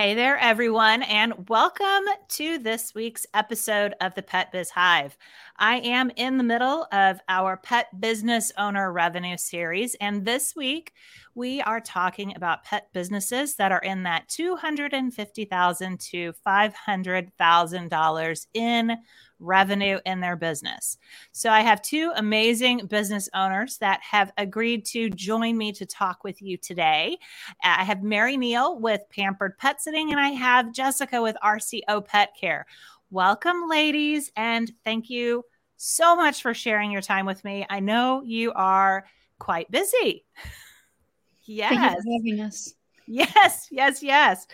Hey 0.00 0.14
there, 0.14 0.38
everyone, 0.38 1.02
and 1.02 1.50
welcome 1.50 2.04
to 2.28 2.56
this 2.56 2.94
week's 2.94 3.26
episode 3.34 3.94
of 4.00 4.14
the 4.14 4.22
Pet 4.22 4.50
Biz 4.50 4.70
Hive. 4.70 5.18
I 5.58 5.76
am 5.80 6.10
in 6.16 6.38
the 6.38 6.42
middle 6.42 6.86
of 6.90 7.20
our 7.28 7.58
Pet 7.58 7.88
Business 8.00 8.50
Owner 8.56 8.92
Revenue 8.92 9.36
Series, 9.36 9.94
and 9.96 10.24
this 10.24 10.56
week 10.56 10.94
we 11.34 11.60
are 11.60 11.82
talking 11.82 12.34
about 12.34 12.64
pet 12.64 12.88
businesses 12.94 13.56
that 13.56 13.72
are 13.72 13.82
in 13.82 14.04
that 14.04 14.26
250,000 14.30 16.00
to 16.00 16.32
$500,000 16.46 18.46
in 18.54 18.96
revenue 19.40 19.98
in 20.06 20.20
their 20.20 20.36
business. 20.36 20.98
So 21.32 21.50
I 21.50 21.60
have 21.62 21.82
two 21.82 22.12
amazing 22.16 22.86
business 22.86 23.28
owners 23.34 23.78
that 23.78 24.00
have 24.02 24.32
agreed 24.38 24.84
to 24.86 25.10
join 25.10 25.56
me 25.56 25.72
to 25.72 25.86
talk 25.86 26.22
with 26.22 26.40
you 26.40 26.56
today. 26.56 27.18
I 27.64 27.84
have 27.84 28.02
Mary 28.02 28.36
Neal 28.36 28.78
with 28.78 29.02
Pampered 29.10 29.58
Pet 29.58 29.80
Sitting, 29.80 30.10
and 30.12 30.20
I 30.20 30.28
have 30.28 30.72
Jessica 30.72 31.20
with 31.20 31.36
RCO 31.42 32.04
Pet 32.04 32.36
Care. 32.38 32.66
Welcome, 33.10 33.68
ladies, 33.68 34.30
and 34.36 34.70
thank 34.84 35.10
you 35.10 35.44
so 35.76 36.14
much 36.14 36.42
for 36.42 36.54
sharing 36.54 36.90
your 36.90 37.00
time 37.00 37.26
with 37.26 37.42
me. 37.42 37.66
I 37.68 37.80
know 37.80 38.22
you 38.24 38.52
are 38.52 39.06
quite 39.38 39.70
busy. 39.70 40.24
yes. 41.44 41.70
Thank 41.74 41.80
you 41.82 42.02
for 42.02 42.12
having 42.12 42.40
us. 42.46 42.74
Yes, 43.12 43.66
yes, 43.72 44.04
yes. 44.04 44.46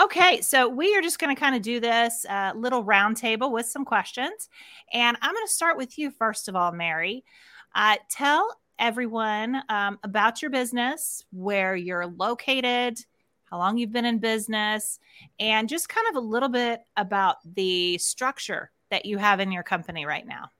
Okay, 0.00 0.40
so 0.40 0.68
we 0.68 0.96
are 0.96 1.00
just 1.02 1.20
going 1.20 1.32
to 1.34 1.38
kind 1.38 1.54
of 1.54 1.62
do 1.62 1.78
this 1.78 2.26
uh, 2.28 2.52
little 2.56 2.84
roundtable 2.84 3.52
with 3.52 3.66
some 3.66 3.84
questions. 3.84 4.48
And 4.92 5.16
I'm 5.22 5.32
going 5.32 5.46
to 5.46 5.52
start 5.52 5.76
with 5.76 5.96
you, 5.98 6.10
first 6.10 6.48
of 6.48 6.56
all, 6.56 6.72
Mary. 6.72 7.24
Uh, 7.76 7.96
tell 8.10 8.58
everyone 8.80 9.62
um, 9.68 10.00
about 10.02 10.42
your 10.42 10.50
business, 10.50 11.24
where 11.30 11.76
you're 11.76 12.06
located, 12.06 12.98
how 13.44 13.58
long 13.58 13.78
you've 13.78 13.92
been 13.92 14.04
in 14.04 14.18
business, 14.18 14.98
and 15.38 15.68
just 15.68 15.88
kind 15.88 16.08
of 16.10 16.16
a 16.16 16.26
little 16.26 16.48
bit 16.48 16.80
about 16.96 17.36
the 17.54 17.98
structure 17.98 18.72
that 18.90 19.06
you 19.06 19.16
have 19.18 19.38
in 19.38 19.52
your 19.52 19.62
company 19.62 20.06
right 20.06 20.26
now. 20.26 20.50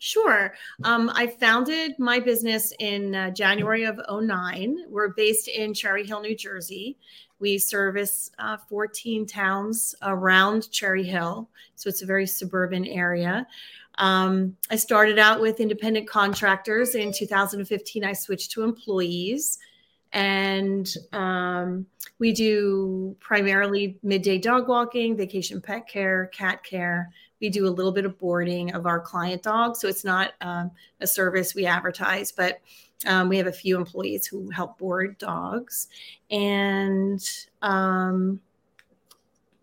Sure. 0.00 0.54
Um, 0.82 1.10
I 1.14 1.26
founded 1.26 1.98
my 1.98 2.18
business 2.18 2.72
in 2.78 3.14
uh, 3.14 3.30
January 3.30 3.84
of 3.84 4.00
09. 4.10 4.86
We're 4.88 5.10
based 5.10 5.46
in 5.46 5.74
Cherry 5.74 6.06
Hill, 6.06 6.22
New 6.22 6.34
Jersey. 6.34 6.96
We 7.38 7.58
service 7.58 8.30
uh, 8.38 8.56
14 8.56 9.26
towns 9.26 9.94
around 10.00 10.70
Cherry 10.70 11.04
Hill. 11.04 11.50
So 11.76 11.88
it's 11.88 12.00
a 12.00 12.06
very 12.06 12.26
suburban 12.26 12.86
area. 12.86 13.46
Um, 13.98 14.56
I 14.70 14.76
started 14.76 15.18
out 15.18 15.38
with 15.38 15.60
independent 15.60 16.08
contractors. 16.08 16.94
In 16.94 17.12
2015, 17.12 18.02
I 18.02 18.14
switched 18.14 18.52
to 18.52 18.62
employees. 18.62 19.58
And 20.14 20.92
um, 21.12 21.84
we 22.18 22.32
do 22.32 23.14
primarily 23.20 23.98
midday 24.02 24.38
dog 24.38 24.66
walking, 24.66 25.14
vacation 25.14 25.60
pet 25.60 25.86
care, 25.86 26.26
cat 26.28 26.64
care. 26.64 27.12
We 27.40 27.48
do 27.48 27.66
a 27.66 27.70
little 27.70 27.92
bit 27.92 28.04
of 28.04 28.18
boarding 28.18 28.72
of 28.72 28.86
our 28.86 29.00
client 29.00 29.42
dogs. 29.42 29.80
So 29.80 29.88
it's 29.88 30.04
not 30.04 30.32
um, 30.40 30.70
a 31.00 31.06
service 31.06 31.54
we 31.54 31.66
advertise, 31.66 32.32
but 32.32 32.60
um, 33.06 33.28
we 33.28 33.36
have 33.38 33.46
a 33.46 33.52
few 33.52 33.76
employees 33.76 34.26
who 34.26 34.50
help 34.50 34.78
board 34.78 35.16
dogs. 35.18 35.88
And 36.30 37.22
um, 37.62 38.40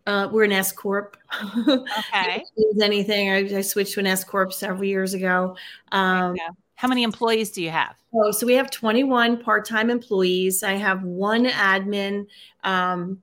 uh, 0.07 0.29
we're 0.31 0.45
an 0.45 0.53
S 0.53 0.71
corp. 0.71 1.17
Okay. 1.67 2.43
anything, 2.81 3.29
I, 3.29 3.57
I, 3.57 3.61
switched 3.61 3.93
to 3.93 3.99
an 3.99 4.07
S 4.07 4.23
corp 4.23 4.53
several 4.53 4.85
years 4.85 5.13
ago. 5.13 5.55
Um, 5.91 6.35
How 6.75 6.87
many 6.87 7.03
employees 7.03 7.51
do 7.51 7.61
you 7.61 7.69
have? 7.69 7.95
Oh, 8.13 8.31
so 8.31 8.47
we 8.47 8.53
have 8.53 8.71
21 8.71 9.43
part-time 9.43 9.89
employees. 9.89 10.63
I 10.63 10.73
have 10.73 11.03
one 11.03 11.45
admin. 11.45 12.27
Um, 12.63 13.21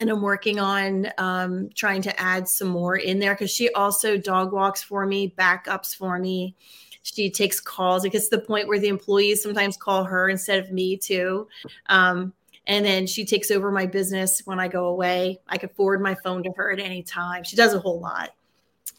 and 0.00 0.08
I'm 0.10 0.22
working 0.22 0.58
on 0.58 1.08
um, 1.18 1.68
trying 1.74 2.02
to 2.02 2.20
add 2.20 2.48
some 2.48 2.68
more 2.68 2.96
in 2.96 3.18
there 3.18 3.34
because 3.34 3.50
she 3.50 3.70
also 3.72 4.16
dog 4.16 4.52
walks 4.52 4.82
for 4.82 5.06
me, 5.06 5.32
backups 5.38 5.94
for 5.94 6.18
me. 6.18 6.56
She 7.02 7.30
takes 7.30 7.60
calls. 7.60 8.04
It 8.04 8.10
gets 8.10 8.28
to 8.28 8.36
the 8.36 8.42
point 8.42 8.66
where 8.66 8.78
the 8.78 8.88
employees 8.88 9.42
sometimes 9.42 9.76
call 9.76 10.04
her 10.04 10.28
instead 10.28 10.58
of 10.58 10.72
me 10.72 10.96
too. 10.96 11.48
Um, 11.86 12.32
and 12.66 12.84
then 12.84 13.06
she 13.06 13.24
takes 13.24 13.50
over 13.50 13.70
my 13.70 13.86
business 13.86 14.42
when 14.44 14.58
I 14.58 14.68
go 14.68 14.86
away. 14.86 15.40
I 15.48 15.58
could 15.58 15.72
forward 15.72 16.00
my 16.00 16.14
phone 16.22 16.42
to 16.44 16.50
her 16.56 16.70
at 16.72 16.80
any 16.80 17.02
time. 17.02 17.44
She 17.44 17.56
does 17.56 17.74
a 17.74 17.80
whole 17.80 18.00
lot. 18.00 18.30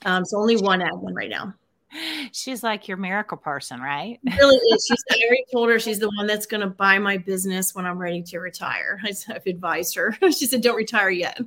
Um, 0.05 0.25
so 0.25 0.37
only 0.37 0.57
one 0.57 0.79
admin 0.79 1.15
right 1.15 1.29
now. 1.29 1.53
She's 2.31 2.63
like 2.63 2.87
your 2.87 2.97
miracle 2.97 3.37
person, 3.37 3.79
right? 3.81 4.19
really 4.23 4.55
is. 4.55 4.85
She's 4.87 5.03
I 5.11 5.25
already 5.25 5.45
told 5.51 5.69
her 5.69 5.79
she's 5.79 5.99
the 5.99 6.09
one 6.17 6.27
that's 6.27 6.45
going 6.45 6.61
to 6.61 6.67
buy 6.67 6.99
my 6.99 7.17
business 7.17 7.75
when 7.75 7.85
I'm 7.85 7.97
ready 7.97 8.21
to 8.23 8.39
retire. 8.39 8.99
I've 9.03 9.45
advised 9.45 9.95
her. 9.95 10.17
She 10.31 10.45
said, 10.45 10.61
"Don't 10.61 10.75
retire 10.75 11.09
yet." 11.09 11.39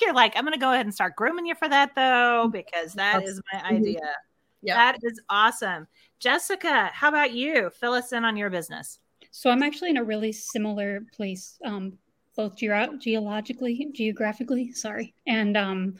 You're 0.00 0.12
like, 0.12 0.36
I'm 0.36 0.44
going 0.44 0.52
to 0.52 0.60
go 0.60 0.72
ahead 0.72 0.86
and 0.86 0.94
start 0.94 1.16
grooming 1.16 1.46
you 1.46 1.54
for 1.54 1.68
that 1.68 1.94
though, 1.94 2.48
because 2.52 2.92
that 2.94 3.22
is 3.22 3.40
my 3.52 3.60
mm-hmm. 3.60 3.76
idea. 3.76 4.00
Yeah, 4.60 4.74
that 4.74 4.98
is 5.02 5.20
awesome. 5.28 5.86
Jessica, 6.18 6.90
how 6.92 7.08
about 7.08 7.32
you? 7.32 7.70
Fill 7.70 7.94
us 7.94 8.12
in 8.12 8.24
on 8.24 8.36
your 8.36 8.50
business. 8.50 8.98
So 9.30 9.50
I'm 9.50 9.62
actually 9.62 9.90
in 9.90 9.96
a 9.96 10.04
really 10.04 10.30
similar 10.30 11.00
place, 11.12 11.58
um, 11.64 11.94
both 12.36 12.56
ge- 12.56 13.00
geologically, 13.00 13.88
geographically, 13.92 14.72
sorry, 14.72 15.14
and 15.26 15.56
um, 15.56 15.94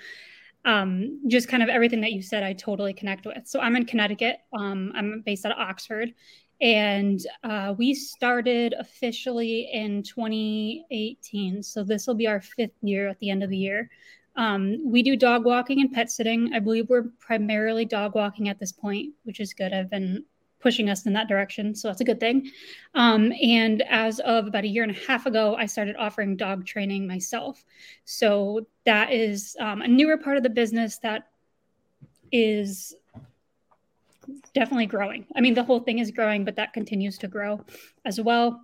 um, 0.65 1.21
just 1.29 1.49
kind 1.49 1.63
of 1.63 1.69
everything 1.69 2.01
that 2.03 2.13
you 2.13 2.23
said, 2.23 2.43
I 2.43 2.53
totally 2.53 2.93
connect 2.93 3.27
with. 3.27 3.47
So 3.47 3.61
I'm 3.61 3.77
in 3.77 3.85
Connecticut. 3.85 4.37
Um, 4.57 4.93
I'm 4.95 5.23
based 5.25 5.45
out 5.45 5.53
of 5.53 5.59
Oxford. 5.59 6.13
And 6.61 7.21
uh, 7.43 7.75
we 7.77 7.93
started 7.93 8.75
officially 8.79 9.69
in 9.73 10.05
2018. 10.05 11.63
So 11.63 11.83
this 11.83 12.07
will 12.07 12.15
be 12.15 12.29
our 12.29 12.41
fifth 12.41 12.77
year 12.83 13.09
at 13.09 13.19
the 13.19 13.31
end 13.31 13.43
of 13.43 13.51
the 13.51 13.57
year. 13.57 13.91
Um, 14.37 14.79
we 14.85 15.03
do 15.03 15.17
dog 15.17 15.45
walking 15.45 15.81
and 15.81 15.93
pet 15.93 16.11
sitting. 16.11 16.53
I 16.55 16.61
believe 16.61 16.89
we're 16.89 17.11
primarily 17.19 17.85
dog 17.85 18.15
walking 18.15 18.49
at 18.49 18.61
this 18.61 18.73
point, 18.73 19.13
which 19.25 19.41
is 19.41 19.53
good. 19.53 19.73
I've 19.73 19.91
been 19.91 20.25
pushing 20.63 20.89
us 20.89 21.07
in 21.07 21.13
that 21.13 21.29
direction. 21.29 21.75
So 21.75 21.89
that's 21.89 22.01
a 22.01 22.05
good 22.05 22.21
thing. 22.21 22.51
Um, 22.95 23.33
and 23.43 23.83
as 23.83 24.21
of 24.21 24.47
about 24.47 24.65
a 24.65 24.69
year 24.69 24.85
and 24.85 24.93
a 24.93 25.01
half 25.07 25.27
ago, 25.27 25.57
I 25.57 25.67
started 25.67 25.97
offering 25.97 26.37
dog 26.37 26.65
training 26.65 27.07
myself. 27.07 27.65
So 28.05 28.67
that 28.87 29.13
is 29.13 29.57
um, 29.61 29.83
a 29.83 29.89
newer 29.89 30.17
part 30.17 30.37
of 30.37 30.43
the 30.43 30.51
business 30.51 30.99
that 30.99 31.29
is 32.31 32.95
definitely 34.55 34.87
growing. 34.87 35.27
I 35.35 35.41
mean, 35.41 35.55
the 35.55 35.65
whole 35.65 35.81
thing 35.81 35.99
is 35.99 36.11
growing, 36.11 36.45
but 36.45 36.57
that 36.57 36.73
continues 36.73 37.19
to 37.19 37.29
grow 37.29 37.61
as 38.05 38.21
well. 38.21 38.61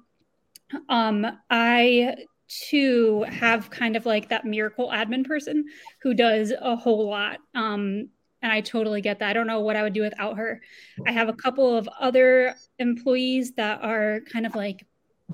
Um, 0.89 1.27
I 1.51 2.17
too 2.49 3.25
have 3.29 3.71
kind 3.71 3.97
of 3.97 4.07
like 4.07 4.29
that 4.29 4.45
miracle 4.45 4.89
admin 4.89 5.27
person 5.27 5.67
who 6.03 6.15
does 6.15 6.53
a 6.59 6.77
whole 6.77 7.09
lot. 7.09 7.39
Um, 7.55 8.09
and 8.43 8.53
I 8.53 8.61
totally 8.61 9.01
get 9.01 9.19
that. 9.19 9.31
I 9.31 9.33
don't 9.33 9.47
know 9.47 9.61
what 9.61 9.77
I 9.77 9.83
would 9.83 9.93
do 9.93 10.03
without 10.03 10.37
her. 10.37 10.61
I 11.07 11.13
have 11.13 11.29
a 11.29 11.33
couple 11.33 11.77
of 11.77 11.89
other 11.99 12.55
employees 12.79 13.53
that 13.53 13.83
are 13.83 14.21
kind 14.33 14.47
of 14.47 14.55
like, 14.55 14.87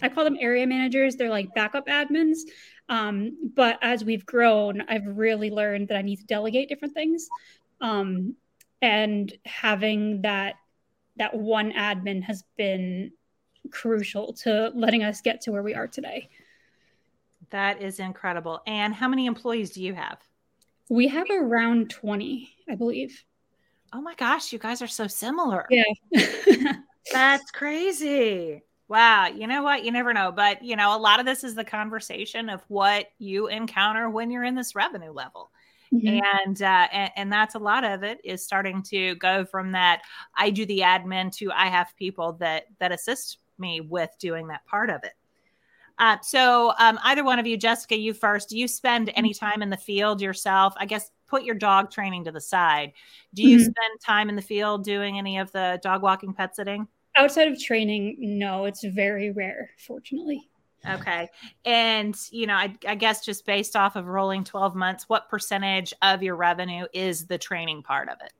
I 0.02 0.08
call 0.08 0.24
them 0.24 0.38
area 0.40 0.66
managers. 0.66 1.16
They're 1.16 1.30
like 1.30 1.54
backup 1.54 1.86
admins. 1.86 2.38
Um, 2.88 3.50
but 3.54 3.78
as 3.82 4.04
we've 4.04 4.26
grown, 4.26 4.82
I've 4.88 5.06
really 5.06 5.50
learned 5.50 5.88
that 5.88 5.96
I 5.96 6.02
need 6.02 6.16
to 6.16 6.26
delegate 6.26 6.68
different 6.68 6.94
things. 6.94 7.28
Um, 7.80 8.36
and 8.82 9.32
having 9.44 10.22
that 10.22 10.56
that 11.16 11.34
one 11.34 11.72
admin 11.72 12.22
has 12.24 12.44
been 12.56 13.12
crucial 13.70 14.32
to 14.32 14.72
letting 14.74 15.04
us 15.04 15.20
get 15.20 15.40
to 15.42 15.52
where 15.52 15.62
we 15.62 15.74
are 15.74 15.86
today. 15.86 16.28
That 17.50 17.80
is 17.80 18.00
incredible. 18.00 18.60
And 18.66 18.92
how 18.92 19.08
many 19.08 19.26
employees 19.26 19.70
do 19.70 19.82
you 19.82 19.94
have? 19.94 20.18
We 20.90 21.08
have 21.08 21.28
around 21.30 21.90
20, 21.90 22.50
I 22.68 22.74
believe. 22.74 23.24
Oh 23.92 24.00
my 24.00 24.14
gosh, 24.14 24.52
you 24.52 24.58
guys 24.58 24.82
are 24.82 24.88
so 24.88 25.06
similar. 25.06 25.66
Yeah. 25.70 25.84
That's 27.12 27.50
crazy. 27.50 28.62
Wow. 28.88 29.28
You 29.28 29.46
know 29.46 29.62
what? 29.62 29.84
You 29.84 29.92
never 29.92 30.12
know. 30.12 30.30
But, 30.30 30.62
you 30.62 30.76
know, 30.76 30.96
a 30.96 30.98
lot 30.98 31.20
of 31.20 31.26
this 31.26 31.44
is 31.44 31.54
the 31.54 31.64
conversation 31.64 32.48
of 32.48 32.62
what 32.68 33.06
you 33.18 33.46
encounter 33.46 34.10
when 34.10 34.30
you're 34.30 34.44
in 34.44 34.54
this 34.54 34.74
revenue 34.74 35.12
level. 35.12 35.50
Mm-hmm. 35.92 36.20
And, 36.46 36.62
uh, 36.62 36.88
and 36.92 37.10
and 37.16 37.32
that's 37.32 37.54
a 37.54 37.58
lot 37.58 37.84
of 37.84 38.02
it 38.02 38.18
is 38.24 38.44
starting 38.44 38.82
to 38.84 39.14
go 39.16 39.44
from 39.44 39.72
that 39.72 40.02
I 40.36 40.50
do 40.50 40.66
the 40.66 40.80
admin 40.80 41.30
to 41.36 41.52
I 41.52 41.66
have 41.66 41.94
people 41.96 42.32
that 42.34 42.64
that 42.80 42.90
assist 42.90 43.38
me 43.58 43.80
with 43.80 44.10
doing 44.18 44.48
that 44.48 44.66
part 44.66 44.90
of 44.90 45.04
it. 45.04 45.12
Uh, 45.98 46.16
so, 46.22 46.72
um, 46.78 46.98
either 47.04 47.24
one 47.24 47.38
of 47.38 47.46
you, 47.46 47.56
Jessica, 47.56 47.96
you 47.96 48.14
first. 48.14 48.48
Do 48.48 48.58
you 48.58 48.66
spend 48.66 49.12
any 49.14 49.32
time 49.32 49.62
in 49.62 49.70
the 49.70 49.76
field 49.76 50.20
yourself? 50.20 50.74
I 50.76 50.86
guess 50.86 51.10
put 51.28 51.44
your 51.44 51.54
dog 51.54 51.90
training 51.90 52.24
to 52.24 52.32
the 52.32 52.40
side. 52.40 52.92
Do 53.34 53.42
you 53.42 53.58
mm-hmm. 53.58 53.64
spend 53.64 54.00
time 54.04 54.28
in 54.28 54.36
the 54.36 54.42
field 54.42 54.84
doing 54.84 55.18
any 55.18 55.38
of 55.38 55.50
the 55.52 55.80
dog 55.82 56.02
walking, 56.02 56.32
pet 56.32 56.56
sitting? 56.56 56.86
Outside 57.16 57.48
of 57.48 57.60
training, 57.60 58.16
no, 58.18 58.64
it's 58.64 58.84
very 58.84 59.30
rare, 59.30 59.70
fortunately. 59.78 60.48
Okay. 60.88 61.28
And, 61.64 62.16
you 62.30 62.46
know, 62.46 62.54
I, 62.54 62.76
I, 62.86 62.94
guess 62.94 63.24
just 63.24 63.46
based 63.46 63.74
off 63.74 63.96
of 63.96 64.06
rolling 64.06 64.44
12 64.44 64.74
months, 64.74 65.08
what 65.08 65.30
percentage 65.30 65.94
of 66.02 66.22
your 66.22 66.36
revenue 66.36 66.86
is 66.92 67.26
the 67.26 67.38
training 67.38 67.82
part 67.82 68.08
of 68.08 68.18
it? 68.22 68.32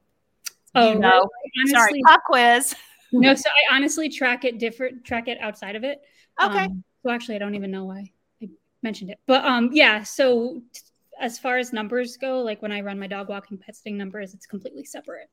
Oh, 0.75 0.93
you 0.93 0.99
know, 0.99 1.29
honestly, 1.59 1.75
sorry, 1.75 2.01
pop 2.07 2.23
quiz. 2.27 2.75
no, 3.13 3.35
so 3.35 3.49
I 3.49 3.75
honestly 3.75 4.09
track 4.09 4.45
it 4.45 4.59
different, 4.59 5.05
track 5.05 5.29
it 5.29 5.39
outside 5.41 5.77
of 5.77 5.85
it. 5.85 6.03
Okay. 6.43 6.65
Um, 6.65 6.85
so 7.05 7.11
actually, 7.11 7.37
I 7.37 7.39
don't 7.39 7.55
even 7.55 7.71
know 7.71 7.85
why 7.85 8.11
I 8.43 8.49
mentioned 8.83 9.11
it, 9.11 9.19
but 9.27 9.45
um, 9.45 9.69
yeah. 9.73 10.03
So 10.03 10.63
t- 10.73 10.81
as 11.21 11.39
far 11.39 11.59
as 11.59 11.73
numbers 11.73 12.17
go, 12.17 12.41
like 12.41 12.63
when 12.63 12.73
I 12.73 12.81
run 12.81 12.99
my 12.99 13.07
dog 13.07 13.29
walking 13.29 13.59
pet 13.59 13.77
sitting 13.77 13.99
numbers, 13.99 14.33
it's 14.33 14.47
completely 14.47 14.85
separate. 14.85 15.29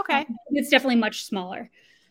Okay. 0.00 0.20
Um, 0.20 0.36
it's 0.50 0.68
definitely 0.68 0.96
much 0.96 1.24
smaller. 1.24 1.70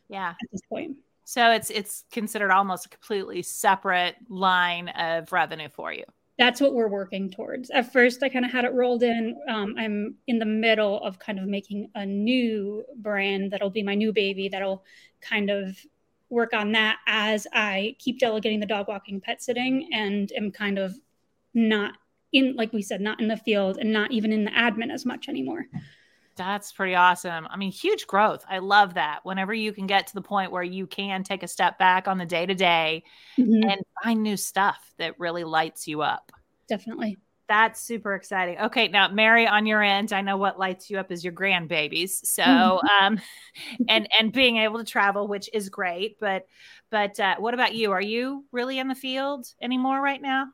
Yeah. 0.09 0.31
At 0.31 0.51
this 0.51 0.61
point. 0.69 0.97
So 1.23 1.51
it's 1.51 1.69
it's 1.69 2.03
considered 2.11 2.51
almost 2.51 2.85
a 2.85 2.89
completely 2.89 3.43
separate 3.43 4.15
line 4.27 4.89
of 4.89 5.31
revenue 5.31 5.69
for 5.69 5.93
you. 5.93 6.03
That's 6.37 6.59
what 6.59 6.73
we're 6.73 6.89
working 6.89 7.31
towards. 7.31 7.69
At 7.69 7.91
first, 7.91 8.21
I 8.23 8.29
kind 8.29 8.45
of 8.45 8.51
had 8.51 8.65
it 8.65 8.73
rolled 8.73 9.03
in. 9.03 9.37
Um, 9.49 9.75
I'm 9.77 10.15
in 10.27 10.37
the 10.37 10.45
middle 10.45 11.01
of 11.01 11.17
kind 11.17 11.39
of 11.39 11.45
making 11.45 11.89
a 11.95 12.05
new 12.05 12.83
brand 12.97 13.51
that'll 13.51 13.69
be 13.69 13.83
my 13.83 13.95
new 13.95 14.13
baby. 14.13 14.47
That'll 14.47 14.83
kind 15.21 15.49
of 15.49 15.77
work 16.29 16.53
on 16.53 16.71
that 16.73 16.97
as 17.07 17.47
I 17.53 17.95
keep 17.99 18.19
delegating 18.19 18.59
the 18.59 18.65
dog 18.65 18.87
walking, 18.87 19.21
pet 19.21 19.41
sitting, 19.41 19.89
and 19.93 20.31
am 20.33 20.51
kind 20.51 20.77
of 20.77 20.93
not 21.53 21.93
in, 22.33 22.55
like 22.55 22.73
we 22.73 22.81
said, 22.81 23.01
not 23.01 23.19
in 23.21 23.27
the 23.27 23.37
field 23.37 23.77
and 23.77 23.91
not 23.91 24.11
even 24.11 24.33
in 24.33 24.43
the 24.43 24.51
admin 24.51 24.91
as 24.91 25.05
much 25.05 25.29
anymore. 25.29 25.65
That's 26.35 26.71
pretty 26.71 26.93
awesome. 26.93 27.47
I 27.49 27.57
mean, 27.57 27.71
huge 27.71 28.05
growth. 28.05 28.45
I 28.47 28.59
love 28.59 28.93
that. 28.93 29.21
Whenever 29.23 29.53
you 29.53 29.73
can 29.73 29.87
get 29.87 30.07
to 30.07 30.13
the 30.13 30.21
point 30.21 30.51
where 30.51 30.63
you 30.63 30.85
can 30.85 31.23
take 31.23 31.41
a 31.41 31.47
step 31.47 31.79
back 31.79 32.07
on 32.07 32.19
the 32.19 32.25
day 32.25 32.45
to 32.45 32.53
day 32.53 33.03
and 33.37 33.81
find 34.03 34.21
new 34.21 34.37
stuff 34.37 34.93
that 34.97 35.19
really 35.19 35.43
lights 35.43 35.87
you 35.87 36.01
up. 36.01 36.31
Definitely. 36.69 37.17
That's 37.47 37.81
super 37.81 38.13
exciting. 38.13 38.59
Okay, 38.59 38.89
now 38.89 39.07
Mary, 39.07 39.47
on 39.47 39.65
your 39.65 39.81
end, 39.81 40.11
I 40.11 40.21
know 40.21 40.35
what 40.35 40.59
lights 40.59 40.89
you 40.89 40.99
up 40.99 41.11
is 41.11 41.23
your 41.23 41.33
grandbabies. 41.33 42.25
So, 42.25 42.43
um, 43.01 43.19
and 43.87 44.07
and 44.17 44.33
being 44.33 44.57
able 44.57 44.79
to 44.79 44.83
travel, 44.83 45.27
which 45.27 45.49
is 45.53 45.69
great. 45.69 46.19
But, 46.19 46.45
but 46.89 47.19
uh, 47.19 47.35
what 47.37 47.53
about 47.53 47.73
you? 47.73 47.91
Are 47.91 48.01
you 48.01 48.45
really 48.51 48.79
in 48.79 48.89
the 48.89 48.95
field 48.95 49.47
anymore 49.61 50.01
right 50.01 50.21
now? 50.21 50.47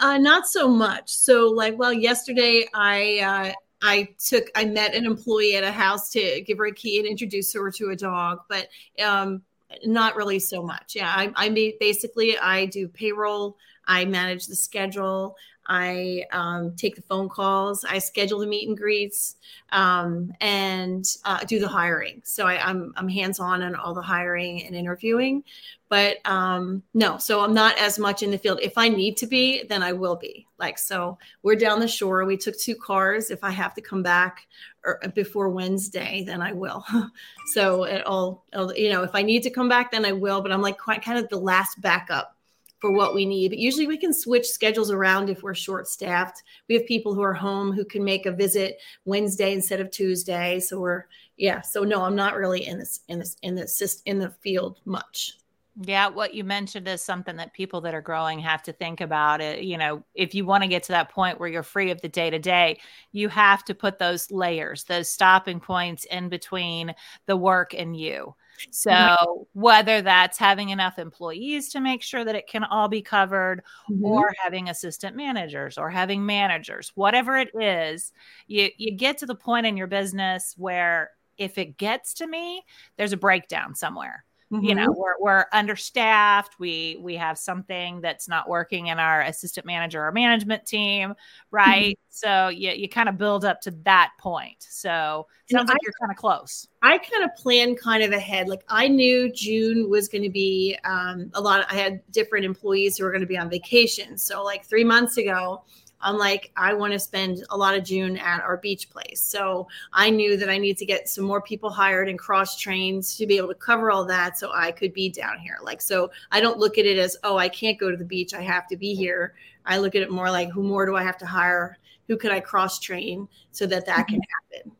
Uh, 0.00 0.18
not 0.18 0.46
so 0.46 0.68
much. 0.68 1.10
So, 1.10 1.48
like, 1.48 1.78
well, 1.78 1.92
yesterday 1.92 2.68
I 2.72 3.18
uh, 3.50 3.52
I 3.82 4.08
took 4.24 4.46
I 4.54 4.64
met 4.64 4.94
an 4.94 5.06
employee 5.06 5.56
at 5.56 5.64
a 5.64 5.72
house 5.72 6.10
to 6.10 6.40
give 6.42 6.58
her 6.58 6.66
a 6.66 6.74
key 6.74 6.98
and 6.98 7.06
introduce 7.06 7.52
her 7.54 7.70
to 7.70 7.90
a 7.90 7.96
dog, 7.96 8.40
but 8.48 8.68
um, 9.04 9.42
not 9.84 10.16
really 10.16 10.38
so 10.38 10.62
much. 10.62 10.94
Yeah, 10.94 11.12
I, 11.14 11.32
I 11.36 11.76
basically 11.78 12.38
I 12.38 12.66
do 12.66 12.88
payroll, 12.88 13.56
I 13.86 14.04
manage 14.04 14.46
the 14.46 14.56
schedule, 14.56 15.36
I 15.68 16.24
um, 16.32 16.74
take 16.76 16.96
the 16.96 17.02
phone 17.02 17.28
calls, 17.28 17.84
I 17.84 17.98
schedule 17.98 18.38
the 18.38 18.46
meet 18.46 18.68
and 18.68 18.76
greets, 18.76 19.36
um, 19.70 20.32
and 20.40 21.06
uh, 21.24 21.44
do 21.44 21.58
the 21.58 21.68
hiring. 21.68 22.22
So 22.24 22.46
I, 22.46 22.54
am 22.54 22.94
I'm, 22.96 23.04
I'm 23.04 23.08
hands 23.08 23.38
on 23.38 23.62
on 23.62 23.74
all 23.74 23.94
the 23.94 24.02
hiring 24.02 24.64
and 24.64 24.74
interviewing, 24.74 25.44
but 25.90 26.18
um, 26.26 26.82
no, 26.94 27.18
so 27.18 27.40
I'm 27.40 27.52
not 27.52 27.78
as 27.78 27.98
much 27.98 28.22
in 28.22 28.30
the 28.30 28.38
field. 28.38 28.60
If 28.62 28.78
I 28.78 28.88
need 28.88 29.16
to 29.18 29.26
be, 29.26 29.64
then 29.64 29.82
I 29.82 29.92
will 29.92 30.16
be. 30.16 30.46
Like 30.58 30.78
so, 30.78 31.18
we're 31.42 31.54
down 31.56 31.80
the 31.80 31.88
shore. 31.88 32.24
We 32.24 32.36
took 32.36 32.58
two 32.58 32.74
cars. 32.74 33.30
If 33.30 33.44
I 33.44 33.50
have 33.50 33.74
to 33.74 33.80
come 33.80 34.02
back 34.02 34.46
or 34.84 35.00
er, 35.04 35.08
before 35.14 35.50
Wednesday, 35.50 36.24
then 36.26 36.42
I 36.42 36.52
will. 36.52 36.84
so 37.54 37.86
it'll, 37.86 38.44
it'll, 38.52 38.74
you 38.74 38.90
know, 38.90 39.02
if 39.02 39.14
I 39.14 39.22
need 39.22 39.42
to 39.44 39.50
come 39.50 39.68
back, 39.68 39.92
then 39.92 40.04
I 40.04 40.12
will. 40.12 40.40
But 40.40 40.50
I'm 40.50 40.62
like 40.62 40.78
quite 40.78 41.04
kind 41.04 41.18
of 41.18 41.28
the 41.28 41.38
last 41.38 41.80
backup 41.80 42.37
for 42.80 42.90
what 42.90 43.14
we 43.14 43.26
need. 43.26 43.50
But 43.50 43.58
usually 43.58 43.86
we 43.86 43.98
can 43.98 44.12
switch 44.12 44.46
schedules 44.46 44.90
around 44.90 45.28
if 45.28 45.42
we're 45.42 45.54
short 45.54 45.88
staffed. 45.88 46.42
We 46.68 46.74
have 46.76 46.86
people 46.86 47.14
who 47.14 47.22
are 47.22 47.34
home 47.34 47.72
who 47.72 47.84
can 47.84 48.04
make 48.04 48.26
a 48.26 48.32
visit 48.32 48.78
Wednesday 49.04 49.52
instead 49.52 49.80
of 49.80 49.90
Tuesday. 49.90 50.60
So 50.60 50.80
we're 50.80 51.04
yeah. 51.36 51.60
So 51.60 51.84
no, 51.84 52.04
I'm 52.04 52.16
not 52.16 52.36
really 52.36 52.66
in 52.66 52.78
this 52.78 53.00
in 53.08 53.18
this 53.18 53.36
in 53.42 53.54
this 53.54 54.02
in 54.04 54.18
the 54.18 54.30
field 54.30 54.80
much. 54.84 55.38
Yeah, 55.80 56.08
what 56.08 56.34
you 56.34 56.42
mentioned 56.42 56.88
is 56.88 57.02
something 57.02 57.36
that 57.36 57.52
people 57.52 57.80
that 57.82 57.94
are 57.94 58.00
growing 58.00 58.40
have 58.40 58.64
to 58.64 58.72
think 58.72 59.00
about 59.00 59.40
it. 59.40 59.62
You 59.62 59.78
know, 59.78 60.02
if 60.12 60.34
you 60.34 60.44
want 60.44 60.64
to 60.64 60.68
get 60.68 60.82
to 60.84 60.92
that 60.92 61.10
point 61.10 61.38
where 61.38 61.48
you're 61.48 61.62
free 61.62 61.92
of 61.92 62.00
the 62.00 62.08
day 62.08 62.30
to 62.30 62.38
day, 62.40 62.80
you 63.12 63.28
have 63.28 63.64
to 63.66 63.74
put 63.74 64.00
those 64.00 64.28
layers, 64.32 64.82
those 64.84 65.08
stopping 65.08 65.60
points 65.60 66.04
in 66.06 66.28
between 66.28 66.94
the 67.26 67.36
work 67.36 67.74
and 67.74 67.96
you. 67.96 68.34
So, 68.70 69.46
whether 69.52 70.02
that's 70.02 70.38
having 70.38 70.70
enough 70.70 70.98
employees 70.98 71.68
to 71.70 71.80
make 71.80 72.02
sure 72.02 72.24
that 72.24 72.34
it 72.34 72.46
can 72.46 72.64
all 72.64 72.88
be 72.88 73.02
covered, 73.02 73.62
mm-hmm. 73.90 74.04
or 74.04 74.32
having 74.42 74.68
assistant 74.68 75.16
managers, 75.16 75.78
or 75.78 75.90
having 75.90 76.24
managers, 76.24 76.92
whatever 76.94 77.36
it 77.36 77.50
is, 77.54 78.12
you, 78.46 78.68
you 78.76 78.92
get 78.92 79.18
to 79.18 79.26
the 79.26 79.34
point 79.34 79.66
in 79.66 79.76
your 79.76 79.86
business 79.86 80.54
where 80.56 81.10
if 81.38 81.56
it 81.56 81.76
gets 81.76 82.14
to 82.14 82.26
me, 82.26 82.62
there's 82.96 83.12
a 83.12 83.16
breakdown 83.16 83.74
somewhere. 83.74 84.24
Mm-hmm. 84.52 84.64
You 84.64 84.74
know, 84.74 84.88
mm-hmm. 84.88 85.00
we're, 85.00 85.14
we're 85.20 85.44
understaffed. 85.52 86.58
We 86.58 86.98
we 87.02 87.16
have 87.16 87.36
something 87.36 88.00
that's 88.00 88.28
not 88.28 88.48
working 88.48 88.86
in 88.86 88.98
our 88.98 89.20
assistant 89.20 89.66
manager 89.66 90.02
or 90.02 90.10
management 90.10 90.64
team, 90.64 91.12
right? 91.50 91.92
Mm-hmm. 91.92 92.08
So 92.08 92.48
you 92.48 92.70
you 92.70 92.88
kind 92.88 93.10
of 93.10 93.18
build 93.18 93.44
up 93.44 93.60
to 93.62 93.70
that 93.84 94.12
point. 94.18 94.56
So 94.60 95.26
sounds 95.50 95.68
like 95.68 95.78
you're 95.82 95.92
kind 96.00 96.10
of 96.10 96.16
close. 96.16 96.66
I 96.82 96.96
kind 96.96 97.24
of 97.24 97.30
planned 97.36 97.78
kind 97.78 98.02
of 98.02 98.12
ahead. 98.12 98.48
Like 98.48 98.64
I 98.70 98.88
knew 98.88 99.30
June 99.30 99.90
was 99.90 100.08
going 100.08 100.24
to 100.24 100.30
be 100.30 100.78
um, 100.84 101.30
a 101.34 101.40
lot. 101.42 101.60
Of, 101.60 101.66
I 101.68 101.74
had 101.74 102.00
different 102.10 102.46
employees 102.46 102.96
who 102.96 103.04
were 103.04 103.10
going 103.10 103.20
to 103.20 103.26
be 103.26 103.36
on 103.36 103.50
vacation. 103.50 104.16
So 104.16 104.42
like 104.42 104.64
three 104.64 104.84
months 104.84 105.18
ago, 105.18 105.62
I'm 106.00 106.16
like, 106.16 106.52
I 106.56 106.74
want 106.74 106.92
to 106.92 106.98
spend 106.98 107.44
a 107.50 107.56
lot 107.56 107.74
of 107.74 107.84
June 107.84 108.16
at 108.16 108.40
our 108.42 108.56
beach 108.56 108.88
place. 108.90 109.20
So 109.20 109.66
I 109.92 110.10
knew 110.10 110.36
that 110.36 110.48
I 110.48 110.58
need 110.58 110.78
to 110.78 110.86
get 110.86 111.08
some 111.08 111.24
more 111.24 111.42
people 111.42 111.70
hired 111.70 112.08
and 112.08 112.18
cross 112.18 112.58
trained 112.58 113.04
to 113.04 113.26
be 113.26 113.36
able 113.36 113.48
to 113.48 113.54
cover 113.54 113.90
all 113.90 114.04
that 114.06 114.38
so 114.38 114.52
I 114.54 114.70
could 114.70 114.92
be 114.92 115.10
down 115.10 115.38
here. 115.38 115.58
Like, 115.62 115.82
so 115.82 116.10
I 116.30 116.40
don't 116.40 116.58
look 116.58 116.78
at 116.78 116.86
it 116.86 116.98
as, 116.98 117.16
oh, 117.24 117.36
I 117.36 117.48
can't 117.48 117.78
go 117.78 117.90
to 117.90 117.96
the 117.96 118.04
beach. 118.04 118.32
I 118.32 118.42
have 118.42 118.68
to 118.68 118.76
be 118.76 118.94
here. 118.94 119.34
I 119.66 119.78
look 119.78 119.94
at 119.94 120.02
it 120.02 120.10
more 120.10 120.30
like, 120.30 120.50
who 120.50 120.62
more 120.62 120.86
do 120.86 120.96
I 120.96 121.02
have 121.02 121.18
to 121.18 121.26
hire? 121.26 121.78
Who 122.06 122.16
could 122.16 122.32
I 122.32 122.40
cross 122.40 122.78
train 122.78 123.28
so 123.50 123.66
that 123.66 123.86
that 123.86 124.06
can 124.06 124.20
mm-hmm. 124.20 124.56
happen? 124.56 124.72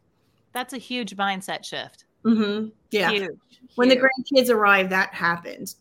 That's 0.52 0.72
a 0.72 0.78
huge 0.78 1.16
mindset 1.16 1.64
shift. 1.64 2.04
Mm-hmm. 2.24 2.68
Yeah. 2.90 3.10
Huge, 3.10 3.30
when 3.74 3.90
huge. 3.90 4.00
the 4.00 4.08
grandkids 4.40 4.50
arrived, 4.50 4.90
that 4.90 5.12
happened. 5.12 5.74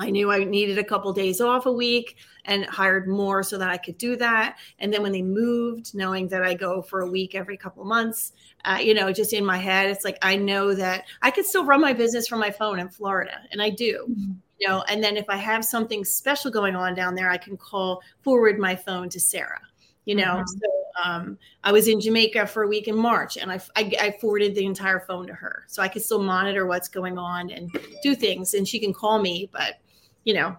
I 0.00 0.10
knew 0.10 0.32
I 0.32 0.44
needed 0.44 0.78
a 0.78 0.84
couple 0.84 1.12
days 1.12 1.40
off 1.40 1.66
a 1.66 1.72
week 1.72 2.16
and 2.46 2.64
hired 2.64 3.06
more 3.06 3.42
so 3.42 3.58
that 3.58 3.68
I 3.68 3.76
could 3.76 3.98
do 3.98 4.16
that. 4.16 4.56
And 4.78 4.92
then 4.92 5.02
when 5.02 5.12
they 5.12 5.20
moved, 5.20 5.94
knowing 5.94 6.28
that 6.28 6.42
I 6.42 6.54
go 6.54 6.80
for 6.80 7.00
a 7.00 7.06
week 7.06 7.34
every 7.34 7.58
couple 7.58 7.84
months, 7.84 8.32
uh, 8.64 8.78
you 8.80 8.94
know, 8.94 9.12
just 9.12 9.34
in 9.34 9.44
my 9.44 9.58
head, 9.58 9.90
it's 9.90 10.04
like 10.04 10.16
I 10.22 10.36
know 10.36 10.74
that 10.74 11.04
I 11.20 11.30
could 11.30 11.44
still 11.44 11.66
run 11.66 11.82
my 11.82 11.92
business 11.92 12.26
from 12.26 12.40
my 12.40 12.50
phone 12.50 12.80
in 12.80 12.88
Florida, 12.88 13.40
and 13.52 13.60
I 13.60 13.70
do. 13.70 14.06
Mm-hmm. 14.10 14.32
You 14.58 14.68
know, 14.68 14.84
and 14.88 15.02
then 15.02 15.16
if 15.16 15.24
I 15.30 15.36
have 15.36 15.64
something 15.64 16.04
special 16.04 16.50
going 16.50 16.76
on 16.76 16.94
down 16.94 17.14
there, 17.14 17.30
I 17.30 17.38
can 17.38 17.56
call 17.56 18.02
forward 18.22 18.58
my 18.58 18.76
phone 18.76 19.08
to 19.10 19.18
Sarah. 19.18 19.60
You 20.04 20.16
know, 20.16 20.22
mm-hmm. 20.22 20.44
so 20.46 20.80
um, 21.02 21.38
I 21.64 21.72
was 21.72 21.88
in 21.88 22.00
Jamaica 22.00 22.46
for 22.46 22.62
a 22.62 22.68
week 22.68 22.88
in 22.88 22.96
March, 22.96 23.36
and 23.36 23.50
I, 23.50 23.60
I, 23.76 23.92
I, 24.00 24.16
forwarded 24.20 24.54
the 24.54 24.64
entire 24.64 25.00
phone 25.00 25.26
to 25.28 25.34
her, 25.34 25.64
so 25.66 25.82
I 25.82 25.88
could 25.88 26.02
still 26.02 26.22
monitor 26.22 26.66
what's 26.66 26.88
going 26.88 27.16
on 27.16 27.50
and 27.50 27.70
do 28.02 28.14
things. 28.14 28.54
And 28.54 28.66
she 28.66 28.78
can 28.78 28.92
call 28.92 29.20
me, 29.20 29.48
but 29.52 29.74
you 30.24 30.34
know, 30.34 30.56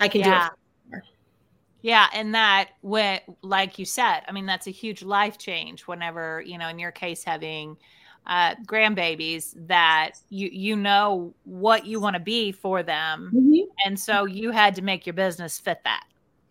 I 0.00 0.08
can 0.08 0.20
yeah. 0.20 0.48
do 0.48 0.96
it. 0.96 1.02
Yeah, 1.82 2.08
and 2.12 2.34
that 2.34 2.70
when, 2.80 3.20
like 3.42 3.78
you 3.78 3.84
said, 3.84 4.22
I 4.26 4.32
mean, 4.32 4.46
that's 4.46 4.66
a 4.66 4.72
huge 4.72 5.02
life 5.02 5.38
change. 5.38 5.82
Whenever 5.82 6.42
you 6.44 6.58
know, 6.58 6.68
in 6.68 6.78
your 6.78 6.90
case, 6.90 7.22
having 7.22 7.76
uh, 8.26 8.56
grandbabies, 8.66 9.54
that 9.68 10.12
you 10.28 10.48
you 10.52 10.74
know 10.74 11.32
what 11.44 11.86
you 11.86 12.00
want 12.00 12.14
to 12.14 12.20
be 12.20 12.50
for 12.50 12.82
them, 12.82 13.30
mm-hmm. 13.32 13.70
and 13.84 13.98
so 13.98 14.24
you 14.24 14.50
had 14.50 14.74
to 14.74 14.82
make 14.82 15.06
your 15.06 15.14
business 15.14 15.60
fit 15.60 15.80
that. 15.84 16.04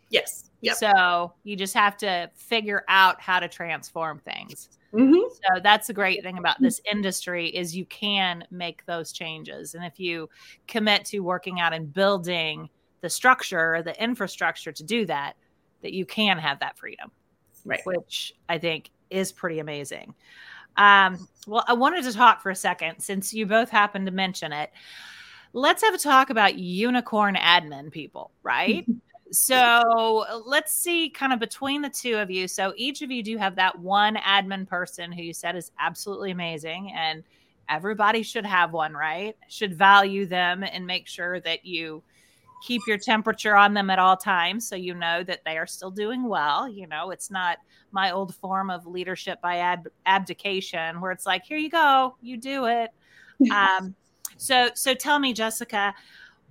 Yes. 0.09 0.49
Yep. 0.61 0.77
So 0.77 1.33
you 1.43 1.55
just 1.55 1.73
have 1.73 1.97
to 1.97 2.29
figure 2.33 2.83
out 2.87 3.19
how 3.19 3.39
to 3.39 3.47
transform 3.47 4.19
things. 4.19 4.69
Mm-hmm. 4.95 5.33
So 5.33 5.61
that's 5.61 5.87
the 5.87 5.93
great 5.93 6.23
thing 6.23 6.37
about 6.37 6.61
this 6.61 6.79
industry 6.89 7.49
is 7.49 7.75
you 7.75 7.85
can 7.85 8.45
make 8.49 8.85
those 8.85 9.11
changes, 9.11 9.75
and 9.75 9.83
if 9.83 9.99
you 9.99 10.29
commit 10.67 11.05
to 11.05 11.19
working 11.19 11.59
out 11.59 11.73
and 11.73 11.91
building 11.91 12.69
the 13.01 13.09
structure, 13.09 13.81
the 13.83 14.01
infrastructure 14.01 14.71
to 14.71 14.83
do 14.83 15.05
that, 15.05 15.33
that 15.81 15.93
you 15.93 16.05
can 16.05 16.37
have 16.37 16.59
that 16.59 16.77
freedom, 16.77 17.11
right? 17.65 17.81
Which 17.85 18.33
I 18.47 18.57
think 18.57 18.91
is 19.09 19.31
pretty 19.31 19.59
amazing. 19.59 20.15
Um, 20.77 21.27
well, 21.47 21.63
I 21.67 21.73
wanted 21.73 22.03
to 22.05 22.13
talk 22.13 22.41
for 22.41 22.49
a 22.49 22.55
second 22.55 22.99
since 22.99 23.33
you 23.33 23.45
both 23.45 23.69
happened 23.69 24.05
to 24.07 24.11
mention 24.11 24.51
it. 24.51 24.71
Let's 25.53 25.83
have 25.83 25.93
a 25.93 25.97
talk 25.97 26.29
about 26.29 26.57
unicorn 26.57 27.35
admin 27.35 27.91
people, 27.91 28.31
right? 28.43 28.85
so 29.35 30.25
let's 30.45 30.73
see 30.81 31.09
kind 31.09 31.33
of 31.33 31.39
between 31.39 31.81
the 31.81 31.89
two 31.89 32.17
of 32.17 32.31
you. 32.31 32.47
So 32.47 32.73
each 32.77 33.01
of 33.01 33.11
you 33.11 33.21
do 33.21 33.37
have 33.37 33.55
that 33.55 33.77
one 33.77 34.15
admin 34.15 34.67
person 34.67 35.11
who 35.11 35.21
you 35.21 35.33
said 35.33 35.55
is 35.55 35.71
absolutely 35.79 36.31
amazing 36.31 36.93
and 36.95 37.23
everybody 37.67 38.23
should 38.23 38.45
have 38.45 38.71
one, 38.71 38.93
right? 38.93 39.35
Should 39.49 39.77
value 39.77 40.25
them 40.25 40.63
and 40.63 40.87
make 40.87 41.07
sure 41.07 41.39
that 41.41 41.65
you 41.65 42.01
keep 42.65 42.81
your 42.87 42.97
temperature 42.97 43.55
on 43.55 43.73
them 43.73 43.89
at 43.89 43.99
all 43.99 44.15
times 44.15 44.67
so 44.67 44.75
you 44.75 44.93
know 44.93 45.23
that 45.23 45.41
they 45.45 45.57
are 45.57 45.67
still 45.67 45.91
doing 45.91 46.27
well. 46.27 46.67
You 46.67 46.87
know, 46.87 47.11
it's 47.11 47.29
not 47.29 47.57
my 47.91 48.11
old 48.11 48.35
form 48.35 48.69
of 48.69 48.87
leadership 48.87 49.41
by 49.41 49.57
ab- 49.57 49.89
abdication 50.05 51.01
where 51.01 51.11
it's 51.11 51.25
like, 51.25 51.43
here 51.43 51.57
you 51.57 51.69
go, 51.69 52.15
you 52.21 52.37
do 52.37 52.65
it. 52.65 52.91
um, 53.51 53.95
so, 54.37 54.69
so 54.75 54.93
tell 54.93 55.19
me, 55.19 55.33
Jessica, 55.33 55.93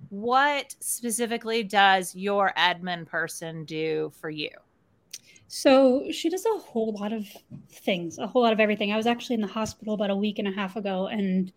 what 0.09 0.75
specifically 0.79 1.63
does 1.63 2.15
your 2.15 2.53
admin 2.57 3.05
person 3.05 3.65
do 3.65 4.11
for 4.19 4.29
you? 4.29 4.49
So 5.47 6.05
she 6.11 6.29
does 6.29 6.45
a 6.45 6.59
whole 6.59 6.93
lot 6.93 7.13
of 7.13 7.27
things, 7.69 8.17
a 8.17 8.27
whole 8.27 8.41
lot 8.41 8.53
of 8.53 8.59
everything. 8.59 8.91
I 8.91 8.97
was 8.97 9.07
actually 9.07 9.35
in 9.35 9.41
the 9.41 9.47
hospital 9.47 9.93
about 9.93 10.09
a 10.09 10.15
week 10.15 10.39
and 10.39 10.47
a 10.47 10.51
half 10.51 10.75
ago, 10.75 11.07
and 11.07 11.51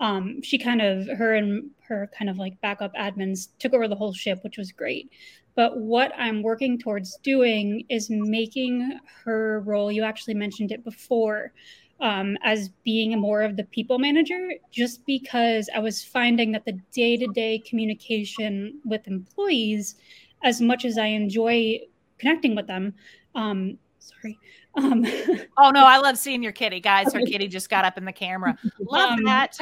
um, 0.00 0.42
she 0.42 0.58
kind 0.58 0.82
of, 0.82 1.06
her 1.16 1.34
and 1.34 1.70
her 1.86 2.10
kind 2.16 2.28
of 2.28 2.38
like 2.38 2.60
backup 2.60 2.94
admins 2.94 3.48
took 3.58 3.72
over 3.72 3.86
the 3.86 3.94
whole 3.94 4.12
ship, 4.12 4.40
which 4.42 4.58
was 4.58 4.72
great. 4.72 5.12
But 5.54 5.78
what 5.78 6.12
I'm 6.16 6.42
working 6.42 6.78
towards 6.78 7.18
doing 7.18 7.84
is 7.88 8.08
making 8.10 8.98
her 9.24 9.60
role, 9.60 9.92
you 9.92 10.02
actually 10.02 10.34
mentioned 10.34 10.72
it 10.72 10.84
before, 10.84 11.52
um, 12.00 12.36
as 12.42 12.70
being 12.84 13.18
more 13.18 13.42
of 13.42 13.56
the 13.56 13.64
people 13.64 13.98
manager, 13.98 14.52
just 14.70 15.04
because 15.06 15.68
I 15.74 15.78
was 15.78 16.02
finding 16.02 16.52
that 16.52 16.64
the 16.64 16.78
day 16.92 17.16
to 17.16 17.26
day 17.28 17.58
communication 17.58 18.80
with 18.84 19.06
employees, 19.06 19.96
as 20.42 20.60
much 20.60 20.84
as 20.84 20.98
I 20.98 21.06
enjoy 21.06 21.80
connecting 22.18 22.54
with 22.54 22.66
them, 22.66 22.94
um, 23.34 23.78
sorry. 23.98 24.38
Um, 24.76 25.04
oh 25.58 25.70
no, 25.70 25.84
I 25.84 25.98
love 25.98 26.16
seeing 26.16 26.42
your 26.42 26.52
kitty, 26.52 26.80
guys. 26.80 27.12
Her 27.12 27.20
kitty 27.20 27.48
just 27.48 27.68
got 27.68 27.84
up 27.84 27.98
in 27.98 28.04
the 28.04 28.12
camera. 28.12 28.56
Love 28.80 29.18
um, 29.18 29.24
that. 29.24 29.58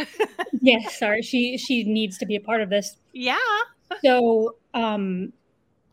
yeah, 0.60 0.88
sorry. 0.90 1.22
She 1.22 1.56
she 1.56 1.84
needs 1.84 2.18
to 2.18 2.26
be 2.26 2.36
a 2.36 2.40
part 2.40 2.60
of 2.60 2.70
this. 2.70 2.96
Yeah. 3.12 3.38
So 4.04 4.56
um 4.74 5.32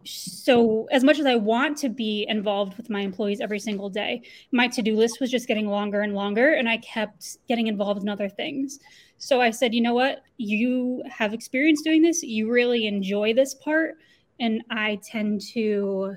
so 0.06 0.88
as 0.92 1.04
much 1.04 1.20
as 1.20 1.26
I 1.26 1.36
want 1.36 1.78
to 1.80 1.90
be 1.90 2.26
involved 2.30 2.78
with 2.78 2.90
my 2.90 3.02
employees 3.02 3.42
every 3.42 3.60
single 3.60 3.90
day, 3.90 4.22
my 4.52 4.68
to-do 4.68 4.96
list 4.96 5.20
was 5.20 5.32
just 5.32 5.48
getting 5.48 5.68
longer 5.68 6.02
and 6.02 6.14
longer 6.14 6.54
and 6.54 6.70
I 6.70 6.78
kept 6.78 7.38
getting 7.48 7.68
involved 7.68 8.02
in 8.02 8.10
other 8.10 8.30
things. 8.30 8.80
So 9.18 9.42
I 9.42 9.50
said, 9.50 9.74
you 9.74 9.82
know 9.82 9.94
what? 9.94 10.24
You 10.38 11.04
have 11.10 11.34
experience 11.34 11.82
doing 11.82 12.02
this. 12.02 12.22
You 12.22 12.52
really 12.52 12.86
enjoy 12.88 13.34
this 13.34 13.56
part 13.56 13.96
and 14.40 14.62
I 14.70 15.00
tend 15.04 15.42
to 15.54 16.16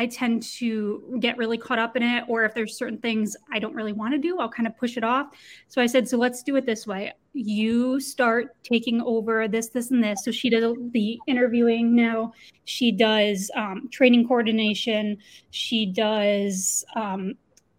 I 0.00 0.06
tend 0.06 0.44
to 0.44 1.18
get 1.18 1.36
really 1.36 1.58
caught 1.58 1.80
up 1.80 1.96
in 1.96 2.04
it. 2.04 2.22
Or 2.28 2.44
if 2.44 2.54
there's 2.54 2.78
certain 2.78 2.98
things 2.98 3.36
I 3.52 3.58
don't 3.58 3.74
really 3.74 3.92
want 3.92 4.14
to 4.14 4.18
do, 4.18 4.38
I'll 4.38 4.48
kind 4.48 4.68
of 4.68 4.78
push 4.78 4.96
it 4.96 5.02
off. 5.02 5.34
So 5.66 5.82
I 5.82 5.86
said, 5.86 6.08
so 6.08 6.16
let's 6.16 6.44
do 6.44 6.54
it 6.54 6.64
this 6.64 6.86
way. 6.86 7.12
You 7.38 8.00
start 8.00 8.56
taking 8.62 9.00
over 9.02 9.48
this, 9.48 9.68
this, 9.68 9.90
and 9.90 10.02
this. 10.02 10.24
So 10.24 10.30
she 10.30 10.50
does 10.50 10.76
the 10.92 11.18
interviewing 11.26 11.94
now. 11.94 12.32
She 12.64 12.92
does 12.92 13.50
um, 13.54 13.88
training 13.92 14.26
coordination. 14.26 15.18
She 15.50 15.86
does, 15.86 16.84
um, 16.96 17.34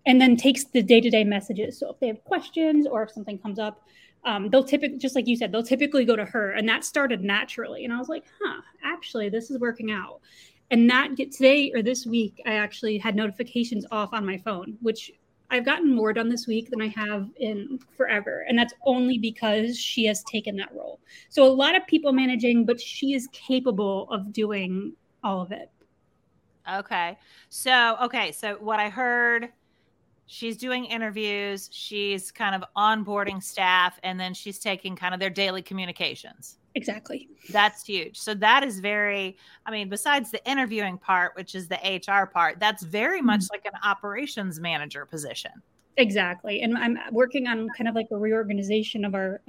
and 0.05 0.19
then 0.19 0.37
takes 0.37 0.63
the 0.65 0.81
day 0.81 1.01
to 1.01 1.09
day 1.09 1.23
messages. 1.23 1.77
So 1.77 1.91
if 1.91 1.99
they 1.99 2.07
have 2.07 2.23
questions 2.23 2.87
or 2.87 3.03
if 3.03 3.11
something 3.11 3.37
comes 3.37 3.59
up, 3.59 3.83
um, 4.25 4.49
they'll 4.49 4.63
typically, 4.63 4.97
just 4.97 5.15
like 5.15 5.27
you 5.27 5.35
said, 5.35 5.51
they'll 5.51 5.63
typically 5.63 6.05
go 6.05 6.15
to 6.15 6.25
her. 6.25 6.51
And 6.51 6.67
that 6.69 6.83
started 6.83 7.21
naturally. 7.21 7.85
And 7.85 7.93
I 7.93 7.97
was 7.97 8.09
like, 8.09 8.25
huh, 8.41 8.61
actually, 8.83 9.29
this 9.29 9.51
is 9.51 9.59
working 9.59 9.91
out 9.91 10.21
and 10.71 10.89
that 10.89 11.15
get 11.15 11.31
today 11.31 11.71
or 11.73 11.81
this 11.81 12.05
week 12.05 12.39
i 12.45 12.53
actually 12.53 12.97
had 12.97 13.15
notifications 13.15 13.85
off 13.91 14.13
on 14.13 14.25
my 14.25 14.37
phone 14.37 14.77
which 14.81 15.11
i've 15.51 15.65
gotten 15.65 15.93
more 15.93 16.13
done 16.13 16.29
this 16.29 16.47
week 16.47 16.69
than 16.69 16.81
i 16.81 16.87
have 16.87 17.29
in 17.37 17.79
forever 17.95 18.45
and 18.47 18.57
that's 18.57 18.73
only 18.85 19.17
because 19.17 19.77
she 19.77 20.05
has 20.05 20.23
taken 20.23 20.55
that 20.57 20.73
role. 20.73 20.99
So 21.29 21.43
a 21.43 21.49
lot 21.49 21.75
of 21.75 21.85
people 21.87 22.11
managing 22.11 22.65
but 22.65 22.79
she 22.79 23.13
is 23.13 23.27
capable 23.31 24.09
of 24.11 24.33
doing 24.33 24.93
all 25.23 25.41
of 25.41 25.51
it. 25.51 25.69
Okay. 26.71 27.17
So 27.49 27.97
okay. 28.03 28.31
So 28.31 28.57
what 28.59 28.79
i 28.79 28.89
heard 28.89 29.49
she's 30.31 30.55
doing 30.55 30.85
interviews 30.85 31.69
she's 31.71 32.31
kind 32.31 32.55
of 32.55 32.63
onboarding 32.77 33.41
staff 33.41 33.99
and 34.03 34.19
then 34.19 34.33
she's 34.33 34.59
taking 34.59 34.95
kind 34.95 35.13
of 35.13 35.19
their 35.19 35.29
daily 35.29 35.61
communications 35.61 36.59
Exactly. 36.75 37.27
That's 37.49 37.83
huge. 37.83 38.17
So 38.17 38.33
that 38.35 38.63
is 38.63 38.79
very, 38.79 39.37
I 39.65 39.71
mean, 39.71 39.89
besides 39.89 40.31
the 40.31 40.45
interviewing 40.49 40.97
part, 40.97 41.35
which 41.35 41.55
is 41.55 41.67
the 41.67 41.75
HR 41.75 42.25
part, 42.25 42.59
that's 42.59 42.83
very 42.83 43.21
much 43.21 43.41
mm-hmm. 43.41 43.55
like 43.55 43.65
an 43.65 43.79
operations 43.83 44.59
manager 44.59 45.05
position. 45.05 45.51
Exactly. 45.97 46.61
And 46.61 46.77
I'm 46.77 46.97
working 47.11 47.47
on 47.47 47.67
kind 47.75 47.87
of 47.87 47.95
like 47.95 48.07
a 48.11 48.17
reorganization 48.17 49.03
of 49.03 49.15
our 49.15 49.41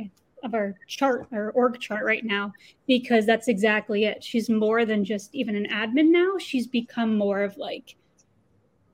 of 0.43 0.55
our 0.55 0.75
chart 0.87 1.27
or 1.33 1.51
org 1.51 1.79
chart 1.79 2.03
right 2.05 2.25
now 2.25 2.51
because 2.87 3.27
that's 3.27 3.47
exactly 3.47 4.07
it. 4.07 4.25
She's 4.25 4.49
more 4.49 4.87
than 4.87 5.05
just 5.05 5.35
even 5.35 5.55
an 5.55 5.67
admin 5.71 6.11
now. 6.11 6.39
She's 6.39 6.67
become 6.67 7.17
more 7.17 7.43
of 7.43 7.57
like 7.59 7.95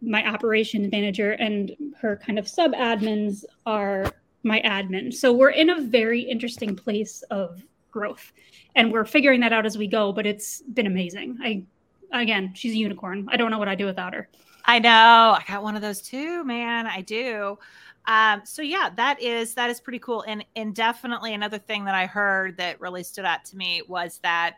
my 0.06 0.26
operations 0.26 0.90
manager 0.90 1.32
and 1.32 1.72
her 2.00 2.16
kind 2.16 2.38
of 2.38 2.48
sub 2.48 2.72
admins 2.72 3.44
are 3.66 4.10
my 4.44 4.60
admin. 4.62 5.12
So 5.12 5.32
we're 5.32 5.50
in 5.50 5.70
a 5.70 5.80
very 5.80 6.20
interesting 6.20 6.76
place 6.76 7.22
of 7.30 7.62
growth. 7.90 8.32
And 8.76 8.92
we're 8.92 9.04
figuring 9.04 9.40
that 9.40 9.52
out 9.52 9.66
as 9.66 9.76
we 9.76 9.86
go, 9.86 10.12
but 10.12 10.26
it's 10.26 10.62
been 10.62 10.86
amazing. 10.86 11.38
I 11.42 11.64
again, 12.12 12.52
she's 12.54 12.72
a 12.72 12.76
unicorn. 12.76 13.28
I 13.30 13.36
don't 13.36 13.50
know 13.50 13.58
what 13.58 13.68
I'd 13.68 13.78
do 13.78 13.86
without 13.86 14.14
her. 14.14 14.28
I 14.64 14.78
know. 14.78 15.36
I 15.38 15.42
got 15.46 15.62
one 15.62 15.76
of 15.76 15.82
those 15.82 16.00
too, 16.00 16.44
man. 16.44 16.86
I 16.86 17.00
do. 17.00 17.58
Um, 18.06 18.42
so 18.44 18.62
yeah, 18.62 18.90
that 18.96 19.20
is 19.20 19.54
that 19.54 19.70
is 19.70 19.80
pretty 19.80 19.98
cool. 19.98 20.22
And 20.28 20.44
and 20.54 20.74
definitely 20.74 21.34
another 21.34 21.58
thing 21.58 21.84
that 21.86 21.94
I 21.94 22.06
heard 22.06 22.56
that 22.58 22.80
really 22.80 23.02
stood 23.02 23.24
out 23.24 23.44
to 23.46 23.56
me 23.56 23.82
was 23.88 24.20
that 24.22 24.56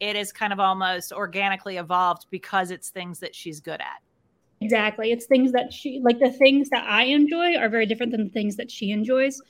it 0.00 0.16
is 0.16 0.32
kind 0.32 0.52
of 0.52 0.60
almost 0.60 1.12
organically 1.12 1.76
evolved 1.76 2.26
because 2.30 2.70
it's 2.70 2.90
things 2.90 3.18
that 3.20 3.34
she's 3.34 3.60
good 3.60 3.80
at. 3.80 4.00
Exactly. 4.60 5.12
It's 5.12 5.26
things 5.26 5.52
that 5.52 5.72
she 5.72 6.00
like 6.02 6.18
the 6.18 6.32
things 6.32 6.70
that 6.70 6.84
I 6.88 7.04
enjoy 7.04 7.56
are 7.56 7.68
very 7.68 7.86
different 7.86 8.12
than 8.12 8.24
the 8.24 8.30
things 8.30 8.56
that 8.56 8.70
she 8.70 8.90
enjoys 8.90 9.40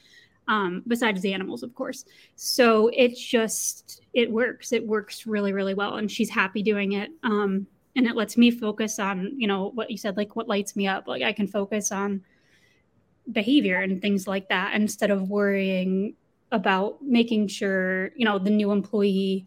um, 0.49 0.83
besides 0.87 1.21
the 1.23 1.33
animals, 1.33 1.63
of 1.63 1.75
course. 1.75 2.05
So 2.37 2.91
it's 2.93 3.21
just 3.21 4.03
it 4.15 4.31
works. 4.31 4.73
It 4.73 4.87
works 4.87 5.27
really, 5.27 5.53
really 5.53 5.75
well, 5.75 5.97
and 5.97 6.11
she's 6.11 6.31
happy 6.31 6.63
doing 6.63 6.93
it. 6.93 7.11
Um, 7.23 7.67
and 7.95 8.07
it 8.07 8.17
lets 8.17 8.37
me 8.37 8.51
focus 8.51 8.99
on 8.99 9.33
you 9.37 9.47
know 9.47 9.71
what 9.75 9.91
you 9.91 9.97
said, 9.97 10.17
like 10.17 10.35
what 10.35 10.49
lights 10.49 10.75
me 10.77 10.89
up. 10.89 11.07
Like 11.07 11.23
I 11.23 11.33
can 11.33 11.47
focus 11.47 11.93
on 11.93 12.23
behavior 13.31 13.81
and 13.81 14.01
things 14.01 14.27
like 14.27 14.49
that 14.49 14.75
instead 14.75 15.11
of 15.11 15.29
worrying 15.29 16.15
about 16.53 17.03
making 17.03 17.49
sure 17.49 18.13
you 18.17 18.25
know 18.25 18.39
the 18.39 18.51
new 18.51 18.71
employee 18.73 19.47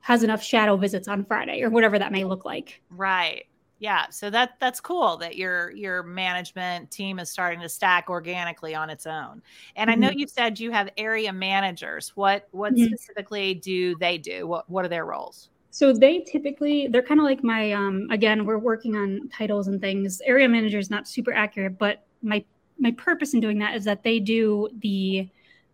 has 0.00 0.22
enough 0.22 0.42
shadow 0.42 0.76
visits 0.76 1.08
on 1.08 1.24
Friday 1.24 1.62
or 1.62 1.70
whatever 1.70 1.98
that 1.98 2.12
may 2.12 2.24
look 2.24 2.44
like. 2.44 2.80
Right 2.90 3.44
yeah 3.78 4.06
so 4.10 4.30
that 4.30 4.54
that's 4.60 4.80
cool 4.80 5.16
that 5.16 5.36
your 5.36 5.70
your 5.72 6.02
management 6.02 6.90
team 6.90 7.18
is 7.18 7.30
starting 7.30 7.60
to 7.60 7.68
stack 7.68 8.10
organically 8.10 8.74
on 8.74 8.90
its 8.90 9.06
own 9.06 9.42
and 9.76 9.88
mm-hmm. 9.88 9.90
i 9.90 9.94
know 9.94 10.08
mm-hmm. 10.10 10.18
you 10.18 10.26
said 10.26 10.58
you 10.58 10.70
have 10.70 10.88
area 10.96 11.32
managers 11.32 12.12
what 12.16 12.48
what 12.52 12.74
mm-hmm. 12.74 12.84
specifically 12.84 13.54
do 13.54 13.94
they 13.96 14.18
do 14.18 14.46
what 14.46 14.68
what 14.68 14.84
are 14.84 14.88
their 14.88 15.04
roles 15.04 15.50
so 15.70 15.92
they 15.92 16.20
typically 16.20 16.88
they're 16.88 17.02
kind 17.02 17.20
of 17.20 17.24
like 17.24 17.44
my 17.44 17.72
um 17.72 18.08
again 18.10 18.44
we're 18.44 18.58
working 18.58 18.96
on 18.96 19.28
titles 19.32 19.68
and 19.68 19.80
things 19.80 20.20
area 20.24 20.48
manager 20.48 20.78
is 20.78 20.90
not 20.90 21.06
super 21.06 21.32
accurate 21.32 21.78
but 21.78 22.04
my 22.22 22.44
my 22.78 22.92
purpose 22.92 23.34
in 23.34 23.40
doing 23.40 23.58
that 23.58 23.74
is 23.74 23.84
that 23.84 24.02
they 24.02 24.18
do 24.18 24.68
the 24.80 25.28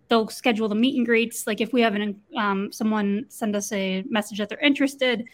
they'll 0.08 0.28
schedule 0.28 0.68
the 0.68 0.74
meet 0.74 0.96
and 0.96 1.06
greets 1.06 1.46
like 1.46 1.60
if 1.60 1.72
we 1.72 1.80
have 1.80 1.94
an 1.94 2.20
um, 2.36 2.70
someone 2.70 3.24
send 3.28 3.56
us 3.56 3.72
a 3.72 4.04
message 4.08 4.38
that 4.38 4.48
they're 4.48 4.58
interested 4.58 5.24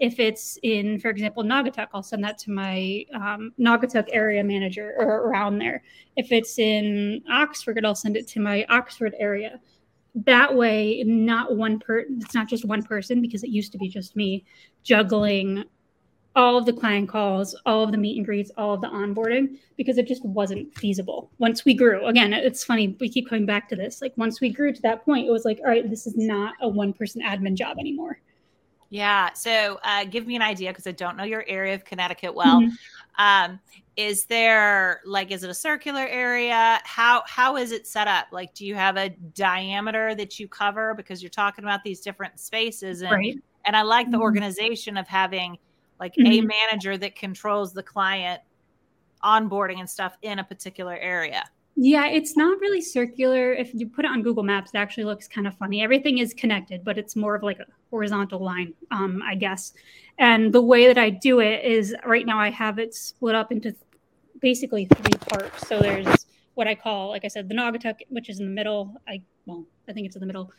if 0.00 0.18
it's 0.18 0.58
in, 0.62 0.98
for 0.98 1.10
example, 1.10 1.44
Naugatuck, 1.44 1.88
I'll 1.92 2.02
send 2.02 2.24
that 2.24 2.38
to 2.38 2.50
my 2.50 3.04
um, 3.14 3.52
Naugatuck 3.60 4.08
area 4.10 4.42
manager 4.42 4.94
or 4.98 5.28
around 5.28 5.58
there. 5.58 5.82
If 6.16 6.32
it's 6.32 6.58
in 6.58 7.22
Oxford, 7.30 7.84
I'll 7.84 7.94
send 7.94 8.16
it 8.16 8.26
to 8.28 8.40
my 8.40 8.64
Oxford 8.70 9.14
area. 9.18 9.60
That 10.14 10.56
way, 10.56 11.04
not 11.06 11.54
one 11.54 11.78
per 11.78 12.06
it's 12.08 12.34
not 12.34 12.48
just 12.48 12.64
one 12.64 12.82
person 12.82 13.20
because 13.20 13.44
it 13.44 13.50
used 13.50 13.72
to 13.72 13.78
be 13.78 13.88
just 13.88 14.16
me 14.16 14.44
juggling 14.82 15.64
all 16.34 16.56
of 16.56 16.64
the 16.64 16.72
client 16.72 17.08
calls, 17.08 17.54
all 17.66 17.82
of 17.82 17.92
the 17.92 17.98
meet 17.98 18.16
and 18.16 18.24
greets, 18.24 18.50
all 18.56 18.72
of 18.74 18.80
the 18.80 18.88
onboarding 18.88 19.58
because 19.76 19.98
it 19.98 20.08
just 20.08 20.24
wasn't 20.24 20.74
feasible. 20.78 21.30
Once 21.38 21.64
we 21.64 21.74
grew, 21.74 22.06
again, 22.06 22.32
it's 22.32 22.64
funny, 22.64 22.96
we 23.00 23.08
keep 23.08 23.28
coming 23.28 23.46
back 23.46 23.68
to 23.68 23.76
this. 23.76 24.00
Like 24.00 24.14
once 24.16 24.40
we 24.40 24.50
grew 24.50 24.72
to 24.72 24.82
that 24.82 25.04
point, 25.04 25.28
it 25.28 25.30
was 25.30 25.44
like, 25.44 25.58
all 25.60 25.70
right, 25.70 25.88
this 25.88 26.06
is 26.06 26.16
not 26.16 26.54
a 26.62 26.68
one 26.68 26.92
person 26.92 27.20
admin 27.20 27.54
job 27.54 27.78
anymore. 27.78 28.20
Yeah. 28.90 29.32
So 29.34 29.78
uh, 29.84 30.04
give 30.04 30.26
me 30.26 30.34
an 30.34 30.42
idea 30.42 30.70
because 30.70 30.86
I 30.86 30.92
don't 30.92 31.16
know 31.16 31.22
your 31.24 31.44
area 31.46 31.74
of 31.74 31.84
Connecticut 31.84 32.34
well. 32.34 32.60
Mm-hmm. 32.60 32.74
Um, 33.24 33.60
is 33.96 34.24
there 34.26 35.00
like 35.04 35.30
is 35.30 35.44
it 35.44 35.50
a 35.50 35.54
circular 35.54 36.06
area? 36.06 36.80
How 36.84 37.22
how 37.26 37.56
is 37.56 37.70
it 37.70 37.86
set 37.86 38.08
up? 38.08 38.26
Like, 38.32 38.52
do 38.54 38.66
you 38.66 38.74
have 38.74 38.96
a 38.96 39.10
diameter 39.10 40.14
that 40.16 40.38
you 40.40 40.48
cover 40.48 40.94
because 40.94 41.22
you're 41.22 41.30
talking 41.30 41.64
about 41.64 41.84
these 41.84 42.00
different 42.00 42.40
spaces 42.40 43.02
and 43.02 43.12
right. 43.12 43.36
And 43.66 43.76
I 43.76 43.82
like 43.82 44.10
the 44.10 44.16
Mhm. 44.16 44.22
organization 44.22 44.96
of 44.96 45.06
having 45.06 45.58
like 46.00 46.14
a 46.16 46.40
Mhm. 46.40 46.46
manager 46.48 46.96
that 46.96 47.14
controls 47.14 47.74
the 47.74 47.82
client 47.82 48.40
onboarding 49.22 49.80
and 49.80 49.88
stuff 49.90 50.16
in 50.22 50.38
a 50.38 50.44
particular 50.44 50.96
area. 50.96 51.44
Yeah, 51.76 52.08
it's 52.08 52.36
not 52.36 52.60
really 52.60 52.80
circular. 52.80 53.52
If 53.52 53.72
you 53.74 53.86
put 53.86 54.04
it 54.04 54.10
on 54.10 54.22
Google 54.22 54.42
Maps, 54.42 54.72
it 54.74 54.78
actually 54.78 55.04
looks 55.04 55.26
kind 55.26 55.46
of 55.46 55.54
funny. 55.56 55.82
Everything 55.82 56.18
is 56.18 56.34
connected, 56.34 56.84
but 56.84 56.98
it's 56.98 57.16
more 57.16 57.34
of 57.34 57.42
like 57.42 57.58
a 57.58 57.66
horizontal 57.90 58.40
line, 58.40 58.74
um, 58.90 59.22
I 59.24 59.34
guess. 59.34 59.72
And 60.18 60.52
the 60.52 60.60
way 60.60 60.86
that 60.86 60.98
I 60.98 61.10
do 61.10 61.40
it 61.40 61.64
is 61.64 61.94
right 62.04 62.26
now 62.26 62.38
I 62.38 62.50
have 62.50 62.78
it 62.78 62.94
split 62.94 63.34
up 63.34 63.50
into 63.50 63.74
basically 64.40 64.86
three 64.86 65.18
parts. 65.28 65.66
So 65.66 65.78
there's 65.78 66.26
what 66.54 66.66
I 66.66 66.74
call, 66.74 67.08
like 67.08 67.24
I 67.24 67.28
said, 67.28 67.48
the 67.48 67.54
Naugatuck, 67.54 68.00
which 68.08 68.28
is 68.28 68.40
in 68.40 68.46
the 68.46 68.52
middle. 68.52 68.94
I 69.08 69.22
well, 69.46 69.64
I 69.88 69.92
think 69.92 70.06
it's 70.06 70.16
in 70.16 70.20
the 70.20 70.26
middle. 70.26 70.52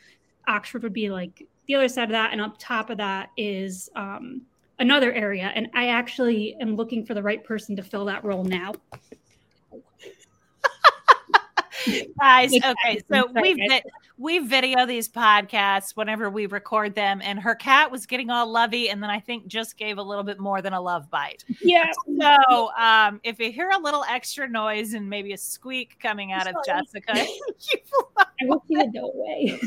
Oxford 0.48 0.82
would 0.82 0.92
be 0.92 1.10
like 1.10 1.46
the 1.68 1.74
other 1.76 1.88
side 1.88 2.04
of 2.04 2.10
that, 2.10 2.32
and 2.32 2.40
up 2.40 2.56
top 2.58 2.90
of 2.90 2.98
that 2.98 3.30
is 3.36 3.88
um, 3.94 4.42
another 4.80 5.12
area. 5.12 5.52
And 5.54 5.70
I 5.74 5.88
actually 5.88 6.56
am 6.60 6.74
looking 6.74 7.06
for 7.06 7.14
the 7.14 7.22
right 7.22 7.44
person 7.44 7.76
to 7.76 7.82
fill 7.82 8.04
that 8.06 8.24
role 8.24 8.44
now. 8.44 8.74
Guys, 12.20 12.52
okay, 12.54 13.02
so 13.10 13.28
we 13.40 13.54
vi- 13.54 13.82
we 14.18 14.38
video 14.38 14.86
these 14.86 15.08
podcasts 15.08 15.96
whenever 15.96 16.30
we 16.30 16.46
record 16.46 16.94
them, 16.94 17.20
and 17.22 17.40
her 17.40 17.54
cat 17.54 17.90
was 17.90 18.06
getting 18.06 18.30
all 18.30 18.50
lovey, 18.50 18.88
and 18.90 19.02
then 19.02 19.10
I 19.10 19.18
think 19.20 19.46
just 19.46 19.76
gave 19.76 19.98
a 19.98 20.02
little 20.02 20.24
bit 20.24 20.38
more 20.38 20.62
than 20.62 20.72
a 20.72 20.80
love 20.80 21.10
bite. 21.10 21.44
Yeah, 21.60 21.90
So, 22.20 22.70
um, 22.76 23.20
if 23.24 23.38
you 23.38 23.50
hear 23.50 23.70
a 23.70 23.78
little 23.78 24.04
extra 24.08 24.48
noise 24.48 24.94
and 24.94 25.08
maybe 25.08 25.32
a 25.32 25.38
squeak 25.38 25.98
coming 26.00 26.32
out 26.32 26.46
of 26.46 26.54
Sorry. 26.64 26.82
Jessica, 26.82 27.14
you 27.16 27.78
I 28.18 28.26
wish 28.42 28.60
you 28.68 28.78
would 28.78 28.92
go 28.92 29.10
away. 29.10 29.60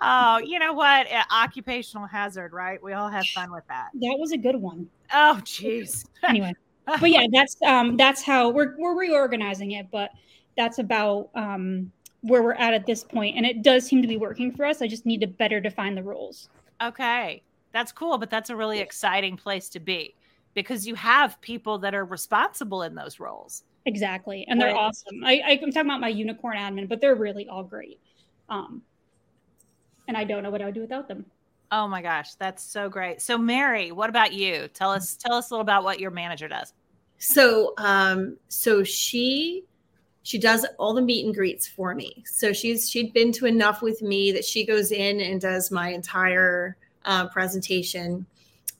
Oh, 0.00 0.38
you 0.38 0.58
know 0.58 0.72
what? 0.72 1.10
Uh, 1.10 1.22
occupational 1.32 2.06
hazard, 2.06 2.52
right? 2.52 2.82
We 2.82 2.92
all 2.92 3.08
have 3.08 3.26
fun 3.26 3.52
with 3.52 3.66
that. 3.68 3.88
That 3.94 4.16
was 4.18 4.32
a 4.32 4.38
good 4.38 4.56
one. 4.56 4.88
Oh, 5.12 5.40
jeez. 5.42 6.06
Anyway, 6.26 6.54
but 6.86 7.10
yeah, 7.10 7.26
that's 7.32 7.56
um 7.62 7.96
that's 7.96 8.22
how 8.22 8.50
we're 8.50 8.74
we're 8.78 8.98
reorganizing 8.98 9.72
it, 9.72 9.86
but 9.90 10.10
that's 10.56 10.78
about 10.78 11.30
um 11.34 11.90
where 12.22 12.42
we're 12.42 12.54
at 12.54 12.72
at 12.72 12.86
this 12.86 13.04
point, 13.04 13.36
and 13.36 13.44
it 13.44 13.62
does 13.62 13.86
seem 13.86 14.00
to 14.00 14.08
be 14.08 14.16
working 14.16 14.50
for 14.52 14.64
us. 14.64 14.80
I 14.80 14.88
just 14.88 15.04
need 15.04 15.20
to 15.20 15.26
better 15.26 15.60
define 15.60 15.94
the 15.94 16.02
rules. 16.02 16.48
Okay. 16.82 17.42
That's 17.72 17.92
cool, 17.92 18.18
but 18.18 18.30
that's 18.30 18.50
a 18.50 18.56
really 18.56 18.78
exciting 18.78 19.36
place 19.36 19.68
to 19.70 19.80
be 19.80 20.14
because 20.54 20.86
you 20.86 20.94
have 20.94 21.40
people 21.40 21.78
that 21.80 21.94
are 21.94 22.04
responsible 22.04 22.82
in 22.82 22.94
those 22.94 23.18
roles. 23.18 23.64
Exactly, 23.84 24.46
and 24.48 24.60
they're 24.60 24.68
Right. 24.68 24.76
awesome. 24.76 25.24
I, 25.24 25.42
I 25.44 25.50
I'm 25.62 25.72
talking 25.72 25.90
about 25.90 26.00
my 26.00 26.08
unicorn 26.08 26.56
admin, 26.56 26.88
but 26.88 27.00
they're 27.00 27.16
really 27.16 27.48
all 27.48 27.64
great. 27.64 27.98
Um, 28.48 28.82
and 30.06 30.16
I 30.16 30.24
don't 30.24 30.42
know 30.42 30.50
what 30.50 30.62
I 30.62 30.66
would 30.66 30.74
do 30.74 30.80
without 30.80 31.08
them. 31.08 31.26
Oh 31.70 31.88
my 31.88 32.00
gosh, 32.00 32.34
that's 32.34 32.62
so 32.62 32.88
great. 32.88 33.20
So 33.20 33.36
Mary, 33.36 33.90
what 33.90 34.08
about 34.08 34.32
you? 34.32 34.68
Tell 34.68 34.92
us 34.92 35.16
tell 35.16 35.34
us 35.34 35.50
a 35.50 35.54
little 35.54 35.62
about 35.62 35.82
what 35.84 35.98
your 35.98 36.12
manager 36.12 36.46
does. 36.48 36.72
So, 37.18 37.74
um, 37.78 38.36
so 38.48 38.84
she 38.84 39.64
she 40.24 40.38
does 40.38 40.66
all 40.78 40.94
the 40.94 41.02
meet 41.02 41.24
and 41.24 41.34
greets 41.34 41.68
for 41.68 41.94
me. 41.94 42.24
So 42.26 42.52
she's 42.52 42.90
she'd 42.90 43.12
been 43.12 43.30
to 43.32 43.46
enough 43.46 43.82
with 43.82 44.02
me 44.02 44.32
that 44.32 44.44
she 44.44 44.64
goes 44.66 44.90
in 44.90 45.20
and 45.20 45.40
does 45.40 45.70
my 45.70 45.90
entire 45.90 46.76
uh, 47.04 47.28
presentation 47.28 48.26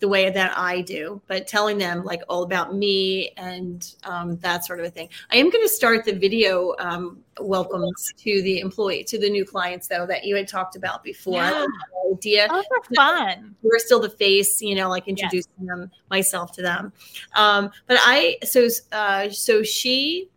the 0.00 0.08
way 0.08 0.28
that 0.28 0.56
I 0.58 0.80
do, 0.80 1.20
but 1.28 1.46
telling 1.46 1.78
them 1.78 2.02
like 2.02 2.22
all 2.28 2.42
about 2.42 2.74
me 2.74 3.30
and 3.36 3.94
um, 4.04 4.36
that 4.38 4.64
sort 4.64 4.80
of 4.80 4.86
a 4.86 4.90
thing. 4.90 5.08
I 5.30 5.36
am 5.36 5.50
going 5.50 5.64
to 5.64 5.68
start 5.68 6.04
the 6.04 6.12
video 6.12 6.74
um, 6.78 7.22
welcomes 7.38 8.12
to 8.18 8.42
the 8.42 8.60
employee 8.60 9.04
to 9.04 9.18
the 9.18 9.30
new 9.30 9.44
clients 9.44 9.86
though 9.86 10.06
that 10.06 10.24
you 10.24 10.36
had 10.36 10.48
talked 10.48 10.76
about 10.76 11.04
before. 11.04 11.34
Yeah. 11.34 11.66
idea 12.12 12.48
Oh, 12.50 12.62
fun. 12.94 13.54
we're 13.62 13.78
still 13.78 14.00
the 14.00 14.10
face, 14.10 14.62
you 14.62 14.74
know, 14.74 14.88
like 14.88 15.08
introducing 15.08 15.66
them 15.66 15.90
myself 16.10 16.52
to 16.52 16.62
them. 16.62 16.92
Um, 17.34 17.70
but 17.86 17.98
I 18.00 18.38
so 18.44 18.68
uh, 18.92 19.28
so 19.30 19.62
she 19.62 20.28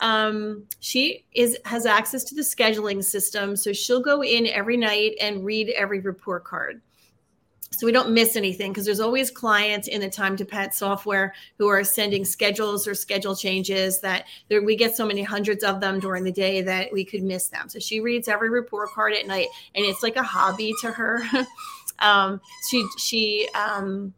um, 0.00 0.64
she 0.80 1.24
is 1.32 1.58
has 1.64 1.86
access 1.86 2.24
to 2.24 2.34
the 2.34 2.42
scheduling 2.42 3.02
system, 3.02 3.56
so 3.56 3.72
she'll 3.72 4.02
go 4.02 4.22
in 4.22 4.46
every 4.46 4.76
night 4.76 5.14
and 5.20 5.44
read 5.44 5.70
every 5.70 6.00
report 6.00 6.44
card. 6.44 6.80
So 7.70 7.86
we 7.86 7.92
don't 7.92 8.10
miss 8.10 8.34
anything 8.34 8.72
because 8.72 8.86
there's 8.86 8.98
always 8.98 9.30
clients 9.30 9.88
in 9.88 10.00
the 10.00 10.08
time 10.08 10.36
to 10.38 10.44
pet 10.44 10.74
software 10.74 11.34
who 11.58 11.68
are 11.68 11.84
sending 11.84 12.24
schedules 12.24 12.88
or 12.88 12.94
schedule 12.94 13.36
changes 13.36 14.00
that 14.00 14.24
we 14.48 14.74
get 14.74 14.96
so 14.96 15.06
many 15.06 15.22
hundreds 15.22 15.62
of 15.62 15.80
them 15.80 16.00
during 16.00 16.24
the 16.24 16.32
day 16.32 16.62
that 16.62 16.92
we 16.92 17.04
could 17.04 17.22
miss 17.22 17.48
them. 17.48 17.68
So 17.68 17.78
she 17.78 18.00
reads 18.00 18.26
every 18.26 18.48
report 18.48 18.90
card 18.90 19.12
at 19.12 19.26
night 19.26 19.48
and 19.74 19.84
it's 19.84 20.02
like 20.02 20.16
a 20.16 20.22
hobby 20.22 20.74
to 20.80 20.90
her. 20.90 21.20
um, 21.98 22.40
she 22.68 22.84
she 22.98 23.48
um, 23.54 24.14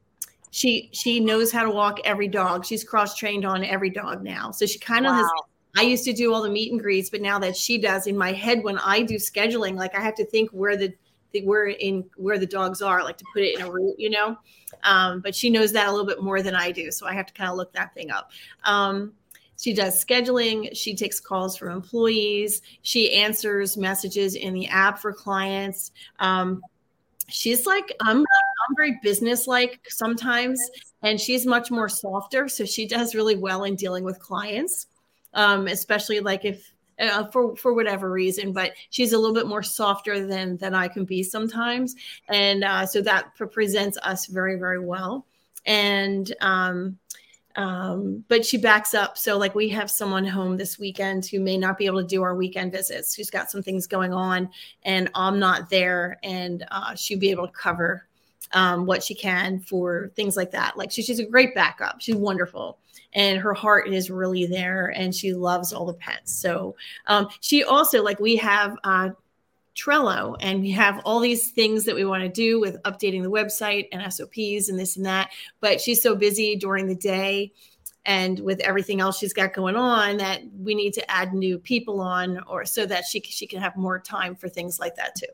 she 0.53 0.89
she 0.93 1.21
knows 1.21 1.53
how 1.53 1.65
to 1.65 1.71
walk 1.71 1.99
every 2.05 2.29
dog. 2.29 2.65
She's 2.65 2.85
cross 2.85 3.17
trained 3.17 3.45
on 3.45 3.65
every 3.65 3.91
dog 3.91 4.23
now. 4.23 4.53
So 4.53 4.65
she 4.65 4.79
kind 4.79 5.07
of 5.07 5.15
has. 5.15 5.27
I 5.77 5.83
used 5.83 6.05
to 6.05 6.13
do 6.13 6.33
all 6.33 6.43
the 6.43 6.51
meet 6.51 6.73
and 6.73 6.81
greets, 6.81 7.11
but 7.11 7.21
now 7.21 7.39
that 7.39 7.57
she 7.57 7.79
does 7.79 8.07
in 8.07 8.17
my 8.17 8.33
head 8.33 8.65
when 8.65 8.79
I 8.79 9.03
do 9.03 9.17
scheduling, 9.17 9.77
like 9.77 9.97
I 9.97 10.01
have 10.01 10.15
to 10.17 10.25
think 10.25 10.51
where 10.51 10.77
the, 10.77 10.93
the 11.33 11.43
where 11.43 11.69
in 11.69 12.05
where 12.17 12.39
the 12.39 12.47
dogs 12.47 12.83
are, 12.83 13.05
like 13.05 13.19
to 13.19 13.25
put 13.33 13.43
it 13.43 13.59
in 13.59 13.65
a 13.65 13.71
route, 13.71 13.95
you 13.99 14.11
know. 14.11 14.37
Um, 14.85 15.21
but 15.21 15.35
she 15.35 15.51
knows 15.51 15.73
that 15.73 15.89
a 15.89 15.91
little 15.91 16.07
bit 16.07 16.23
more 16.23 16.43
than 16.43 16.55
I 16.55 16.73
do, 16.73 16.91
so 16.91 17.07
I 17.07 17.15
have 17.15 17.27
to 17.27 17.33
kind 17.33 17.51
of 17.51 17.57
look 17.57 17.73
that 17.75 17.95
thing 17.95 18.11
up. 18.11 18.31
Um, 18.65 19.13
she 19.61 19.75
does 19.75 20.03
scheduling. 20.03 20.75
She 20.75 20.95
takes 20.95 21.21
calls 21.21 21.57
from 21.57 21.71
employees. 21.71 22.63
She 22.83 23.15
answers 23.15 23.77
messages 23.77 24.35
in 24.35 24.55
the 24.55 24.67
app 24.69 24.99
for 24.99 25.13
clients. 25.13 25.93
Um, 26.19 26.63
she's 27.29 27.67
like 27.67 27.95
I'm 28.01 28.19
I'm 28.19 28.77
very 28.77 28.99
businesslike 29.03 29.81
sometimes, 29.89 30.61
and 31.03 31.21
she's 31.21 31.47
much 31.47 31.71
more 31.71 31.89
softer. 31.89 32.49
So 32.49 32.65
she 32.65 32.87
does 32.87 33.15
really 33.15 33.37
well 33.37 33.65
in 33.65 33.77
dealing 33.77 34.03
with 34.03 34.19
clients, 34.19 34.87
um, 35.35 35.67
especially 35.67 36.21
like 36.21 36.45
if 36.45 36.73
uh, 36.99 37.25
for 37.27 37.57
for 37.57 37.75
whatever 37.75 38.11
reason. 38.11 38.53
But 38.53 38.73
she's 38.91 39.13
a 39.13 39.19
little 39.19 39.35
bit 39.35 39.47
more 39.47 39.63
softer 39.63 40.27
than 40.27 40.57
than 40.59 40.75
I 40.75 40.89
can 40.89 41.05
be 41.05 41.23
sometimes, 41.23 41.97
and 42.29 42.65
uh, 42.65 42.87
so 42.87 43.01
that 43.03 43.35
pre- 43.37 43.49
presents 43.49 43.99
us 44.03 44.27
very 44.27 44.57
very 44.57 44.81
well. 44.81 45.27
And 45.67 46.35
um, 46.41 46.99
um, 47.57 48.25
but 48.29 48.45
she 48.45 48.57
backs 48.57 48.95
up. 48.95 49.19
So, 49.19 49.37
like, 49.37 49.55
we 49.55 49.69
have 49.71 49.91
someone 49.91 50.25
home 50.25 50.57
this 50.57 50.79
weekend 50.79 51.27
who 51.27 51.41
may 51.41 51.57
not 51.57 51.79
be 51.79 51.87
able 51.87 52.01
to 52.01 52.07
do 52.07 52.23
our 52.23 52.35
weekend 52.35 52.73
visits, 52.73 53.15
who's 53.15 53.31
got 53.31 53.51
some 53.51 53.63
things 53.63 53.87
going 53.87 54.13
on, 54.13 54.49
and 54.85 55.11
I'm 55.15 55.39
not 55.39 55.69
there, 55.69 56.19
and 56.23 56.65
uh, 56.71 56.95
she'll 56.95 57.19
be 57.19 57.31
able 57.31 57.49
to 57.49 57.53
cover 57.53 58.07
um, 58.53 58.87
what 58.87 59.03
she 59.03 59.15
can 59.15 59.61
for 59.61 60.13
things 60.15 60.37
like 60.37 60.53
that. 60.53 60.77
Like, 60.77 60.91
she, 60.93 61.03
she's 61.03 61.19
a 61.19 61.27
great 61.27 61.55
backup. 61.55 62.01
She's 62.01 62.15
wonderful, 62.15 62.79
and 63.13 63.41
her 63.41 63.55
heart 63.55 63.89
is 63.89 64.11
really 64.11 64.47
there, 64.47 64.89
and 64.89 65.15
she 65.15 65.33
loves 65.33 65.73
all 65.73 65.87
the 65.87 65.95
pets. 65.95 66.33
So, 66.33 66.77
um, 67.07 67.29
she 67.41 67.65
also, 67.65 68.03
like, 68.03 68.21
we 68.21 68.37
have, 68.37 68.77
uh, 68.85 69.11
Trello 69.77 70.37
and 70.41 70.61
we 70.61 70.73
have 70.73 71.01
all 71.05 71.21
these 71.21 71.53
things 71.53 71.85
that 71.85 71.95
we 71.95 72.05
want 72.05 72.23
to 72.23 72.29
do 72.29 72.61
with 72.61 72.83
updating 72.83 73.23
the 73.23 73.31
website 73.31 73.87
and 73.93 74.13
SOPs 74.13 74.69
and 74.69 74.79
this 74.79 74.97
and 74.97 75.07
that. 75.07 75.31
But 75.61 75.81
she's 75.81 76.03
so 76.03 76.15
busy 76.15 76.57
during 76.57 76.87
the 76.87 76.95
day 76.95 77.53
and 78.05 78.41
with 78.41 78.61
everything 78.61 79.01
else 79.01 79.19
she's 79.19 79.33
got 79.33 79.53
going 79.53 79.77
on 79.77 80.17
that 80.17 80.43
we 80.59 80.75
need 80.75 80.93
to 80.95 81.11
add 81.11 81.35
new 81.35 81.59
people 81.59 82.01
on 82.01 82.41
or 82.47 82.65
so 82.65 82.87
that 82.87 83.05
she 83.05 83.21
she 83.21 83.47
can 83.47 83.61
have 83.61 83.77
more 83.77 83.99
time 83.99 84.35
for 84.35 84.49
things 84.49 84.81
like 84.81 84.97
that 84.97 85.15
too. 85.15 85.27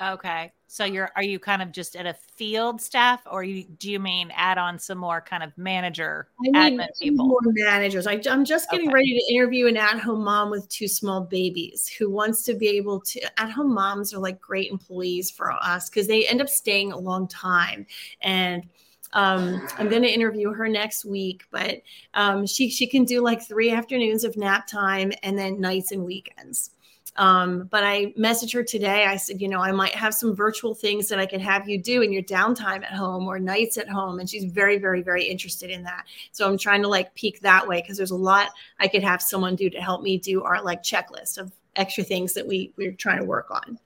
Okay. 0.00 0.52
So 0.66 0.84
you're 0.84 1.10
are 1.16 1.22
you 1.22 1.38
kind 1.38 1.62
of 1.62 1.72
just 1.72 1.96
at 1.96 2.06
a 2.06 2.14
field 2.36 2.82
staff 2.82 3.22
or 3.30 3.42
you 3.44 3.64
do 3.64 3.90
you 3.90 3.98
mean 4.00 4.30
add 4.34 4.58
on 4.58 4.78
some 4.78 4.98
more 4.98 5.20
kind 5.20 5.42
of 5.42 5.56
manager 5.56 6.28
I 6.44 6.48
admin 6.70 6.88
people? 7.00 7.28
more 7.28 7.40
managers. 7.44 8.06
I, 8.06 8.20
I'm 8.28 8.44
just 8.44 8.70
getting 8.70 8.88
Okay. 8.88 8.94
ready 8.94 9.18
to 9.18 9.34
interview 9.34 9.68
an 9.68 9.76
at-home 9.76 10.22
mom 10.22 10.50
with 10.50 10.68
two 10.68 10.88
small 10.88 11.22
babies 11.22 11.88
who 11.88 12.10
wants 12.10 12.42
to 12.44 12.54
be 12.54 12.68
able 12.68 13.00
to. 13.00 13.20
At-home 13.40 13.72
moms 13.72 14.12
are 14.12 14.18
like 14.18 14.40
great 14.40 14.70
employees 14.70 15.30
for 15.30 15.50
us 15.52 15.88
because 15.88 16.06
they 16.06 16.26
end 16.26 16.42
up 16.42 16.48
staying 16.48 16.92
a 16.92 16.98
long 16.98 17.26
time. 17.28 17.86
And 18.20 18.64
um, 19.12 19.66
I'm 19.78 19.88
going 19.88 20.02
to 20.02 20.12
interview 20.12 20.52
her 20.52 20.68
next 20.68 21.04
week, 21.06 21.44
but 21.50 21.80
um, 22.12 22.46
she 22.46 22.68
she 22.68 22.86
can 22.86 23.04
do 23.04 23.22
like 23.22 23.40
three 23.46 23.70
afternoons 23.70 24.24
of 24.24 24.36
nap 24.36 24.66
time 24.66 25.12
and 25.22 25.38
then 25.38 25.60
nights 25.60 25.92
and 25.92 26.04
weekends. 26.04 26.70
Um, 27.16 27.68
but 27.70 27.82
I 27.84 28.12
messaged 28.18 28.52
her 28.52 28.62
today. 28.62 29.06
I 29.06 29.16
said, 29.16 29.40
you 29.40 29.48
know, 29.48 29.60
I 29.60 29.72
might 29.72 29.94
have 29.94 30.14
some 30.14 30.34
virtual 30.34 30.74
things 30.74 31.08
that 31.08 31.18
I 31.18 31.26
could 31.26 31.40
have 31.40 31.68
you 31.68 31.78
do 31.78 32.02
in 32.02 32.12
your 32.12 32.22
downtime 32.22 32.82
at 32.84 32.92
home 32.92 33.26
or 33.26 33.38
nights 33.38 33.78
at 33.78 33.88
home. 33.88 34.20
And 34.20 34.28
she's 34.28 34.44
very, 34.44 34.78
very, 34.78 35.02
very 35.02 35.24
interested 35.24 35.70
in 35.70 35.82
that. 35.84 36.04
So 36.32 36.48
I'm 36.48 36.58
trying 36.58 36.82
to 36.82 36.88
like 36.88 37.14
peek 37.14 37.40
that 37.40 37.66
way 37.66 37.80
because 37.80 37.96
there's 37.96 38.10
a 38.10 38.16
lot 38.16 38.50
I 38.78 38.88
could 38.88 39.02
have 39.02 39.22
someone 39.22 39.56
do 39.56 39.70
to 39.70 39.80
help 39.80 40.02
me 40.02 40.18
do 40.18 40.42
our 40.42 40.62
like 40.62 40.82
checklist 40.82 41.38
of 41.38 41.52
extra 41.76 42.04
things 42.04 42.34
that 42.34 42.46
we 42.46 42.72
we're 42.76 42.92
trying 42.92 43.18
to 43.18 43.24
work 43.24 43.50
on. 43.50 43.78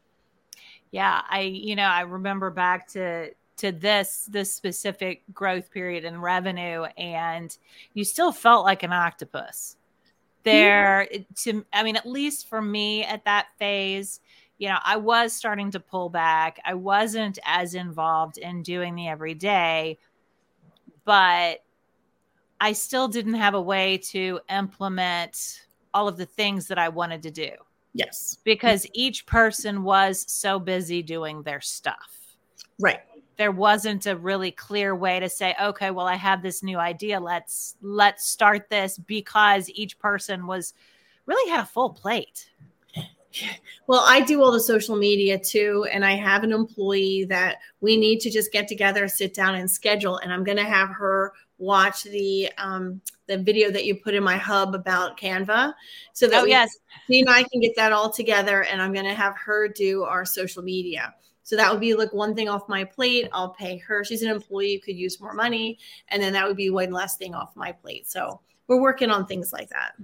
Yeah, 0.90 1.22
I 1.28 1.42
you 1.42 1.76
know, 1.76 1.84
I 1.84 2.02
remember 2.02 2.50
back 2.50 2.88
to 2.88 3.30
to 3.58 3.72
this 3.72 4.26
this 4.30 4.52
specific 4.52 5.22
growth 5.34 5.70
period 5.70 6.04
in 6.04 6.20
revenue 6.20 6.84
and 6.96 7.56
you 7.92 8.04
still 8.04 8.32
felt 8.32 8.64
like 8.64 8.82
an 8.82 8.92
octopus. 8.92 9.76
There 10.42 11.06
to 11.42 11.64
I 11.72 11.82
mean 11.82 11.96
at 11.96 12.06
least 12.06 12.48
for 12.48 12.62
me 12.62 13.04
at 13.04 13.24
that 13.24 13.48
phase, 13.58 14.20
you 14.58 14.68
know, 14.68 14.78
I 14.84 14.96
was 14.96 15.32
starting 15.32 15.70
to 15.72 15.80
pull 15.80 16.08
back. 16.08 16.58
I 16.64 16.74
wasn't 16.74 17.38
as 17.44 17.74
involved 17.74 18.38
in 18.38 18.62
doing 18.62 18.94
the 18.94 19.08
everyday, 19.08 19.98
but 21.04 21.62
I 22.60 22.72
still 22.72 23.08
didn't 23.08 23.34
have 23.34 23.54
a 23.54 23.60
way 23.60 23.98
to 23.98 24.40
implement 24.50 25.62
all 25.94 26.08
of 26.08 26.16
the 26.16 26.26
things 26.26 26.68
that 26.68 26.78
I 26.78 26.88
wanted 26.90 27.22
to 27.22 27.30
do. 27.30 27.50
Yes. 27.94 28.38
Because 28.44 28.86
each 28.92 29.26
person 29.26 29.82
was 29.82 30.24
so 30.30 30.58
busy 30.58 31.02
doing 31.02 31.42
their 31.42 31.60
stuff. 31.60 32.36
Right. 32.78 33.00
There 33.40 33.52
wasn't 33.52 34.04
a 34.04 34.18
really 34.18 34.50
clear 34.50 34.94
way 34.94 35.18
to 35.18 35.30
say, 35.30 35.56
okay, 35.58 35.90
well, 35.90 36.06
I 36.06 36.16
have 36.16 36.42
this 36.42 36.62
new 36.62 36.76
idea. 36.76 37.18
Let's 37.18 37.74
let's 37.80 38.26
start 38.26 38.68
this 38.68 38.98
because 38.98 39.70
each 39.70 39.98
person 39.98 40.46
was 40.46 40.74
really 41.24 41.50
had 41.50 41.60
a 41.60 41.66
full 41.66 41.88
plate. 41.88 42.50
Well, 43.86 44.04
I 44.06 44.20
do 44.20 44.42
all 44.42 44.52
the 44.52 44.60
social 44.60 44.94
media 44.94 45.38
too, 45.38 45.86
and 45.90 46.04
I 46.04 46.16
have 46.16 46.44
an 46.44 46.52
employee 46.52 47.24
that 47.30 47.60
we 47.80 47.96
need 47.96 48.20
to 48.20 48.30
just 48.30 48.52
get 48.52 48.68
together, 48.68 49.08
sit 49.08 49.32
down, 49.32 49.54
and 49.54 49.70
schedule. 49.70 50.18
And 50.18 50.34
I'm 50.34 50.44
going 50.44 50.58
to 50.58 50.64
have 50.64 50.90
her 50.90 51.32
watch 51.56 52.02
the 52.02 52.50
um, 52.58 53.00
the 53.26 53.38
video 53.38 53.70
that 53.70 53.86
you 53.86 53.94
put 53.94 54.12
in 54.12 54.22
my 54.22 54.36
hub 54.36 54.74
about 54.74 55.18
Canva, 55.18 55.72
so 56.12 56.26
that 56.26 56.42
oh, 56.42 56.44
we, 56.44 56.50
yes, 56.50 56.76
she 57.06 57.20
and 57.20 57.30
I 57.30 57.44
can 57.44 57.62
get 57.62 57.74
that 57.76 57.92
all 57.92 58.10
together. 58.10 58.64
And 58.64 58.82
I'm 58.82 58.92
going 58.92 59.06
to 59.06 59.14
have 59.14 59.34
her 59.38 59.66
do 59.66 60.02
our 60.02 60.26
social 60.26 60.62
media. 60.62 61.14
So 61.50 61.56
that 61.56 61.72
would 61.72 61.80
be 61.80 61.94
like 61.94 62.12
one 62.12 62.36
thing 62.36 62.48
off 62.48 62.68
my 62.68 62.84
plate. 62.84 63.28
I'll 63.32 63.48
pay 63.48 63.76
her. 63.78 64.04
She's 64.04 64.22
an 64.22 64.30
employee 64.30 64.74
who 64.74 64.80
could 64.82 64.94
use 64.94 65.20
more 65.20 65.34
money, 65.34 65.80
and 66.06 66.22
then 66.22 66.32
that 66.34 66.46
would 66.46 66.56
be 66.56 66.70
one 66.70 66.92
less 66.92 67.16
thing 67.16 67.34
off 67.34 67.56
my 67.56 67.72
plate. 67.72 68.08
So 68.08 68.40
we're 68.68 68.80
working 68.80 69.10
on 69.10 69.26
things 69.26 69.52
like 69.52 69.68
that. 69.70 69.94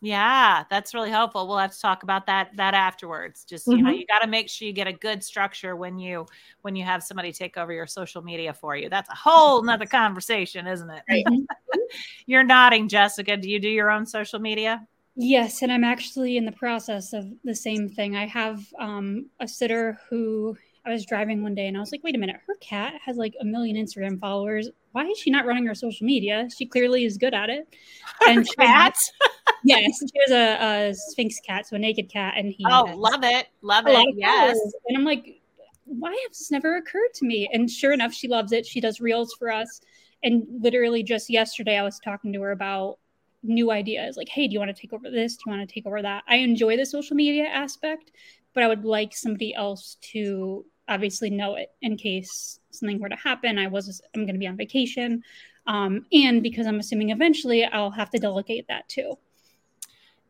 Yeah, 0.00 0.64
that's 0.70 0.94
really 0.94 1.10
helpful. 1.10 1.46
We'll 1.46 1.58
have 1.58 1.74
to 1.74 1.78
talk 1.80 2.04
about 2.04 2.24
that 2.28 2.56
that 2.56 2.72
afterwards. 2.72 3.44
Just 3.44 3.66
you 3.66 3.82
know, 3.82 3.90
Mhm. 3.90 3.98
you 3.98 4.06
got 4.06 4.20
to 4.20 4.26
make 4.26 4.48
sure 4.48 4.66
you 4.66 4.72
get 4.72 4.86
a 4.86 4.94
good 4.94 5.22
structure 5.22 5.76
when 5.76 5.98
you 5.98 6.24
when 6.62 6.74
you 6.74 6.84
have 6.84 7.02
somebody 7.02 7.32
take 7.32 7.58
over 7.58 7.70
your 7.70 7.86
social 7.86 8.22
media 8.22 8.54
for 8.54 8.74
you. 8.74 8.88
That's 8.88 9.10
a 9.10 9.14
whole 9.14 9.62
nother 9.62 9.84
conversation, 9.84 10.66
isn't 10.66 10.88
it? 10.88 11.02
Right. 11.10 11.26
You're 12.26 12.44
nodding, 12.44 12.88
Jessica. 12.88 13.36
Do 13.36 13.50
you 13.50 13.60
do 13.60 13.68
your 13.68 13.90
own 13.90 14.06
social 14.06 14.38
media? 14.38 14.88
Yes, 15.16 15.60
and 15.60 15.70
I'm 15.70 15.84
actually 15.84 16.38
in 16.38 16.46
the 16.46 16.52
process 16.52 17.12
of 17.12 17.26
the 17.44 17.54
same 17.54 17.90
thing. 17.90 18.16
I 18.16 18.26
have 18.26 18.64
um, 18.78 19.26
a 19.38 19.46
sitter 19.46 19.98
who 20.08 20.56
I 20.86 20.90
was 20.90 21.06
driving 21.06 21.42
one 21.42 21.54
day 21.54 21.66
and 21.66 21.76
I 21.76 21.80
was 21.80 21.92
like, 21.92 22.04
wait 22.04 22.14
a 22.14 22.18
minute, 22.18 22.36
her 22.46 22.56
cat 22.60 22.94
has 23.04 23.16
like 23.16 23.34
a 23.40 23.44
million 23.44 23.76
Instagram 23.76 24.20
followers. 24.20 24.68
Why 24.92 25.06
is 25.06 25.18
she 25.18 25.30
not 25.30 25.46
running 25.46 25.66
her 25.66 25.74
social 25.74 26.06
media? 26.06 26.48
She 26.56 26.66
clearly 26.66 27.04
is 27.04 27.16
good 27.16 27.34
at 27.34 27.50
it. 27.50 27.66
And 28.28 28.46
she 28.46 28.54
Cat? 28.54 28.94
yes, 29.64 29.98
she 29.98 30.20
has 30.26 30.30
a, 30.30 30.90
a 30.90 30.94
Sphynx 30.94 31.40
cat, 31.40 31.66
so 31.66 31.76
a 31.76 31.78
naked 31.78 32.10
cat, 32.10 32.34
and 32.36 32.52
he 32.52 32.64
Oh, 32.68 32.92
love 32.96 33.22
it, 33.22 33.48
love 33.62 33.86
it. 33.86 34.14
Yes. 34.16 34.56
followers. 34.56 34.74
And 34.88 34.98
I'm 34.98 35.04
like, 35.04 35.40
why 35.84 36.10
has 36.28 36.38
this 36.38 36.50
never 36.50 36.76
occurred 36.76 37.12
to 37.14 37.26
me? 37.26 37.48
And 37.52 37.70
sure 37.70 37.92
enough, 37.92 38.12
she 38.12 38.28
loves 38.28 38.52
it. 38.52 38.66
She 38.66 38.80
does 38.80 39.00
reels 39.00 39.34
for 39.38 39.50
us. 39.50 39.80
And 40.22 40.44
literally 40.60 41.02
just 41.02 41.28
yesterday, 41.28 41.76
I 41.76 41.82
was 41.82 41.98
talking 41.98 42.32
to 42.32 42.40
her 42.42 42.52
about 42.52 42.98
new 43.42 43.70
ideas 43.70 44.16
like, 44.16 44.28
hey, 44.28 44.48
do 44.48 44.54
you 44.54 44.58
want 44.58 44.74
to 44.74 44.80
take 44.80 44.92
over 44.92 45.10
this? 45.10 45.36
Do 45.36 45.42
you 45.46 45.56
want 45.56 45.68
to 45.68 45.72
take 45.72 45.86
over 45.86 46.00
that? 46.00 46.24
I 46.28 46.36
enjoy 46.36 46.76
the 46.76 46.86
social 46.86 47.14
media 47.14 47.44
aspect, 47.44 48.10
but 48.54 48.62
I 48.62 48.68
would 48.68 48.84
like 48.84 49.14
somebody 49.14 49.54
else 49.54 49.98
to 50.12 50.64
obviously 50.88 51.30
know 51.30 51.54
it 51.56 51.72
in 51.82 51.96
case 51.96 52.60
something 52.70 53.00
were 53.00 53.08
to 53.08 53.16
happen. 53.16 53.58
I 53.58 53.66
was, 53.68 54.00
I'm 54.14 54.22
going 54.22 54.34
to 54.34 54.38
be 54.38 54.46
on 54.46 54.56
vacation. 54.56 55.22
Um, 55.66 56.04
and 56.12 56.42
because 56.42 56.66
I'm 56.66 56.78
assuming 56.78 57.10
eventually 57.10 57.64
I'll 57.64 57.90
have 57.90 58.10
to 58.10 58.18
delegate 58.18 58.66
that 58.68 58.88
too. 58.88 59.18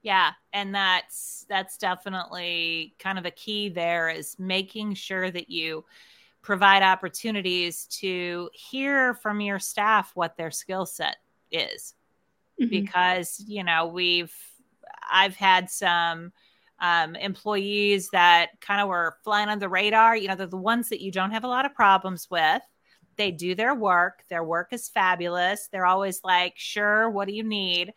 Yeah, 0.03 0.33
and 0.53 0.75
that's 0.75 1.47
that's 1.49 1.79
definitely 1.79 2.95
kind 2.99 3.19
of 3.19 3.25
a 3.25 3.31
key 3.31 3.71
there 3.71 4.11
is 4.11 4.37
making 4.39 4.95
sure 4.95 5.31
that 5.31 5.49
you 5.49 5.85
provide 6.43 6.83
opportunities 6.83 7.87
to 7.87 8.51
hear 8.53 9.15
from 9.15 9.41
your 9.41 9.59
staff 9.59 10.11
what 10.15 10.37
their 10.37 10.51
skill 10.51 10.85
set 10.85 11.17
is 11.51 11.95
Mhm. 12.61 12.69
because 12.69 13.43
you 13.47 13.65
know 13.65 13.87
we've 13.87 14.35
i've 15.11 15.37
had 15.37 15.71
some 15.71 16.33
um, 16.81 17.17
employees 17.17 18.09
that 18.11 18.51
kind 18.61 18.81
of 18.81 18.89
were 18.89 19.17
flying 19.23 19.49
on 19.49 19.59
the 19.59 19.69
radar 19.69 20.17
you 20.17 20.29
know 20.29 20.35
they're 20.35 20.47
the 20.47 20.57
ones 20.57 20.89
that 20.89 21.01
you 21.01 21.11
don't 21.11 21.31
have 21.31 21.45
a 21.45 21.49
lot 21.49 21.65
of 21.67 21.75
problems 21.75 22.29
with. 22.31 22.63
They 23.17 23.31
do 23.31 23.55
their 23.55 23.75
work. 23.75 24.25
Their 24.29 24.43
work 24.43 24.73
is 24.73 24.89
fabulous. 24.89 25.69
They're 25.71 25.87
always 25.87 26.21
like 26.25 26.55
sure 26.57 27.11
what 27.11 27.29
do 27.29 27.35
you 27.35 27.45
need? 27.45 27.93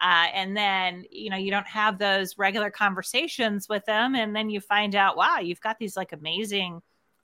Uh, 0.00 0.26
and 0.32 0.56
then 0.56 1.04
you 1.10 1.30
know 1.30 1.36
you 1.36 1.50
don't 1.50 1.66
have 1.66 1.98
those 1.98 2.38
regular 2.38 2.70
conversations 2.70 3.68
with 3.68 3.84
them 3.86 4.14
and 4.14 4.34
then 4.36 4.48
you 4.48 4.60
find 4.60 4.94
out 4.94 5.16
wow 5.16 5.38
you've 5.40 5.60
got 5.60 5.78
these 5.78 5.96
like 5.96 6.12
amazing 6.12 6.80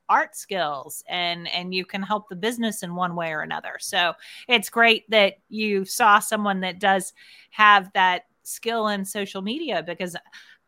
art 0.08 0.36
skills 0.36 1.02
and 1.08 1.48
and 1.48 1.74
you 1.74 1.84
can 1.84 2.02
help 2.02 2.28
the 2.28 2.36
business 2.36 2.82
in 2.82 2.94
one 2.94 3.16
way 3.16 3.32
or 3.32 3.40
another. 3.40 3.76
So 3.80 4.14
it's 4.48 4.68
great 4.68 5.08
that 5.10 5.34
you 5.48 5.84
saw 5.84 6.18
someone 6.18 6.60
that 6.60 6.78
does 6.78 7.12
have 7.50 7.90
that 7.94 8.24
skill 8.44 8.88
in 8.88 9.04
social 9.04 9.42
media 9.42 9.82
because 9.82 10.16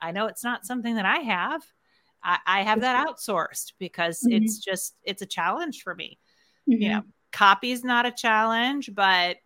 i 0.01 0.11
know 0.11 0.27
it's 0.27 0.45
not 0.45 0.65
something 0.67 0.95
that 0.97 1.07
i 1.07 1.19
have 1.19 1.63
i, 2.23 2.39
I 2.47 2.63
have 2.63 2.81
that 2.81 3.07
outsourced 3.07 3.73
because 3.79 4.21
Mhm. 4.21 4.37
it's 4.37 4.59
just 4.59 4.97
it's 5.03 5.23
a 5.23 5.27
challenge 5.27 5.83
for 5.83 5.95
me 5.95 6.19
Mhm. 6.69 6.81
you 6.81 6.89
know 6.91 7.03
copy's 7.33 7.85
not 7.85 8.07
a 8.07 8.13
challenge 8.13 8.91
but 8.95 9.37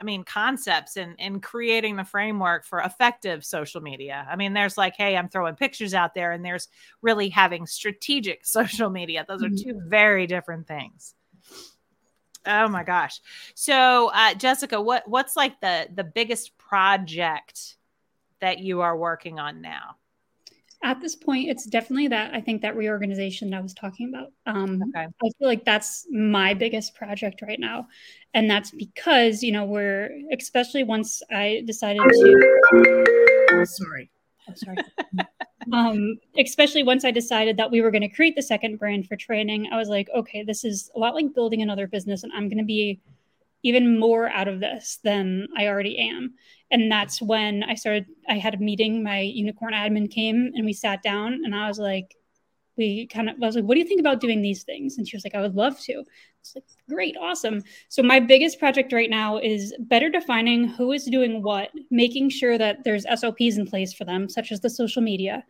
i 0.00 0.04
mean 0.04 0.22
concepts 0.24 0.96
and 0.96 1.14
and 1.18 1.42
creating 1.42 1.96
the 1.96 2.04
framework 2.04 2.64
for 2.64 2.80
effective 2.80 3.44
social 3.44 3.80
media 3.80 4.26
i 4.30 4.36
mean 4.36 4.52
there's 4.52 4.76
like 4.78 4.94
hey 4.96 5.16
i'm 5.16 5.28
throwing 5.28 5.54
pictures 5.54 5.94
out 5.94 6.14
there 6.14 6.32
and 6.32 6.44
there's 6.44 6.68
really 7.02 7.28
having 7.28 7.66
strategic 7.66 8.44
social 8.46 8.90
media 8.90 9.24
those 9.28 9.42
are 9.42 9.48
Mhm. 9.48 9.62
two 9.62 9.80
very 9.86 10.26
different 10.26 10.66
things 10.66 11.14
oh 12.46 12.68
my 12.68 12.82
gosh 12.84 13.20
so 13.54 14.10
uh, 14.14 14.34
jessica 14.34 14.80
what 14.80 15.06
what's 15.08 15.36
like 15.36 15.60
the 15.60 15.88
the 15.94 16.04
biggest 16.04 16.56
project 16.58 17.76
that 18.40 18.58
you 18.58 18.80
are 18.80 18.96
working 18.96 19.38
on 19.38 19.60
now 19.60 19.96
At 20.82 21.00
this 21.02 21.14
point, 21.14 21.50
it's 21.50 21.66
definitely 21.66 22.08
that 22.08 22.32
I 22.32 22.40
think 22.40 22.62
that 22.62 22.74
reorganization 22.74 23.50
that 23.50 23.58
I 23.58 23.60
was 23.60 23.74
talking 23.74 24.08
about. 24.08 24.32
Um, 24.46 24.82
Okay. 24.88 25.04
I 25.04 25.28
feel 25.38 25.48
like 25.48 25.64
that's 25.64 26.06
my 26.10 26.54
biggest 26.54 26.94
project 26.94 27.42
right 27.42 27.60
now, 27.60 27.86
and 28.32 28.48
that's 28.48 28.70
because 28.70 29.42
you 29.42 29.52
know 29.52 29.66
we're 29.66 30.08
especially 30.32 30.84
once 30.84 31.20
I 31.30 31.62
decided 31.66 32.00
to. 32.00 33.04
Oh, 33.52 33.64
sorry. 33.64 34.10
Oh, 34.48 34.54
sorry. 34.54 34.78
um, 35.72 36.18
especially 36.38 36.82
once 36.82 37.04
I 37.04 37.10
decided 37.10 37.56
that 37.56 37.70
we 37.70 37.80
were 37.80 37.90
going 37.90 38.02
to 38.02 38.08
create 38.08 38.36
the 38.36 38.42
second 38.42 38.78
brand 38.78 39.06
for 39.06 39.16
training, 39.16 39.68
I 39.72 39.76
was 39.76 39.88
like, 39.88 40.08
okay, 40.14 40.42
this 40.42 40.64
is 40.64 40.90
a 40.94 40.98
lot 40.98 41.14
like 41.14 41.34
building 41.34 41.62
another 41.62 41.86
business, 41.86 42.22
and 42.22 42.32
I'm 42.32 42.48
going 42.48 42.58
to 42.58 42.64
be 42.64 43.00
even 43.62 43.98
more 43.98 44.28
out 44.28 44.48
of 44.48 44.60
this 44.60 44.98
than 45.04 45.46
I 45.56 45.68
already 45.68 45.98
am. 45.98 46.34
And 46.70 46.90
that's 46.90 47.20
when 47.20 47.62
I 47.62 47.74
started. 47.74 48.06
I 48.28 48.38
had 48.38 48.54
a 48.54 48.58
meeting. 48.58 49.02
My 49.02 49.20
unicorn 49.20 49.74
admin 49.74 50.10
came, 50.10 50.52
and 50.54 50.64
we 50.64 50.72
sat 50.72 51.02
down, 51.02 51.42
and 51.44 51.54
I 51.54 51.68
was 51.68 51.78
like, 51.78 52.16
we 52.80 53.06
kind 53.06 53.28
of. 53.28 53.36
I 53.40 53.46
was 53.46 53.54
like, 53.54 53.64
what 53.64 53.74
do 53.74 53.80
you 53.80 53.86
think 53.86 54.00
about 54.00 54.20
doing 54.20 54.40
these 54.42 54.64
things? 54.64 54.96
And 54.96 55.06
she 55.06 55.14
was 55.14 55.22
like, 55.22 55.34
I 55.34 55.42
would 55.42 55.54
love 55.54 55.78
to. 55.82 56.02
It's 56.40 56.54
like, 56.54 56.64
great, 56.88 57.14
awesome. 57.20 57.62
So 57.88 58.02
my 58.02 58.18
biggest 58.18 58.58
project 58.58 58.92
right 58.92 59.10
now 59.10 59.38
is 59.38 59.74
better 59.78 60.08
defining 60.08 60.66
who 60.66 60.92
is 60.92 61.04
doing 61.04 61.42
what, 61.42 61.68
making 61.90 62.30
sure 62.30 62.56
that 62.58 62.82
there's 62.82 63.04
SOPs 63.14 63.58
in 63.58 63.66
place 63.66 63.92
for 63.92 64.06
them, 64.06 64.28
such 64.28 64.50
as 64.50 64.60
the 64.60 64.70
social 64.70 65.02
media, 65.02 65.44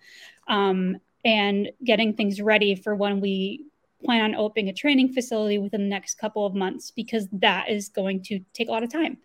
um, 0.48 0.98
and 1.24 1.70
getting 1.84 2.12
things 2.14 2.42
ready 2.42 2.74
for 2.74 2.94
when 2.96 3.20
we 3.20 3.64
plan 4.04 4.24
on 4.24 4.34
opening 4.34 4.68
a 4.68 4.72
training 4.72 5.12
facility 5.12 5.58
within 5.58 5.82
the 5.82 5.88
next 5.88 6.18
couple 6.18 6.44
of 6.44 6.54
months, 6.54 6.90
because 6.90 7.28
that 7.32 7.70
is 7.70 7.88
going 7.88 8.22
to 8.24 8.40
take 8.52 8.68
a 8.68 8.72
lot 8.72 8.82
of 8.82 8.90
time. 8.90 9.18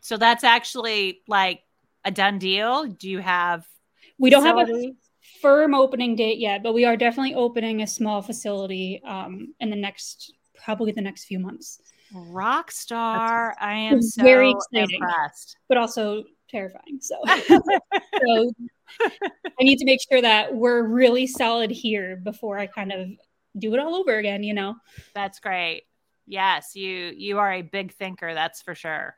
so 0.00 0.16
that's 0.16 0.42
actually 0.44 1.20
like 1.28 1.62
a 2.04 2.10
done 2.10 2.38
deal 2.38 2.86
do 2.86 3.08
you 3.08 3.20
have 3.20 3.64
We 4.18 4.30
don't 4.30 4.44
have 4.44 4.58
a 4.58 4.66
facility? 4.66 4.96
Firm 5.42 5.74
opening 5.74 6.16
date 6.16 6.38
yet, 6.38 6.62
but 6.62 6.72
we 6.72 6.84
are 6.84 6.96
definitely 6.96 7.34
opening 7.34 7.82
a 7.82 7.86
small 7.86 8.22
facility 8.22 9.02
um, 9.04 9.52
in 9.60 9.68
the 9.70 9.76
next, 9.76 10.32
probably 10.64 10.92
the 10.92 11.02
next 11.02 11.24
few 11.24 11.38
months. 11.38 11.80
rock 12.14 12.70
star 12.70 13.54
i 13.60 13.74
am 13.74 13.98
It's 13.98 14.14
so 14.14 14.22
very 14.22 14.50
exciting. 14.50 15.00
impressed 15.00 15.56
but 15.68 15.78
also 15.78 16.24
terrifying. 16.48 16.98
So, 17.00 17.16
so 17.26 18.52
I 19.00 19.62
need 19.64 19.78
to 19.78 19.86
make 19.86 20.00
sure 20.10 20.20
that 20.20 20.54
we're 20.54 20.82
really 20.82 21.26
solid 21.26 21.70
here 21.70 22.16
before 22.16 22.58
I 22.58 22.66
kind 22.66 22.92
of 22.92 23.08
do 23.58 23.72
it 23.74 23.80
all 23.80 23.94
over 23.94 24.16
again, 24.18 24.42
you 24.42 24.52
know? 24.54 24.74
That's 25.14 25.40
great. 25.40 25.84
Yes, 26.26 26.76
you 26.76 27.12
you 27.16 27.38
are 27.38 27.52
a 27.52 27.62
big 27.62 27.92
thinker, 27.94 28.34
that's 28.34 28.62
for 28.62 28.74
sure. 28.74 29.16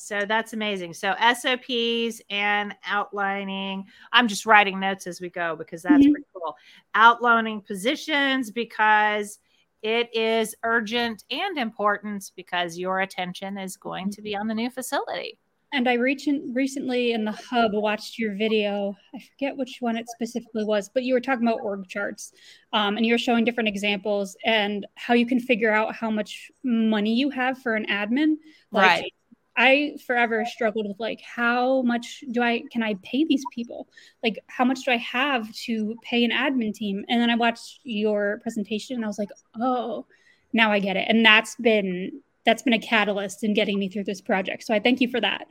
So 0.00 0.24
that's 0.24 0.54
amazing. 0.54 0.94
So 0.94 1.14
SOPs 1.18 2.22
and 2.30 2.74
outlining. 2.86 3.84
I'm 4.12 4.28
just 4.28 4.46
writing 4.46 4.80
notes 4.80 5.06
as 5.06 5.20
we 5.20 5.28
go 5.28 5.54
because 5.56 5.82
that's 5.82 6.06
Mhm. 6.06 6.10
pretty 6.12 6.26
cool. 6.32 6.56
Outlining 6.94 7.60
positions 7.60 8.50
because 8.50 9.38
it 9.82 10.14
is 10.14 10.54
urgent 10.62 11.24
and 11.30 11.58
important 11.58 12.32
because 12.34 12.78
your 12.78 13.00
attention 13.00 13.58
is 13.58 13.76
going 13.76 14.10
to 14.10 14.22
be 14.22 14.34
on 14.36 14.48
the 14.48 14.54
new 14.54 14.70
facility. 14.70 15.38
and 15.72 15.88
I 15.88 15.92
recent, 15.92 16.52
recently 16.52 17.12
in 17.12 17.24
the 17.24 17.30
hub 17.30 17.74
watched 17.74 18.18
your 18.18 18.34
video. 18.34 18.96
I 19.14 19.20
forget 19.20 19.56
which 19.56 19.76
one 19.78 19.96
it 19.96 20.08
specifically 20.08 20.64
was, 20.64 20.88
but 20.88 21.04
you 21.04 21.14
were 21.14 21.20
talking 21.20 21.46
about 21.46 21.60
org 21.62 21.86
charts, 21.86 22.32
um, 22.72 22.96
and 22.96 23.06
you 23.06 23.14
were 23.14 23.18
showing 23.18 23.44
different 23.44 23.68
examples 23.68 24.36
and 24.44 24.84
how 24.96 25.14
you 25.14 25.26
can 25.26 25.38
figure 25.38 25.70
out 25.70 25.94
how 25.94 26.10
much 26.10 26.50
money 26.64 27.14
you 27.14 27.30
have 27.30 27.62
for 27.62 27.76
an 27.76 27.86
admin. 27.86 28.34
Like, 28.72 29.02
right. 29.02 29.12
I 29.60 29.96
forever 30.06 30.46
struggled 30.46 30.88
with 30.88 30.98
like 30.98 31.20
how 31.20 31.82
much 31.82 32.24
do 32.32 32.40
I 32.42 32.62
can 32.72 32.82
I 32.82 32.94
pay 33.02 33.26
these 33.26 33.44
people? 33.54 33.88
Like 34.22 34.42
how 34.46 34.64
much 34.64 34.84
do 34.86 34.90
I 34.90 34.96
have 34.96 35.52
to 35.66 35.96
pay 36.02 36.24
an 36.24 36.30
admin 36.30 36.72
team? 36.72 37.04
And 37.10 37.20
then 37.20 37.28
I 37.28 37.34
watched 37.34 37.80
your 37.84 38.40
presentation 38.42 38.96
and 38.96 39.04
I 39.04 39.08
was 39.08 39.18
like, 39.18 39.28
oh, 39.60 40.06
now 40.54 40.72
I 40.72 40.78
get 40.78 40.96
it. 40.96 41.06
And 41.10 41.26
that's 41.26 41.56
been 41.56 42.22
that's 42.46 42.62
been 42.62 42.72
a 42.72 42.78
catalyst 42.78 43.44
in 43.44 43.52
getting 43.52 43.78
me 43.78 43.88
through 43.88 44.04
this 44.04 44.20
project. 44.20 44.64
So 44.64 44.72
I 44.72 44.80
thank 44.80 45.00
you 45.00 45.08
for 45.08 45.20
that. 45.20 45.46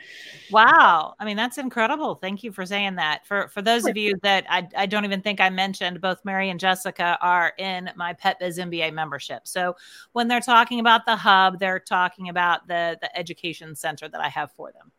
Wow. 0.52 1.13
I 1.19 1.25
mean, 1.25 1.38
that's 1.38 1.58
incredible. 1.58 2.15
Thank 2.15 2.43
you 2.43 2.52
for 2.52 2.65
saying 2.65 2.95
that. 2.95 3.28
For 3.28 3.47
for 3.49 3.62
those 3.62 3.86
of 3.86 3.95
you 3.95 4.15
that 4.23 4.45
I, 4.49 4.67
I 4.75 4.86
don't 4.88 5.06
even 5.06 5.21
think 5.21 5.39
I 5.39 5.49
mentioned, 5.49 6.02
both 6.02 6.25
Mary 6.25 6.49
and 6.49 6.60
Jessica 6.60 7.17
are 7.21 7.54
in 7.58 7.91
my 7.95 8.13
Pet 8.13 8.39
Biz 8.39 8.58
MBA 8.58 8.93
membership. 8.93 9.47
So 9.47 9.75
when 10.13 10.28
they're 10.28 10.39
talking 10.39 10.80
about 10.80 11.06
the 11.06 11.15
hub, 11.15 11.60
they're 11.60 11.80
talking 11.80 12.30
about 12.30 12.67
the 12.67 12.97
the 13.02 13.15
education 13.17 13.75
center 13.75 14.10
that 14.10 14.21
I 14.21 14.30
have 14.30 14.52
for 14.54 14.71
them. 14.71 14.91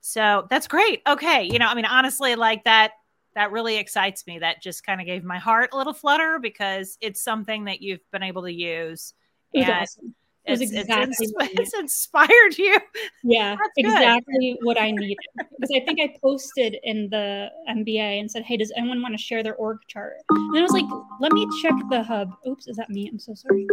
So 0.00 0.46
that's 0.50 0.66
great. 0.66 1.02
Okay. 1.06 1.44
You 1.44 1.58
know, 1.58 1.66
I 1.66 1.74
mean, 1.74 1.84
honestly, 1.84 2.34
like 2.34 2.64
that 2.64 2.92
that 3.36 3.52
really 3.52 3.76
excites 3.76 4.26
me. 4.26 4.40
That 4.40 4.60
just 4.60 4.84
kind 4.84 5.00
of 5.00 5.06
gave 5.06 5.22
my 5.22 5.38
heart 5.38 5.70
a 5.72 5.76
little 5.76 5.92
flutter 5.92 6.40
because 6.40 6.98
it's 7.00 7.22
something 7.22 7.66
that 7.66 7.80
you've 7.80 8.10
been 8.10 8.24
able 8.24 8.42
to 8.42 8.52
use. 8.52 9.14
And 9.54 9.70
awesome 9.70 10.14
it's, 10.44 10.62
exactly 10.62 11.14
it's, 11.18 11.32
it's, 11.58 11.74
inspired 11.74 12.58
you. 12.58 12.78
Yeah, 13.22 13.56
exactly 13.76 14.58
what 14.62 14.80
I 14.80 14.90
needed. 14.90 15.16
Because 15.36 15.70
I 15.74 15.84
think 15.84 16.00
I 16.00 16.14
posted 16.22 16.76
in 16.82 17.08
the 17.10 17.48
MBA 17.68 18.20
and 18.20 18.30
said, 18.30 18.42
"Hey, 18.44 18.56
does 18.56 18.72
anyone 18.76 19.02
want 19.02 19.14
to 19.14 19.22
share 19.22 19.42
their 19.42 19.56
org 19.56 19.78
chart?" 19.88 20.14
And 20.30 20.58
I 20.58 20.62
was 20.62 20.72
like, 20.72 20.86
"Let 21.20 21.32
me 21.32 21.46
check 21.62 21.74
the 21.90 22.02
hub." 22.02 22.32
Oops, 22.46 22.66
is 22.68 22.76
that 22.76 22.90
me? 22.90 23.08
I'm 23.10 23.18
so 23.18 23.34
sorry. 23.34 23.66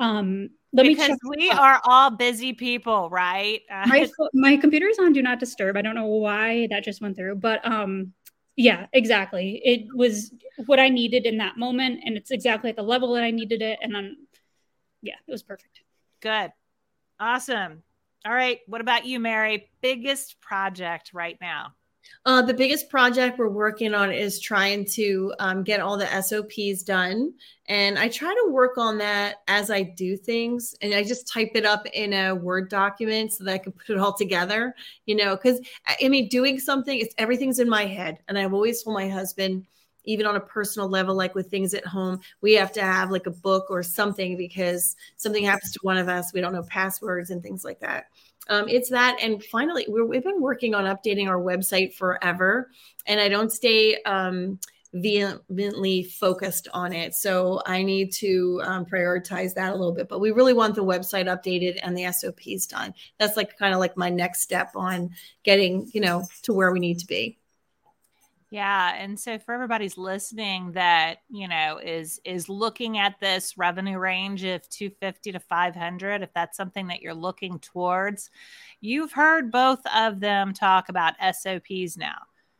Um, 0.00 0.50
let 0.72 0.84
because 0.86 1.10
me 1.10 1.14
check. 1.14 1.18
We 1.36 1.50
are 1.50 1.80
all 1.84 2.10
busy 2.10 2.52
people, 2.52 3.10
right? 3.10 3.60
Uh, 3.70 3.86
my 3.86 4.08
my 4.32 4.56
computer's 4.56 4.98
on 4.98 5.12
do 5.12 5.22
not 5.22 5.40
disturb. 5.40 5.76
I 5.76 5.82
don't 5.82 5.94
know 5.94 6.06
why 6.06 6.66
that 6.70 6.84
just 6.84 7.00
went 7.00 7.16
through, 7.16 7.36
but 7.36 7.64
um, 7.66 8.12
yeah, 8.56 8.86
exactly. 8.92 9.60
It 9.64 9.86
was 9.94 10.32
what 10.66 10.78
I 10.78 10.88
needed 10.88 11.26
in 11.26 11.38
that 11.38 11.56
moment, 11.56 12.00
and 12.04 12.16
it's 12.16 12.30
exactly 12.30 12.70
at 12.70 12.76
the 12.76 12.82
level 12.82 13.14
that 13.14 13.24
I 13.24 13.30
needed 13.30 13.62
it. 13.62 13.78
And 13.82 13.94
then 13.94 14.16
yeah, 15.02 15.14
it 15.26 15.30
was 15.30 15.42
perfect. 15.42 15.80
Good. 16.20 16.52
Awesome. 17.20 17.82
All 18.24 18.32
right. 18.32 18.60
What 18.66 18.80
about 18.80 19.04
you, 19.04 19.18
Mary? 19.18 19.68
Biggest 19.80 20.40
project 20.40 21.10
right 21.12 21.36
now? 21.40 21.74
Uh, 22.24 22.42
the 22.42 22.54
biggest 22.54 22.88
project 22.88 23.38
we're 23.38 23.48
working 23.48 23.94
on 23.94 24.12
is 24.12 24.40
trying 24.40 24.84
to 24.84 25.32
um, 25.38 25.62
get 25.62 25.80
all 25.80 25.96
the 25.96 26.22
SOPs 26.22 26.82
done. 26.82 27.32
And 27.66 27.98
I 27.98 28.08
try 28.08 28.28
to 28.28 28.50
work 28.50 28.78
on 28.78 28.98
that 28.98 29.36
as 29.48 29.70
I 29.70 29.82
do 29.82 30.16
things. 30.16 30.74
And 30.82 30.94
I 30.94 31.02
just 31.02 31.28
type 31.28 31.52
it 31.54 31.64
up 31.64 31.86
in 31.92 32.12
a 32.12 32.34
Word 32.34 32.68
document 32.68 33.32
so 33.32 33.44
that 33.44 33.54
I 33.54 33.58
can 33.58 33.72
put 33.72 33.90
it 33.90 33.98
all 33.98 34.16
together, 34.16 34.74
you 35.06 35.16
know, 35.16 35.36
because 35.36 35.60
I 36.00 36.08
mean, 36.08 36.28
doing 36.28 36.60
something, 36.60 36.96
it's 36.96 37.14
everything's 37.18 37.58
in 37.58 37.68
my 37.68 37.86
head. 37.86 38.18
And 38.28 38.38
I've 38.38 38.54
always 38.54 38.82
told 38.82 38.94
my 38.94 39.08
husband, 39.08 39.66
even 40.04 40.26
on 40.26 40.36
a 40.36 40.40
personal 40.40 40.88
level, 40.88 41.14
like 41.14 41.34
with 41.34 41.50
things 41.50 41.74
at 41.74 41.86
home, 41.86 42.20
we 42.40 42.54
have 42.54 42.72
to 42.72 42.82
have 42.82 43.10
like 43.10 43.26
a 43.26 43.30
book 43.30 43.66
or 43.70 43.82
something 43.82 44.36
because 44.36 44.96
something 45.16 45.44
happens 45.44 45.72
to 45.72 45.78
one 45.82 45.96
of 45.96 46.08
us. 46.08 46.32
We 46.32 46.40
don't 46.40 46.52
know 46.52 46.64
passwords 46.64 47.30
and 47.30 47.42
things 47.42 47.64
like 47.64 47.80
that. 47.80 48.06
Um, 48.48 48.68
it's 48.68 48.90
that. 48.90 49.18
And 49.22 49.42
finally, 49.44 49.86
we 49.88 50.16
have 50.16 50.24
been 50.24 50.40
working 50.40 50.74
on 50.74 50.84
updating 50.84 51.28
our 51.28 51.40
website 51.40 51.94
forever, 51.94 52.70
and 53.06 53.20
I 53.20 53.28
don't 53.28 53.52
stay 53.52 54.02
um, 54.02 54.58
vehemently 54.94 56.04
focused 56.04 56.68
on 56.72 56.92
it. 56.92 57.14
So 57.14 57.62
I 57.66 57.82
need 57.82 58.12
to 58.14 58.60
um, 58.64 58.84
prioritize 58.84 59.54
that 59.54 59.70
a 59.70 59.76
little 59.76 59.94
bit. 59.94 60.08
But 60.08 60.20
we 60.20 60.32
really 60.32 60.52
want 60.52 60.74
the 60.74 60.84
website 60.84 61.26
updated 61.26 61.78
and 61.82 61.96
the 61.96 62.12
SOPs 62.12 62.66
done. 62.66 62.94
That's 63.18 63.36
like 63.36 63.56
kind 63.56 63.74
of 63.74 63.80
like 63.80 63.96
my 63.96 64.10
next 64.10 64.42
step 64.42 64.72
on 64.74 65.10
getting, 65.44 65.88
you 65.92 66.00
know, 66.00 66.26
to 66.42 66.52
where 66.52 66.72
we 66.72 66.80
need 66.80 66.98
to 66.98 67.06
be. 67.06 67.38
Yeah, 68.52 68.94
and 68.98 69.18
so 69.18 69.38
for 69.38 69.54
everybody's 69.54 69.96
listening 69.96 70.72
that, 70.72 71.20
you 71.30 71.48
know, 71.48 71.78
is 71.82 72.20
is 72.22 72.50
looking 72.50 72.98
at 72.98 73.18
this 73.18 73.56
revenue 73.56 73.98
range 73.98 74.44
of 74.44 74.68
250 74.68 75.32
to 75.32 75.40
500, 75.40 76.20
if 76.22 76.34
that's 76.34 76.58
something 76.58 76.88
that 76.88 77.00
you're 77.00 77.14
looking 77.14 77.58
towards, 77.60 78.28
you've 78.82 79.12
heard 79.12 79.50
both 79.50 79.80
of 79.96 80.20
them 80.20 80.52
talk 80.52 80.90
about 80.90 81.14
SOPs 81.18 81.96
now. 81.96 82.18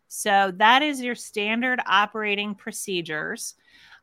So 0.09 0.50
that 0.57 0.83
is 0.83 1.02
your 1.02 1.14
standard 1.14 1.81
operating 1.87 2.55
procedures. 2.55 3.55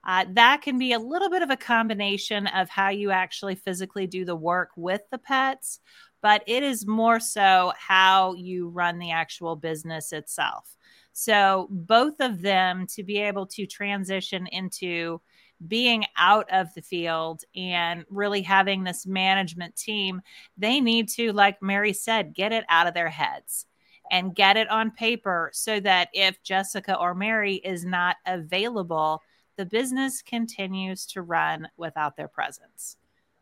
Uh, 0.05 0.25
that 0.33 0.61
can 0.61 0.77
be 0.77 0.93
a 0.93 0.99
little 0.99 1.29
bit 1.29 1.41
of 1.41 1.49
a 1.49 1.57
combination 1.57 2.45
of 2.47 2.69
how 2.69 2.89
you 2.89 3.09
actually 3.11 3.55
physically 3.55 4.05
do 4.07 4.25
the 4.25 4.35
work 4.35 4.69
with 4.75 5.01
the 5.11 5.17
pets, 5.17 5.79
but 6.21 6.43
it 6.47 6.63
is 6.63 6.85
more 6.87 7.19
so 7.19 7.73
how 7.77 8.33
you 8.35 8.69
run 8.69 8.99
the 8.99 9.11
actual 9.11 9.55
business 9.55 10.13
itself. 10.13 10.75
So, 11.21 11.67
both 11.69 12.21
of 12.21 12.41
them 12.41 12.87
to 12.95 13.03
be 13.03 13.17
able 13.17 13.45
to 13.47 13.65
transition 13.65 14.47
into 14.47 15.19
being 15.67 16.05
out 16.15 16.49
of 16.49 16.73
the 16.75 16.81
field 16.81 17.41
and 17.53 18.05
really 18.09 18.41
having 18.41 18.85
this 18.85 19.05
management 19.05 19.75
team, 19.75 20.21
they 20.57 20.79
need 20.79 21.09
to, 21.09 21.33
like 21.33 21.61
Mary 21.61 21.91
said, 21.91 22.33
get 22.33 22.53
it 22.53 22.63
out 22.69 22.87
of 22.87 22.93
their 22.93 23.09
heads 23.09 23.65
and 24.09 24.33
get 24.33 24.55
it 24.55 24.71
on 24.71 24.91
paper 24.91 25.49
so 25.51 25.81
that 25.81 26.07
if 26.13 26.41
Jessica 26.41 26.97
or 26.97 27.13
Mary 27.13 27.55
is 27.55 27.83
not 27.83 28.15
available, 28.25 29.21
the 29.57 29.65
business 29.65 30.21
continues 30.21 31.05
to 31.07 31.21
run 31.21 31.67
without 31.75 32.15
their 32.15 32.29
presence, 32.29 32.95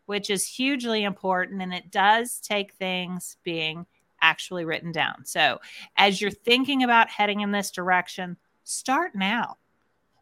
which 0.06 0.30
is 0.30 0.44
hugely 0.44 1.04
important. 1.04 1.62
And 1.62 1.72
it 1.72 1.92
does 1.92 2.40
take 2.40 2.72
things 2.72 3.36
being 3.44 3.86
actually 4.20 4.64
written 4.64 4.92
down. 4.92 5.24
So, 5.24 5.60
as 5.96 6.20
you're 6.20 6.30
thinking 6.30 6.82
about 6.82 7.08
heading 7.08 7.40
in 7.40 7.52
this 7.52 7.70
direction, 7.70 8.36
start 8.64 9.14
now. 9.14 9.56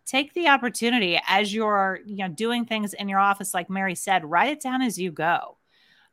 Take 0.06 0.32
the 0.34 0.48
opportunity 0.48 1.20
as 1.26 1.52
you're, 1.52 2.00
you 2.06 2.18
know, 2.18 2.28
doing 2.28 2.64
things 2.64 2.94
in 2.94 3.08
your 3.08 3.18
office 3.18 3.52
like 3.52 3.68
Mary 3.68 3.96
said, 3.96 4.24
write 4.24 4.52
it 4.52 4.60
down 4.60 4.82
as 4.82 4.98
you 4.98 5.10
go. 5.10 5.56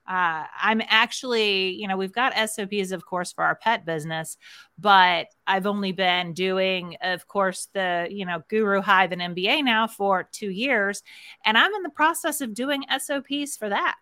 Uh, 0.06 0.44
I'm 0.62 0.82
actually, 0.88 1.70
you 1.76 1.88
know, 1.88 1.96
we've 1.96 2.12
got 2.12 2.34
SOPs, 2.50 2.92
of 2.92 3.06
course, 3.06 3.32
for 3.32 3.44
our 3.44 3.56
pet 3.56 3.86
business, 3.86 4.38
but 4.78 5.28
I've 5.48 5.66
only 5.66 5.94
been 5.94 6.34
doing, 6.34 6.98
of 7.02 7.26
course, 7.28 7.70
the, 7.74 8.08
you 8.10 8.26
know, 8.26 8.44
Guru 8.50 8.82
Hive 8.82 9.14
and 9.14 9.22
MBA 9.22 9.64
now 9.64 9.88
for 9.88 10.28
two 10.32 10.50
years. 10.50 11.04
And 11.46 11.58
I'm 11.58 11.74
in 11.74 11.84
the 11.84 11.90
process 11.90 12.42
of 12.42 12.54
doing 12.54 12.84
SOPs 12.98 13.56
for 13.56 13.70
that. 13.70 13.96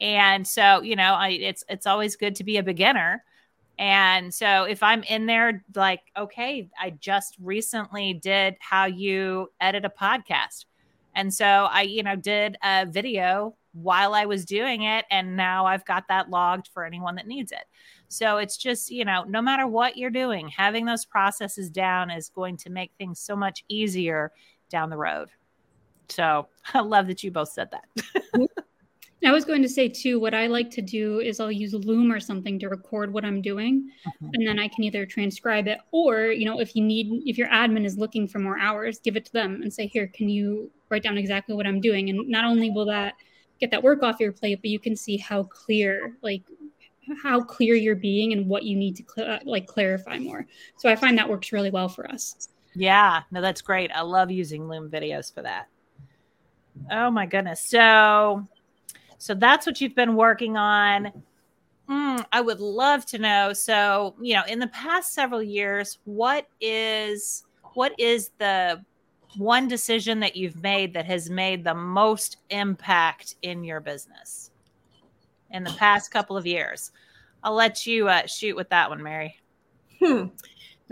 And 0.00 0.46
so, 0.46 0.82
you 0.82 0.96
know, 0.96 1.14
I, 1.14 1.30
it's 1.30 1.64
it's 1.68 1.86
always 1.86 2.16
good 2.16 2.34
to 2.36 2.44
be 2.44 2.56
a 2.56 2.62
beginner. 2.62 3.22
And 3.78 4.32
so 4.32 4.64
if 4.64 4.82
I'm 4.82 5.02
in 5.04 5.26
there 5.26 5.64
like, 5.74 6.00
okay, 6.16 6.68
I 6.78 6.90
just 6.90 7.36
recently 7.40 8.14
did 8.14 8.56
how 8.60 8.86
you 8.86 9.50
edit 9.60 9.84
a 9.84 9.90
podcast. 9.90 10.66
And 11.14 11.32
so 11.32 11.46
I, 11.46 11.82
you 11.82 12.02
know, 12.02 12.16
did 12.16 12.56
a 12.62 12.86
video 12.86 13.56
while 13.72 14.14
I 14.14 14.26
was 14.26 14.44
doing 14.44 14.82
it 14.82 15.06
and 15.10 15.36
now 15.36 15.66
I've 15.66 15.84
got 15.84 16.04
that 16.08 16.30
logged 16.30 16.68
for 16.68 16.84
anyone 16.84 17.14
that 17.16 17.26
needs 17.26 17.52
it. 17.52 17.64
So 18.08 18.36
it's 18.36 18.56
just, 18.58 18.90
you 18.90 19.04
know, 19.04 19.24
no 19.24 19.40
matter 19.40 19.66
what 19.66 19.96
you're 19.96 20.10
doing, 20.10 20.48
having 20.48 20.84
those 20.84 21.06
processes 21.06 21.70
down 21.70 22.10
is 22.10 22.28
going 22.28 22.58
to 22.58 22.70
make 22.70 22.92
things 22.98 23.20
so 23.20 23.34
much 23.34 23.64
easier 23.68 24.32
down 24.68 24.90
the 24.90 24.98
road. 24.98 25.28
So 26.08 26.48
I 26.74 26.80
love 26.80 27.06
that 27.06 27.22
you 27.22 27.30
both 27.30 27.50
said 27.50 27.70
that. 27.70 28.48
I 29.24 29.30
was 29.32 29.44
going 29.44 29.62
to 29.62 29.68
say 29.68 29.88
too, 29.88 30.18
what 30.18 30.34
I 30.34 30.46
like 30.46 30.70
to 30.70 30.82
do 30.82 31.20
is 31.20 31.38
I'll 31.38 31.52
use 31.52 31.74
Loom 31.74 32.10
or 32.10 32.18
something 32.18 32.58
to 32.58 32.68
record 32.68 33.12
what 33.12 33.24
I'm 33.24 33.40
doing. 33.40 33.90
Uh-huh. 34.06 34.30
And 34.32 34.46
then 34.46 34.58
I 34.58 34.68
can 34.68 34.84
either 34.84 35.06
transcribe 35.06 35.68
it 35.68 35.78
or, 35.92 36.26
you 36.26 36.44
know, 36.44 36.60
if 36.60 36.74
you 36.74 36.82
need, 36.82 37.22
if 37.26 37.38
your 37.38 37.48
admin 37.48 37.84
is 37.84 37.98
looking 37.98 38.26
for 38.26 38.38
more 38.38 38.58
hours, 38.58 38.98
give 38.98 39.16
it 39.16 39.24
to 39.26 39.32
them 39.32 39.62
and 39.62 39.72
say, 39.72 39.86
here, 39.86 40.08
can 40.08 40.28
you 40.28 40.70
write 40.88 41.02
down 41.02 41.18
exactly 41.18 41.54
what 41.54 41.66
I'm 41.66 41.80
doing? 41.80 42.10
And 42.10 42.28
not 42.28 42.44
only 42.44 42.70
will 42.70 42.86
that 42.86 43.14
get 43.60 43.70
that 43.70 43.82
work 43.82 44.02
off 44.02 44.18
your 44.18 44.32
plate, 44.32 44.60
but 44.60 44.70
you 44.70 44.80
can 44.80 44.96
see 44.96 45.16
how 45.16 45.44
clear, 45.44 46.16
like, 46.22 46.42
how 47.22 47.40
clear 47.42 47.74
you're 47.74 47.96
being 47.96 48.32
and 48.32 48.48
what 48.48 48.62
you 48.62 48.76
need 48.76 48.96
to 48.96 49.04
cl- 49.14 49.40
like 49.44 49.66
clarify 49.66 50.18
more. 50.18 50.46
So 50.78 50.88
I 50.88 50.96
find 50.96 51.18
that 51.18 51.28
works 51.28 51.52
really 51.52 51.70
well 51.70 51.88
for 51.88 52.08
us. 52.08 52.48
Yeah, 52.74 53.22
no, 53.30 53.40
that's 53.40 53.60
great. 53.60 53.90
I 53.92 54.02
love 54.02 54.30
using 54.30 54.68
Loom 54.68 54.88
videos 54.88 55.32
for 55.32 55.42
that. 55.42 55.66
Oh 56.90 57.10
my 57.10 57.26
goodness. 57.26 57.60
So 57.60 58.46
so 59.22 59.34
that's 59.34 59.66
what 59.66 59.80
you've 59.80 59.94
been 59.94 60.16
working 60.16 60.56
on. 60.56 61.12
Mm, 61.88 62.24
I 62.32 62.40
would 62.40 62.58
love 62.58 63.06
to 63.06 63.18
know. 63.18 63.52
So, 63.52 64.16
you 64.20 64.34
know, 64.34 64.42
in 64.48 64.58
the 64.58 64.66
past 64.66 65.14
several 65.14 65.40
years, 65.40 66.00
what 66.02 66.48
is 66.60 67.44
what 67.74 67.92
is 68.00 68.32
the 68.38 68.84
one 69.36 69.68
decision 69.68 70.18
that 70.18 70.34
you've 70.34 70.60
made 70.60 70.92
that 70.94 71.06
has 71.06 71.30
made 71.30 71.62
the 71.62 71.72
most 71.72 72.38
impact 72.50 73.36
in 73.42 73.62
your 73.62 73.78
business 73.78 74.50
in 75.52 75.62
the 75.62 75.72
past 75.74 76.10
couple 76.10 76.36
of 76.36 76.44
years? 76.44 76.90
I'll 77.44 77.54
let 77.54 77.86
you 77.86 78.08
uh, 78.08 78.26
shoot 78.26 78.56
with 78.56 78.70
that 78.70 78.90
one, 78.90 79.04
Mary. 79.04 79.36
Hmm. 80.00 80.24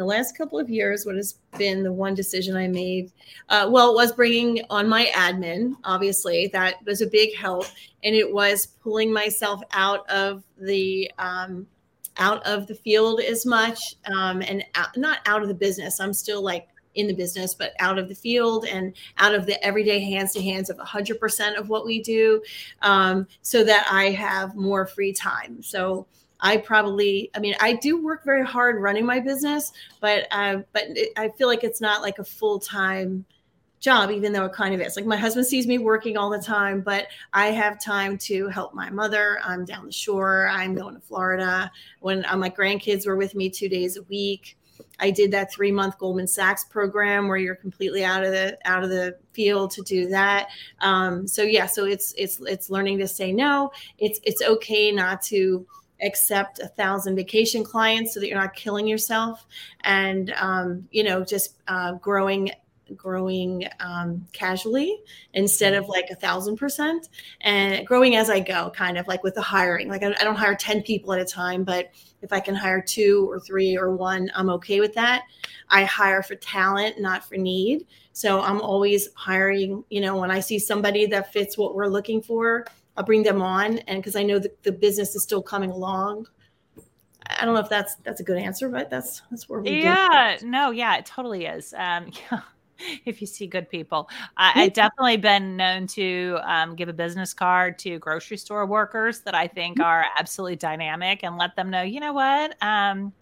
The 0.00 0.06
last 0.06 0.34
couple 0.34 0.58
of 0.58 0.70
years, 0.70 1.04
what 1.04 1.16
has 1.16 1.34
been 1.58 1.82
the 1.82 1.92
one 1.92 2.14
decision 2.14 2.56
I 2.56 2.68
made? 2.68 3.12
Uh, 3.50 3.68
well, 3.70 3.90
it 3.90 3.94
was 3.96 4.12
bringing 4.12 4.64
on 4.70 4.88
my 4.88 5.12
admin. 5.14 5.74
Obviously, 5.84 6.46
that 6.54 6.76
was 6.86 7.02
a 7.02 7.06
big 7.06 7.36
help, 7.36 7.66
and 8.02 8.14
it 8.14 8.32
was 8.32 8.64
pulling 8.82 9.12
myself 9.12 9.60
out 9.72 10.08
of 10.08 10.42
the 10.58 11.10
um, 11.18 11.66
out 12.16 12.42
of 12.46 12.66
the 12.66 12.74
field 12.76 13.20
as 13.20 13.44
much, 13.44 13.78
um, 14.06 14.40
and 14.40 14.64
out, 14.74 14.96
not 14.96 15.18
out 15.26 15.42
of 15.42 15.48
the 15.48 15.54
business. 15.54 16.00
I'm 16.00 16.14
still 16.14 16.42
like 16.42 16.68
in 16.94 17.06
the 17.06 17.14
business, 17.14 17.54
but 17.54 17.74
out 17.78 17.98
of 17.98 18.08
the 18.08 18.14
field 18.14 18.64
and 18.64 18.94
out 19.18 19.34
of 19.34 19.44
the 19.44 19.62
everyday 19.62 20.00
hands 20.00 20.32
to 20.32 20.40
hands 20.40 20.70
of 20.70 20.78
100% 20.78 21.58
of 21.58 21.68
what 21.68 21.84
we 21.84 22.02
do, 22.02 22.40
um, 22.80 23.26
so 23.42 23.62
that 23.64 23.86
I 23.92 24.04
have 24.12 24.56
more 24.56 24.86
free 24.86 25.12
time. 25.12 25.62
So 25.62 26.06
I 26.40 26.57
probably, 26.59 27.31
I 27.35 27.38
mean, 27.38 27.55
I 27.61 27.74
do 27.74 28.03
work 28.03 28.24
very 28.24 28.44
hard 28.44 28.81
running 28.81 29.07
my 29.07 29.20
business, 29.20 29.72
but 30.00 30.26
uh, 30.31 30.59
but 30.72 30.85
it, 30.88 31.11
I 31.16 31.29
feel 31.29 31.48
like 31.48 31.64
it's 31.64 31.81
not 31.81 32.03
like 32.03 32.18
a 32.18 32.24
full 32.24 32.59
time 32.59 33.24
job, 33.81 34.11
even 34.11 34.33
though 34.33 34.44
it 34.44 34.53
kind 34.53 34.74
of 34.74 34.81
is. 34.81 34.94
Like 34.96 35.07
my 35.07 35.16
husband 35.16 35.46
sees 35.46 35.66
me 35.66 35.79
working 35.79 36.16
all 36.16 36.31
the 36.31 36.38
time, 36.38 36.83
but 36.83 37.09
I 37.33 37.46
have 37.46 37.81
time 37.81 38.18
to 38.18 38.48
help 38.48 38.74
my 38.74 38.90
mother. 38.90 39.40
I'm 39.42 39.64
down 39.64 39.87
the 39.87 39.92
shore. 39.92 40.48
I'm 40.53 40.74
going 40.74 40.94
to 40.94 41.00
Florida. 41.00 41.70
When 42.00 42.24
uh, 42.26 42.37
my 42.37 42.50
grandkids 42.50 43.07
were 43.07 43.16
with 43.16 43.35
me 43.35 43.50
two 43.50 43.68
days 43.68 43.96
a 43.96 44.03
week. 44.03 44.57
I 44.98 45.11
did 45.11 45.31
that 45.33 45.53
three 45.53 45.72
month 45.72 45.98
Goldman 45.98 46.26
Sachs 46.26 46.64
program 46.64 47.29
where 47.29 47.37
you're 47.37 47.55
completely 47.55 48.05
out 48.05 48.24
of 48.24 48.33
the 48.33 48.59
out 48.64 48.83
of 48.85 48.90
the 48.90 49.16
field 49.33 49.70
to 49.72 49.83
do 49.83 50.09
that. 50.09 50.48
Um, 50.81 51.26
so 51.26 51.42
yeah, 51.42 51.66
so 51.66 51.85
it's 51.85 52.14
it's 52.16 52.40
it's 52.40 52.70
learning 52.70 52.98
to 52.98 53.09
say 53.09 53.33
no. 53.33 53.72
It's 53.98 54.20
it's 54.24 54.42
okay 54.42 54.92
not 54.92 55.22
to 55.22 55.66
accept 56.02 56.58
a 56.58 56.68
thousand 56.68 57.16
vacation 57.16 57.64
clients 57.64 58.14
so 58.14 58.20
that 58.20 58.28
you're 58.28 58.38
not 58.38 58.54
killing 58.54 58.86
yourself 58.86 59.46
and 59.82 60.32
um, 60.36 60.88
you 60.90 61.02
know 61.02 61.24
just 61.24 61.56
uh, 61.68 61.92
growing 61.92 62.50
growing 62.96 63.66
um, 63.80 64.26
casually 64.32 65.00
instead 65.34 65.74
of 65.74 65.88
like 65.88 66.06
a 66.10 66.14
thousand 66.14 66.56
percent 66.56 67.08
and 67.40 67.86
growing 67.86 68.16
as 68.16 68.30
I 68.30 68.40
go, 68.40 68.70
kind 68.70 68.98
of 68.98 69.06
like 69.08 69.22
with 69.22 69.34
the 69.34 69.42
hiring. 69.42 69.88
Like 69.88 70.02
I, 70.02 70.08
I, 70.08 70.24
don't 70.24 70.36
hire 70.36 70.54
10 70.54 70.82
people 70.82 71.12
at 71.12 71.20
a 71.20 71.24
time, 71.24 71.64
but 71.64 71.90
if 72.22 72.32
I 72.32 72.40
can 72.40 72.54
hire 72.54 72.80
two 72.80 73.30
or 73.30 73.40
three 73.40 73.76
or 73.76 73.94
one, 73.94 74.30
I'm 74.34 74.50
okay 74.50 74.80
with 74.80 74.94
that. 74.94 75.22
I 75.68 75.84
hire 75.84 76.22
for 76.22 76.34
talent, 76.36 77.00
not 77.00 77.24
for 77.24 77.36
need. 77.36 77.86
So 78.12 78.40
I'm 78.40 78.60
always 78.60 79.08
hiring, 79.14 79.84
you 79.88 80.00
know, 80.00 80.16
when 80.16 80.30
I 80.30 80.40
see 80.40 80.58
somebody 80.58 81.06
that 81.06 81.32
fits 81.32 81.56
what 81.56 81.74
we're 81.74 81.86
looking 81.86 82.20
for, 82.20 82.66
I'll 83.00 83.06
bring 83.06 83.22
them 83.22 83.40
on, 83.40 83.78
and 83.78 84.02
because 84.02 84.14
I 84.14 84.22
know 84.22 84.38
that 84.38 84.62
the 84.62 84.72
business 84.72 85.14
is 85.14 85.22
still 85.22 85.40
coming 85.40 85.70
along. 85.70 86.26
I 87.24 87.46
don't 87.46 87.54
know 87.54 87.60
if 87.60 87.70
that's 87.70 87.94
that's 88.04 88.20
a 88.20 88.22
good 88.22 88.36
answer, 88.36 88.68
but 88.68 88.90
that's 88.90 89.22
that's 89.30 89.48
where 89.48 89.60
we. 89.60 89.80
Yeah, 89.82 90.36
no, 90.42 90.70
yeah, 90.70 90.98
it 90.98 91.06
totally 91.06 91.46
is. 91.46 91.72
Um, 91.72 92.12
yeah. 92.30 92.40
If 93.06 93.22
you 93.22 93.26
see 93.26 93.46
good 93.46 93.70
people, 93.70 94.10
I, 94.36 94.50
have 94.50 94.74
definitely 94.74 95.16
been 95.16 95.56
known 95.56 95.86
to 95.88 96.38
um, 96.42 96.76
give 96.76 96.90
a 96.90 96.92
business 96.92 97.32
card 97.32 97.78
to 97.80 97.98
grocery 97.98 98.36
store 98.36 98.66
workers 98.66 99.20
that 99.20 99.34
I 99.34 99.46
think 99.48 99.78
mm-hmm. 99.78 99.86
are 99.86 100.04
absolutely 100.18 100.56
dynamic 100.56 101.20
and 101.22 101.38
let 101.38 101.56
them 101.56 101.70
know, 101.70 101.82
you 101.82 102.00
know 102.00 102.14
what, 102.14 102.56
um, 102.62 103.12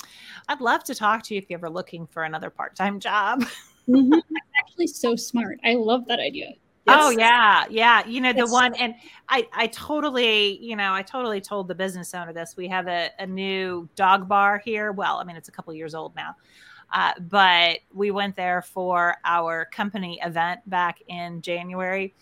I'd 0.48 0.60
love 0.60 0.84
to 0.84 0.94
talk 0.94 1.24
to 1.24 1.34
you 1.34 1.38
if 1.38 1.50
you're 1.50 1.58
ever 1.58 1.70
looking 1.70 2.06
for 2.06 2.22
another 2.22 2.50
part 2.50 2.76
time 2.76 3.00
job. 3.00 3.42
mm-hmm. 3.88 4.18
Actually, 4.60 4.86
so 4.86 5.16
smart. 5.16 5.58
I 5.64 5.74
love 5.74 6.06
that 6.06 6.20
idea. 6.20 6.52
Oh 6.88 7.10
yeah, 7.10 7.64
yeah. 7.70 8.06
You 8.06 8.20
know 8.20 8.32
the 8.32 8.46
one, 8.46 8.74
and 8.74 8.94
I, 9.28 9.46
I 9.52 9.66
totally, 9.68 10.58
you 10.64 10.76
know, 10.76 10.94
I 10.94 11.02
totally 11.02 11.40
told 11.40 11.68
the 11.68 11.74
business 11.74 12.14
owner 12.14 12.32
this. 12.32 12.56
We 12.56 12.68
have 12.68 12.88
a, 12.88 13.10
a 13.18 13.26
new 13.26 13.88
dog 13.94 14.28
bar 14.28 14.58
here. 14.58 14.92
Well, 14.92 15.18
I 15.18 15.24
mean, 15.24 15.36
it's 15.36 15.48
a 15.48 15.52
couple 15.52 15.72
years 15.74 15.94
old 15.94 16.14
now, 16.16 16.34
uh, 16.92 17.12
but 17.20 17.80
we 17.92 18.10
went 18.10 18.36
there 18.36 18.62
for 18.62 19.16
our 19.24 19.66
company 19.66 20.18
event 20.24 20.60
back 20.68 20.98
in 21.08 21.42
January, 21.42 22.14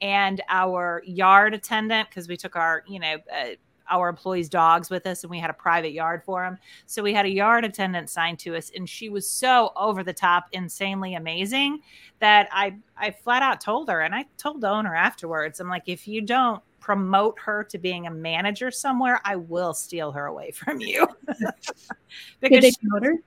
and 0.00 0.40
our 0.48 1.02
yard 1.06 1.54
attendant 1.54 2.08
because 2.08 2.28
we 2.28 2.36
took 2.36 2.56
our, 2.56 2.84
you 2.86 2.98
know, 2.98 3.16
uh, 3.32 3.50
our 3.90 4.08
employees' 4.08 4.48
dogs 4.48 4.90
with 4.90 5.06
us 5.06 5.22
and 5.22 5.30
we 5.30 5.38
had 5.38 5.50
a 5.50 5.54
private 5.54 5.92
yard 5.92 6.22
for 6.24 6.42
them. 6.42 6.58
So 6.86 7.02
we 7.02 7.12
had 7.12 7.26
a 7.26 7.30
yard 7.30 7.64
attendant 7.64 8.10
signed 8.10 8.38
to 8.40 8.56
us 8.56 8.70
and 8.74 8.88
she 8.88 9.08
was 9.08 9.28
so 9.28 9.72
over 9.76 10.02
the 10.02 10.12
top, 10.12 10.46
insanely 10.52 11.14
amazing 11.14 11.80
that 12.18 12.48
I 12.52 12.76
I 12.96 13.10
flat 13.10 13.42
out 13.42 13.60
told 13.60 13.88
her 13.88 14.00
and 14.00 14.14
I 14.14 14.24
told 14.38 14.60
the 14.60 14.70
owner 14.70 14.94
afterwards, 14.94 15.60
I'm 15.60 15.68
like, 15.68 15.84
if 15.86 16.08
you 16.08 16.20
don't 16.22 16.62
promote 16.80 17.36
her 17.40 17.64
to 17.64 17.78
being 17.78 18.06
a 18.06 18.10
manager 18.10 18.70
somewhere, 18.70 19.20
I 19.24 19.36
will 19.36 19.74
steal 19.74 20.12
her 20.12 20.26
away 20.26 20.52
from 20.52 20.80
you. 20.80 21.06
because 22.40 22.64
she, 22.64 23.18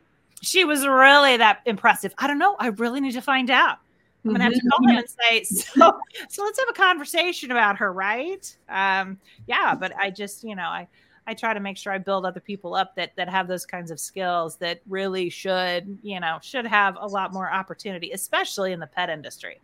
she 0.42 0.66
was 0.66 0.88
really 0.88 1.36
that 1.38 1.60
impressive. 1.66 2.14
I 2.18 2.28
don't 2.28 2.40
know. 2.40 2.56
I 2.58 2.68
really 2.68 3.02
need 3.02 3.14
to 3.14 3.22
find 3.22 3.52
out. 3.52 3.80
I'm 4.26 4.32
gonna 4.32 4.44
have 4.44 4.54
to 4.54 4.62
call 4.70 4.88
him 4.88 4.98
and 4.98 5.08
say, 5.10 5.44
so, 5.44 6.00
so 6.30 6.44
let's 6.44 6.60
have 6.60 6.70
a 6.70 6.74
conversation 6.74 7.52
about 7.52 7.78
her, 7.78 7.94
right? 7.94 8.56
Um, 8.68 9.18
yeah, 9.48 9.76
but 9.76 9.96
I 9.98 10.10
just, 10.10 10.44
you 10.44 10.56
know, 10.56 10.64
I, 10.64 10.88
I 11.26 11.34
try 11.34 11.54
to 11.54 11.60
make 11.60 11.78
sure 11.78 11.94
I 11.94 12.00
build 12.00 12.26
other 12.26 12.40
people 12.40 12.76
up 12.76 12.96
that 12.96 13.16
that 13.16 13.30
have 13.30 13.48
those 13.48 13.66
kinds 13.66 13.92
of 13.92 14.00
skills 14.00 14.58
that 14.58 14.82
really 14.90 15.30
should, 15.30 16.00
you 16.02 16.20
know, 16.20 16.40
should 16.42 16.66
have 16.66 16.98
a 17.00 17.06
lot 17.06 17.32
more 17.32 17.52
opportunity, 17.52 18.12
especially 18.12 18.74
in 18.74 18.80
the 18.80 18.88
pet 18.88 19.10
industry. 19.10 19.62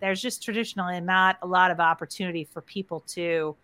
There's 0.00 0.20
just 0.20 0.42
traditionally 0.42 1.00
not 1.00 1.36
a 1.42 1.46
lot 1.46 1.70
of 1.70 1.78
opportunity 1.80 2.44
for 2.44 2.60
people 2.62 3.00
to 3.08 3.54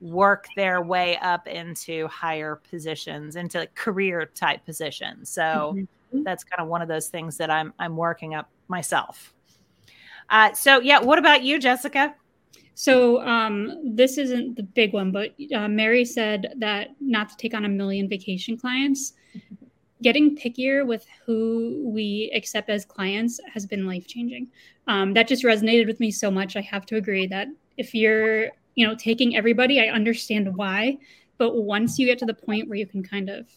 work 0.00 0.46
their 0.56 0.82
way 0.82 1.18
up 1.18 1.46
into 1.46 2.08
higher 2.08 2.56
positions, 2.68 3.36
into 3.36 3.68
career 3.74 4.26
type 4.34 4.64
positions. 4.64 5.30
So 5.30 5.74
mm-hmm. 5.76 6.22
that's 6.22 6.42
kind 6.42 6.60
of 6.60 6.68
one 6.68 6.82
of 6.82 6.88
those 6.88 7.08
things 7.08 7.36
that 7.36 7.50
I'm 7.50 7.72
I'm 7.78 7.96
working 7.96 8.34
up 8.34 8.48
myself. 8.68 9.33
Uh, 10.30 10.52
so, 10.52 10.80
yeah, 10.80 11.00
what 11.00 11.18
about 11.18 11.42
you, 11.42 11.58
Jessica? 11.58 12.14
So, 12.74 13.22
um, 13.22 13.94
this 13.94 14.18
isn't 14.18 14.56
the 14.56 14.62
big 14.62 14.92
one, 14.92 15.12
but 15.12 15.34
uh, 15.54 15.68
Mary 15.68 16.04
said 16.04 16.54
that 16.58 16.90
not 17.00 17.28
to 17.30 17.36
take 17.36 17.54
on 17.54 17.64
a 17.64 17.68
million 17.68 18.08
vacation 18.08 18.56
clients. 18.56 19.12
Getting 20.02 20.36
pickier 20.36 20.86
with 20.86 21.06
who 21.24 21.82
we 21.86 22.30
accept 22.34 22.68
as 22.68 22.84
clients 22.84 23.40
has 23.52 23.64
been 23.64 23.86
life 23.86 24.06
changing. 24.06 24.48
Um, 24.86 25.14
that 25.14 25.28
just 25.28 25.44
resonated 25.44 25.86
with 25.86 26.00
me 26.00 26.10
so 26.10 26.30
much. 26.30 26.56
I 26.56 26.60
have 26.62 26.84
to 26.86 26.96
agree 26.96 27.26
that 27.28 27.48
if 27.76 27.94
you're, 27.94 28.50
you 28.74 28.86
know, 28.86 28.94
taking 28.96 29.36
everybody, 29.36 29.80
I 29.80 29.92
understand 29.92 30.54
why. 30.56 30.98
But 31.38 31.56
once 31.56 31.98
you 31.98 32.06
get 32.06 32.18
to 32.18 32.26
the 32.26 32.34
point 32.34 32.68
where 32.68 32.76
you 32.76 32.86
can 32.86 33.02
kind 33.02 33.30
of 33.30 33.48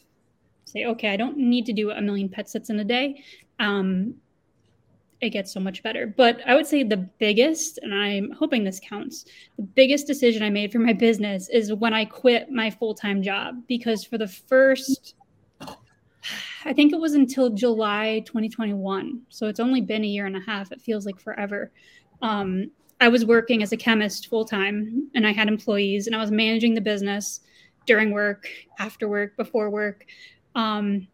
say, 0.65 0.85
okay, 0.85 1.09
I 1.09 1.17
don't 1.17 1.37
need 1.37 1.65
to 1.65 1.73
do 1.73 1.91
a 1.91 2.01
million 2.01 2.29
pet 2.29 2.49
sits 2.49 2.69
in 2.69 2.79
a 2.79 2.83
day, 2.83 3.23
um, 3.59 4.15
it 5.21 5.29
gets 5.31 5.51
so 5.51 5.59
much 5.59 5.81
better. 5.81 6.07
But 6.07 6.41
I 6.45 6.55
would 6.55 6.67
say 6.67 6.83
the 6.83 6.97
biggest, 6.97 7.79
and 7.79 7.93
I'm 7.93 8.31
hoping 8.31 8.63
this 8.63 8.79
counts, 8.79 9.25
the 9.55 9.63
biggest 9.63 10.05
decision 10.05 10.43
I 10.43 10.49
made 10.49 10.71
for 10.71 10.79
my 10.79 10.93
business 10.93 11.49
is 11.49 11.73
when 11.73 11.93
I 11.93 12.05
quit 12.05 12.51
my 12.51 12.69
full 12.69 12.93
time 12.93 13.23
job 13.23 13.63
because 13.67 14.03
for 14.03 14.17
the 14.17 14.27
first, 14.27 15.15
I 16.65 16.73
think 16.73 16.93
it 16.93 16.99
was 16.99 17.13
until 17.13 17.49
July 17.49 18.21
2021. 18.25 19.21
So 19.29 19.47
it's 19.47 19.59
only 19.59 19.81
been 19.81 20.03
a 20.03 20.07
year 20.07 20.25
and 20.25 20.37
a 20.37 20.41
half. 20.41 20.71
It 20.71 20.81
feels 20.81 21.05
like 21.05 21.19
forever. 21.19 21.71
Um, 22.21 22.71
I 22.99 23.07
was 23.07 23.25
working 23.25 23.63
as 23.63 23.71
a 23.71 23.77
chemist 23.77 24.27
full 24.27 24.45
time 24.45 25.09
and 25.15 25.25
I 25.25 25.31
had 25.31 25.47
employees 25.47 26.07
and 26.07 26.15
I 26.15 26.19
was 26.19 26.31
managing 26.31 26.73
the 26.73 26.81
business 26.81 27.41
during 27.85 28.11
work, 28.11 28.47
after 28.79 29.07
work, 29.07 29.37
before 29.37 29.69
work. 29.69 30.05
Um, 30.55 31.07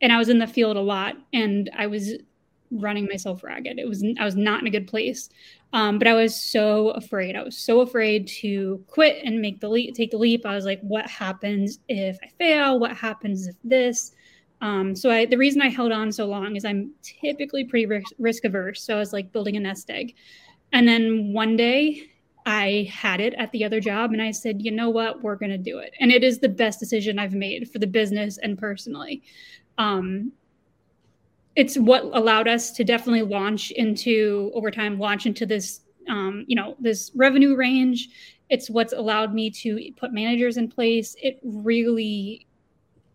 and 0.00 0.12
I 0.12 0.18
was 0.18 0.28
in 0.28 0.38
the 0.38 0.46
field 0.46 0.76
a 0.76 0.80
lot 0.80 1.16
and 1.32 1.70
I 1.76 1.86
was 1.86 2.14
running 2.72 3.06
myself 3.06 3.44
ragged. 3.44 3.78
It 3.78 3.88
was 3.88 4.04
I 4.18 4.24
was 4.24 4.36
not 4.36 4.60
in 4.60 4.66
a 4.66 4.70
good 4.70 4.88
place. 4.88 5.28
Um, 5.74 5.98
but 5.98 6.06
I 6.06 6.14
was 6.14 6.36
so 6.36 6.90
afraid. 6.90 7.34
I 7.34 7.42
was 7.42 7.56
so 7.56 7.80
afraid 7.80 8.26
to 8.40 8.84
quit 8.88 9.24
and 9.24 9.40
make 9.40 9.60
the 9.60 9.68
leap, 9.68 9.94
take 9.94 10.10
the 10.10 10.18
leap. 10.18 10.44
I 10.44 10.54
was 10.54 10.66
like, 10.66 10.80
what 10.82 11.08
happens 11.08 11.78
if 11.88 12.18
I 12.22 12.28
fail? 12.38 12.78
What 12.78 12.94
happens 12.94 13.46
if 13.46 13.56
this? 13.64 14.12
Um, 14.60 14.94
so 14.94 15.10
I, 15.10 15.24
the 15.24 15.38
reason 15.38 15.62
I 15.62 15.70
held 15.70 15.90
on 15.90 16.12
so 16.12 16.26
long 16.26 16.56
is 16.56 16.64
I'm 16.64 16.92
typically 17.02 17.64
pretty 17.64 17.86
risk, 17.86 18.12
risk 18.18 18.44
averse. 18.44 18.82
So 18.82 18.96
I 18.96 18.98
was 18.98 19.12
like 19.12 19.32
building 19.32 19.56
a 19.56 19.60
nest 19.60 19.90
egg. 19.90 20.14
And 20.72 20.86
then 20.86 21.32
one 21.32 21.56
day 21.56 22.02
I 22.44 22.88
had 22.92 23.20
it 23.20 23.34
at 23.34 23.50
the 23.52 23.64
other 23.64 23.80
job 23.80 24.12
and 24.12 24.20
I 24.20 24.30
said, 24.30 24.62
you 24.62 24.70
know 24.70 24.90
what, 24.90 25.22
we're 25.22 25.36
going 25.36 25.50
to 25.50 25.58
do 25.58 25.78
it. 25.78 25.94
And 26.00 26.12
it 26.12 26.22
is 26.22 26.38
the 26.38 26.48
best 26.48 26.80
decision 26.80 27.18
I've 27.18 27.34
made 27.34 27.70
for 27.70 27.78
the 27.78 27.86
business 27.86 28.38
and 28.38 28.58
personally. 28.58 29.22
Um, 29.78 30.32
it's 31.56 31.76
what 31.76 32.04
allowed 32.14 32.48
us 32.48 32.70
to 32.72 32.84
definitely 32.84 33.22
launch 33.22 33.70
into 33.72 34.50
over 34.54 34.70
time 34.70 34.98
launch 34.98 35.26
into 35.26 35.46
this 35.46 35.80
um, 36.08 36.44
you 36.46 36.56
know 36.56 36.76
this 36.80 37.10
revenue 37.14 37.54
range 37.56 38.08
it's 38.50 38.68
what's 38.68 38.92
allowed 38.92 39.32
me 39.34 39.50
to 39.50 39.80
put 39.96 40.12
managers 40.12 40.56
in 40.56 40.68
place 40.68 41.14
it 41.22 41.38
really 41.42 42.46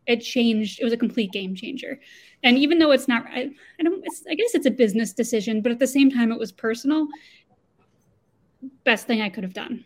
it 0.05 0.17
changed 0.17 0.79
it 0.79 0.83
was 0.83 0.93
a 0.93 0.97
complete 0.97 1.31
game 1.31 1.53
changer 1.53 1.99
and 2.43 2.57
even 2.57 2.79
though 2.79 2.91
it's 2.91 3.07
not 3.07 3.25
i, 3.27 3.49
I 3.79 3.83
don't 3.83 4.03
i 4.29 4.35
guess 4.35 4.55
it's 4.55 4.65
a 4.65 4.71
business 4.71 5.11
decision 5.13 5.61
but 5.61 5.71
at 5.71 5.79
the 5.79 5.88
same 5.88 6.09
time 6.09 6.31
it 6.31 6.39
was 6.39 6.51
personal 6.51 7.07
best 8.83 9.05
thing 9.05 9.21
i 9.21 9.29
could 9.29 9.43
have 9.43 9.53
done 9.53 9.83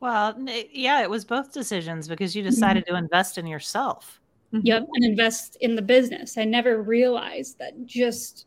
Well, 0.00 0.36
yeah, 0.72 1.02
it 1.02 1.10
was 1.10 1.24
both 1.24 1.52
decisions 1.52 2.06
because 2.08 2.36
you 2.36 2.42
mm-hmm. 2.42 2.50
decided 2.50 2.84
mm-hmm. 2.84 2.94
to 2.94 2.98
invest 2.98 3.38
in 3.38 3.46
yourself. 3.46 4.20
Yep, 4.50 4.88
and 4.94 5.04
invest 5.04 5.56
in 5.60 5.76
the 5.76 5.82
business. 5.82 6.38
I 6.38 6.44
never 6.44 6.82
realized 6.82 7.58
that 7.58 7.84
just 7.84 8.46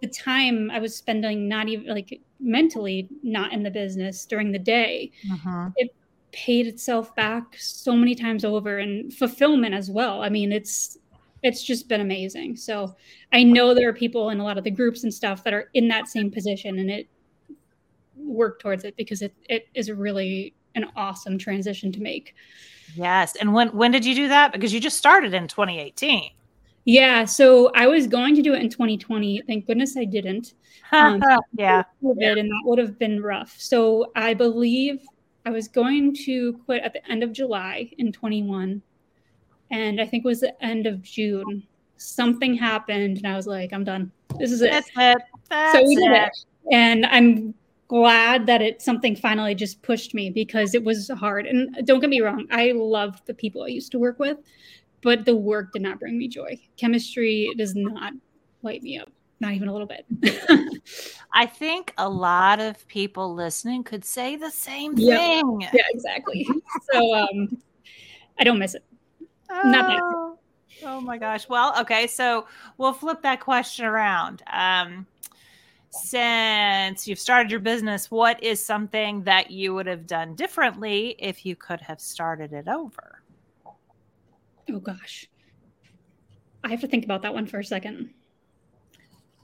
the 0.00 0.08
time 0.08 0.70
I 0.70 0.78
was 0.78 0.96
spending 0.96 1.48
not 1.48 1.68
even 1.68 1.88
like 1.88 2.20
mentally 2.40 3.08
not 3.22 3.52
in 3.52 3.62
the 3.62 3.70
business 3.70 4.24
during 4.24 4.52
the 4.52 4.58
day, 4.58 5.10
uh-huh. 5.30 5.70
it 5.76 5.94
paid 6.32 6.66
itself 6.66 7.14
back 7.14 7.56
so 7.58 7.94
many 7.94 8.14
times 8.14 8.44
over 8.44 8.78
and 8.78 9.12
fulfillment 9.12 9.74
as 9.74 9.90
well. 9.90 10.22
I 10.22 10.28
mean, 10.28 10.52
it's 10.52 10.98
it's 11.42 11.62
just 11.62 11.88
been 11.88 12.00
amazing. 12.00 12.56
So 12.56 12.96
I 13.32 13.44
know 13.44 13.74
there 13.74 13.88
are 13.88 13.94
people 13.94 14.30
in 14.30 14.40
a 14.40 14.44
lot 14.44 14.58
of 14.58 14.64
the 14.64 14.70
groups 14.70 15.04
and 15.04 15.12
stuff 15.12 15.44
that 15.44 15.52
are 15.52 15.70
in 15.74 15.88
that 15.88 16.08
same 16.08 16.30
position 16.30 16.78
and 16.78 16.90
it 16.90 17.08
work 18.16 18.60
towards 18.60 18.84
it 18.84 18.96
because 18.96 19.22
it, 19.22 19.32
it 19.48 19.68
is 19.74 19.90
really 19.90 20.54
an 20.78 20.90
awesome 20.96 21.38
transition 21.38 21.92
to 21.92 22.00
make. 22.00 22.34
Yes. 22.94 23.36
And 23.36 23.52
when 23.52 23.68
when 23.68 23.90
did 23.90 24.04
you 24.04 24.14
do 24.14 24.28
that? 24.28 24.52
Because 24.52 24.72
you 24.72 24.80
just 24.80 24.98
started 24.98 25.34
in 25.34 25.46
2018. 25.48 26.30
Yeah, 26.84 27.26
so 27.26 27.70
I 27.74 27.86
was 27.86 28.06
going 28.06 28.34
to 28.36 28.40
do 28.40 28.54
it 28.54 28.62
in 28.62 28.70
2020. 28.70 29.42
Thank 29.46 29.66
goodness 29.66 29.96
I 29.96 30.04
didn't. 30.04 30.54
Um, 30.90 31.22
yeah, 31.52 31.82
COVID, 32.02 32.40
and 32.40 32.48
that 32.48 32.62
would 32.64 32.78
have 32.78 32.98
been 32.98 33.22
rough. 33.22 33.54
So 33.58 34.10
I 34.16 34.32
believe 34.32 35.02
I 35.44 35.50
was 35.50 35.68
going 35.68 36.14
to 36.24 36.54
quit 36.64 36.82
at 36.82 36.94
the 36.94 37.06
end 37.10 37.22
of 37.22 37.30
July 37.30 37.90
in 37.98 38.10
21, 38.10 38.80
and 39.70 40.00
I 40.00 40.06
think 40.06 40.24
it 40.24 40.26
was 40.26 40.40
the 40.40 40.64
end 40.64 40.86
of 40.86 41.02
June. 41.02 41.62
Something 41.98 42.54
happened, 42.54 43.18
and 43.18 43.26
I 43.26 43.36
was 43.36 43.46
like, 43.46 43.74
"I'm 43.74 43.84
done. 43.84 44.10
This 44.38 44.50
is 44.50 44.62
it." 44.62 44.70
That's 44.70 44.88
it. 44.96 45.18
That's 45.50 45.78
so 45.78 45.86
we 45.86 45.94
did 45.94 46.10
it. 46.10 46.22
it, 46.22 46.32
and 46.72 47.04
I'm 47.04 47.52
glad 47.88 48.46
that 48.46 48.60
it 48.62 48.80
something 48.82 49.16
finally 49.16 49.54
just 49.54 49.82
pushed 49.82 50.14
me 50.14 50.30
because 50.30 50.74
it 50.74 50.84
was 50.84 51.10
hard. 51.10 51.46
And 51.46 51.74
don't 51.86 52.00
get 52.00 52.10
me 52.10 52.20
wrong, 52.20 52.46
I 52.50 52.72
loved 52.72 53.26
the 53.26 53.34
people 53.34 53.62
I 53.62 53.68
used 53.68 53.90
to 53.92 53.98
work 53.98 54.18
with, 54.18 54.38
but 55.02 55.24
the 55.24 55.34
work 55.34 55.72
did 55.72 55.82
not 55.82 55.98
bring 55.98 56.18
me 56.18 56.28
joy. 56.28 56.60
Chemistry 56.76 57.50
does 57.56 57.74
not 57.74 58.12
light 58.62 58.82
me 58.82 58.98
up, 58.98 59.10
not 59.40 59.52
even 59.52 59.68
a 59.68 59.72
little 59.72 59.88
bit. 59.88 60.06
I 61.32 61.46
think 61.46 61.94
a 61.98 62.08
lot 62.08 62.60
of 62.60 62.86
people 62.88 63.34
listening 63.34 63.84
could 63.84 64.04
say 64.04 64.36
the 64.36 64.50
same 64.50 64.94
thing. 64.94 65.06
Yeah, 65.06 65.68
yeah 65.72 65.82
exactly. 65.90 66.46
so 66.92 67.14
um, 67.14 67.58
I 68.38 68.44
don't 68.44 68.58
miss 68.58 68.74
it. 68.74 68.84
Oh. 69.50 69.62
Not 69.64 69.88
that. 69.88 70.38
Oh 70.84 71.00
my 71.00 71.18
gosh. 71.18 71.48
Well, 71.48 71.74
okay. 71.80 72.06
So 72.06 72.46
we'll 72.76 72.92
flip 72.92 73.22
that 73.22 73.40
question 73.40 73.84
around. 73.84 74.42
Um, 74.52 75.06
since 75.90 77.08
you've 77.08 77.18
started 77.18 77.50
your 77.50 77.60
business, 77.60 78.10
what 78.10 78.42
is 78.42 78.64
something 78.64 79.22
that 79.24 79.50
you 79.50 79.74
would 79.74 79.86
have 79.86 80.06
done 80.06 80.34
differently 80.34 81.16
if 81.18 81.46
you 81.46 81.56
could 81.56 81.80
have 81.80 82.00
started 82.00 82.52
it 82.52 82.68
over? 82.68 83.22
Oh 84.70 84.80
gosh. 84.80 85.28
I 86.62 86.68
have 86.68 86.80
to 86.80 86.88
think 86.88 87.04
about 87.04 87.22
that 87.22 87.32
one 87.32 87.46
for 87.46 87.58
a 87.58 87.64
second. 87.64 88.10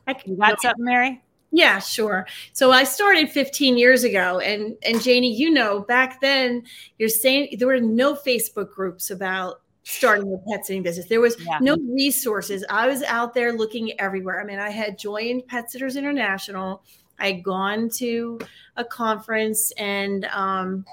I 0.07 0.15
you 0.27 0.37
got 0.37 0.61
something, 0.61 0.85
Mary? 0.85 1.23
Yeah, 1.51 1.79
sure. 1.79 2.27
So 2.53 2.73
I 2.73 2.85
started 2.85 3.31
15 3.31 3.79
years 3.79 4.05
ago, 4.05 4.41
and 4.41 4.77
and 4.83 5.01
Janie, 5.01 5.33
you 5.33 5.51
know, 5.51 5.81
back 5.81 6.21
then 6.21 6.65
you're 6.99 7.09
saying 7.09 7.57
there 7.59 7.69
were 7.69 7.81
no 7.81 8.15
Facebook 8.15 8.71
groups 8.71 9.11
about 9.11 9.63
starting 9.85 10.33
a 10.33 10.51
pet 10.51 10.67
sitting 10.67 10.83
business. 10.83 11.07
There 11.07 11.21
was 11.21 11.37
yeah. 11.41 11.59
no 11.61 11.77
resources. 11.77 12.65
I 12.69 12.87
was 12.87 13.03
out 13.05 13.35
there 13.35 13.53
looking 13.53 13.99
everywhere. 14.01 14.41
I 14.41 14.45
mean, 14.45 14.59
I 14.59 14.71
had 14.71 14.99
joined 14.99 15.47
Pet 15.47 15.71
Sitters 15.71 15.97
International. 15.97 16.83
I 17.19 17.33
had 17.33 17.45
gone 17.45 17.91
to 17.97 18.41
a 18.77 18.85
conference 18.85 19.71
and 19.73 20.25
um, 20.27 20.85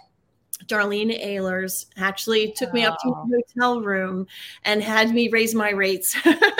Darlene 0.65 1.23
Ehlers 1.25 1.87
actually 1.97 2.51
took 2.51 2.73
me 2.73 2.83
up 2.83 2.97
to 3.01 3.09
a 3.09 3.13
hotel 3.13 3.81
room 3.81 4.27
and 4.63 4.83
had 4.83 5.11
me 5.11 5.29
raise 5.29 5.55
my 5.55 5.71
rates, 5.71 6.15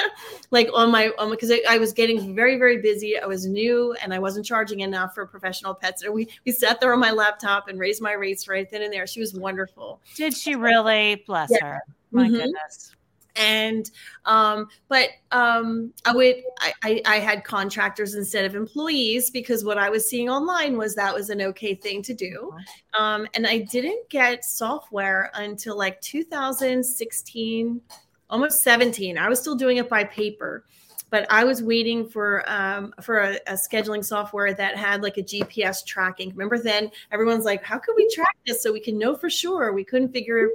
like 0.52 0.70
on 0.74 0.92
my 0.92 1.12
because 1.30 1.52
I, 1.52 1.62
I, 1.70 1.78
was 1.78 1.94
getting 1.94 2.34
very 2.36 2.58
very 2.58 2.82
busy. 2.82 3.20
I 3.20 3.28
was 3.28 3.46
new 3.46 3.94
and 4.02 4.14
I 4.14 4.20
wasn't 4.20 4.46
charging 4.46 4.80
enough 4.80 5.14
for 5.14 5.28
professional 5.28 5.76
pets. 5.76 6.02
So 6.02 6.12
we 6.12 6.28
we 6.46 6.52
sat 6.52 6.80
there 6.80 6.94
on 6.94 7.00
my 7.00 7.12
laptop 7.12 7.68
and 7.68 7.80
raised 7.80 8.02
my 8.02 8.14
rates 8.14 8.48
right 8.48 8.70
then 8.72 8.82
and 8.82 8.92
there. 8.92 9.06
She 9.06 9.20
was 9.20 9.36
wonderful. 9.36 10.02
Did 10.16 10.36
she 10.36 10.56
really? 10.56 11.24
Bless 11.28 11.52
yeah. 11.52 11.74
her. 11.74 11.82
My 12.12 12.26
mm-hmm. 12.26 12.36
goodness 12.36 12.96
and 13.36 13.92
um, 14.26 14.68
but 14.88 15.10
um, 15.32 15.94
i 16.06 16.14
would 16.14 16.38
I, 16.60 16.74
I, 16.84 17.02
I 17.06 17.20
had 17.20 17.44
contractors 17.44 18.16
instead 18.16 18.46
of 18.46 18.56
employees 18.56 19.30
because 19.30 19.64
what 19.64 19.78
i 19.78 19.90
was 19.90 20.10
seeing 20.10 20.30
online 20.30 20.78
was 20.78 20.96
that 20.96 21.14
was 21.14 21.30
an 21.30 21.42
okay 21.42 21.76
thing 21.76 22.02
to 22.04 22.14
do 22.14 22.52
uh-huh. 22.54 23.04
um, 23.04 23.28
and 23.34 23.48
i 23.48 23.60
didn't 23.60 24.10
get 24.10 24.44
software 24.44 25.32
until 25.36 25.78
like 25.78 26.02
2016 26.02 27.82
almost 28.30 28.64
17 28.64 29.18
i 29.18 29.30
was 29.30 29.40
still 29.40 29.56
doing 29.56 29.78
it 29.78 29.90
by 29.90 30.04
paper 30.04 30.66
but 31.10 31.30
I 31.30 31.44
was 31.44 31.62
waiting 31.62 32.08
for 32.08 32.50
um, 32.50 32.94
for 33.02 33.20
a, 33.20 33.36
a, 33.48 33.56
scheduling 33.56 34.04
software 34.04 34.54
that 34.54 34.78
had 34.78 35.04
like 35.04 35.18
a 35.18 35.22
GPS 35.22 35.86
tracking. 35.86 36.30
Remember 36.30 36.58
then 36.58 36.90
everyone's 37.12 37.44
like, 37.44 37.66
how 37.66 37.78
can 37.78 37.96
we 37.98 38.08
track 38.16 38.38
this 38.48 38.64
so 38.64 38.72
we 38.72 38.80
can 38.80 38.98
know 38.98 39.14
for 39.18 39.30
sure? 39.30 39.74
We 39.74 39.84
couldn't 39.84 40.14
figure 40.14 40.48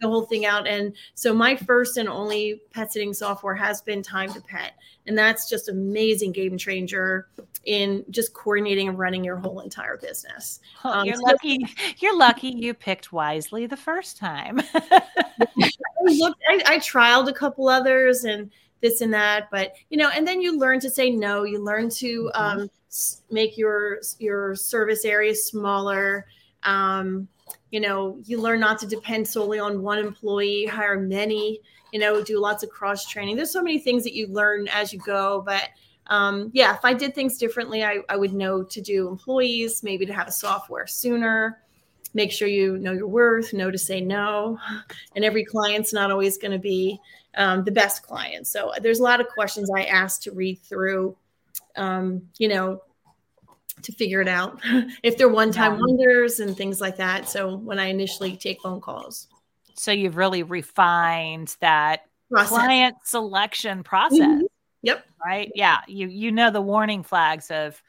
the 0.00 0.08
whole 0.08 0.22
thing 0.22 0.46
out. 0.46 0.66
And 0.66 0.94
so 1.14 1.34
my 1.34 1.54
first 1.54 1.96
and 1.96 2.08
only 2.08 2.62
pet 2.72 2.92
sitting 2.92 3.12
software 3.12 3.54
has 3.54 3.82
been 3.82 4.02
Time 4.02 4.32
to 4.32 4.40
Pet. 4.40 4.72
And 5.06 5.16
that's 5.16 5.48
just 5.48 5.68
amazing 5.68 6.32
game 6.32 6.56
changer 6.56 7.28
in 7.64 8.04
just 8.10 8.32
coordinating 8.32 8.88
and 8.88 8.98
running 8.98 9.24
your 9.24 9.36
whole 9.36 9.60
entire 9.60 9.96
business. 9.96 10.60
Oh, 10.84 10.90
um, 10.90 11.06
you're 11.06 11.16
so 11.16 11.22
lucky. 11.24 11.58
You're 11.98 12.16
lucky 12.16 12.48
you 12.48 12.74
picked 12.74 13.12
wisely 13.12 13.66
the 13.66 13.76
first 13.76 14.16
time. 14.16 14.60
I, 14.74 15.70
looked, 15.98 16.42
I, 16.48 16.62
I 16.66 16.78
trialed 16.78 17.28
a 17.28 17.32
couple 17.32 17.68
others 17.68 18.24
and 18.24 18.50
this 18.80 19.00
and 19.02 19.12
that, 19.12 19.48
but 19.50 19.74
you 19.90 19.98
know, 19.98 20.08
and 20.08 20.26
then 20.26 20.40
you 20.40 20.58
learn 20.58 20.80
to 20.80 20.90
say 20.90 21.10
no. 21.10 21.42
You 21.44 21.62
learn 21.62 21.90
to 21.90 22.30
mm-hmm. 22.34 22.60
um, 22.60 22.70
make 23.30 23.58
your 23.58 24.00
your 24.18 24.54
service 24.54 25.04
area 25.04 25.34
smaller. 25.34 26.26
Um, 26.62 27.28
you 27.70 27.80
know 27.80 28.18
you 28.24 28.40
learn 28.40 28.60
not 28.60 28.78
to 28.78 28.86
depend 28.86 29.26
solely 29.26 29.58
on 29.58 29.82
one 29.82 29.98
employee 29.98 30.66
hire 30.66 30.98
many 30.98 31.60
you 31.92 32.00
know 32.00 32.22
do 32.22 32.38
lots 32.38 32.62
of 32.62 32.70
cross 32.70 33.06
training 33.06 33.36
there's 33.36 33.52
so 33.52 33.62
many 33.62 33.78
things 33.78 34.04
that 34.04 34.14
you 34.14 34.26
learn 34.28 34.68
as 34.68 34.92
you 34.92 34.98
go 35.00 35.42
but 35.44 35.68
um, 36.06 36.50
yeah 36.52 36.74
if 36.74 36.84
i 36.84 36.92
did 36.92 37.14
things 37.14 37.38
differently 37.38 37.84
I, 37.84 38.00
I 38.08 38.16
would 38.16 38.32
know 38.32 38.62
to 38.62 38.80
do 38.80 39.08
employees 39.08 39.82
maybe 39.82 40.06
to 40.06 40.12
have 40.12 40.28
a 40.28 40.32
software 40.32 40.86
sooner 40.86 41.60
make 42.14 42.32
sure 42.32 42.48
you 42.48 42.78
know 42.78 42.92
your 42.92 43.06
worth 43.06 43.52
know 43.52 43.70
to 43.70 43.78
say 43.78 44.00
no. 44.00 44.58
And 45.14 45.24
every 45.24 45.44
client's 45.44 45.92
not 45.92 46.10
always 46.10 46.38
going 46.38 46.52
to 46.52 46.58
be 46.58 46.98
um, 47.36 47.64
the 47.64 47.70
best 47.70 48.02
client. 48.02 48.46
So 48.46 48.72
there's 48.82 49.00
a 49.00 49.04
lot 49.04 49.20
of 49.20 49.28
questions 49.28 49.70
i 49.70 49.84
asked 49.84 50.22
to 50.24 50.32
read 50.32 50.58
through 50.58 51.16
um, 51.76 52.22
you 52.38 52.48
know 52.48 52.82
to 53.82 53.92
figure 53.92 54.20
it 54.20 54.28
out 54.28 54.60
if 55.02 55.16
they're 55.16 55.28
one-time 55.28 55.74
yeah. 55.74 55.80
wonders 55.80 56.40
and 56.40 56.56
things 56.56 56.80
like 56.80 56.96
that. 56.96 57.28
So 57.28 57.56
when 57.56 57.78
I 57.78 57.86
initially 57.86 58.36
take 58.36 58.60
phone 58.62 58.80
calls. 58.80 59.28
So 59.74 59.92
you've 59.92 60.16
really 60.16 60.42
refined 60.42 61.56
that 61.60 62.02
process. 62.30 62.48
client 62.48 62.96
selection 63.04 63.82
process. 63.82 64.20
Mm-hmm. 64.20 64.46
Yep. 64.82 65.06
Right. 65.24 65.52
Yeah. 65.54 65.78
You 65.86 66.08
you 66.08 66.32
know 66.32 66.50
the 66.50 66.60
warning 66.60 67.02
flags 67.02 67.50
of, 67.50 67.82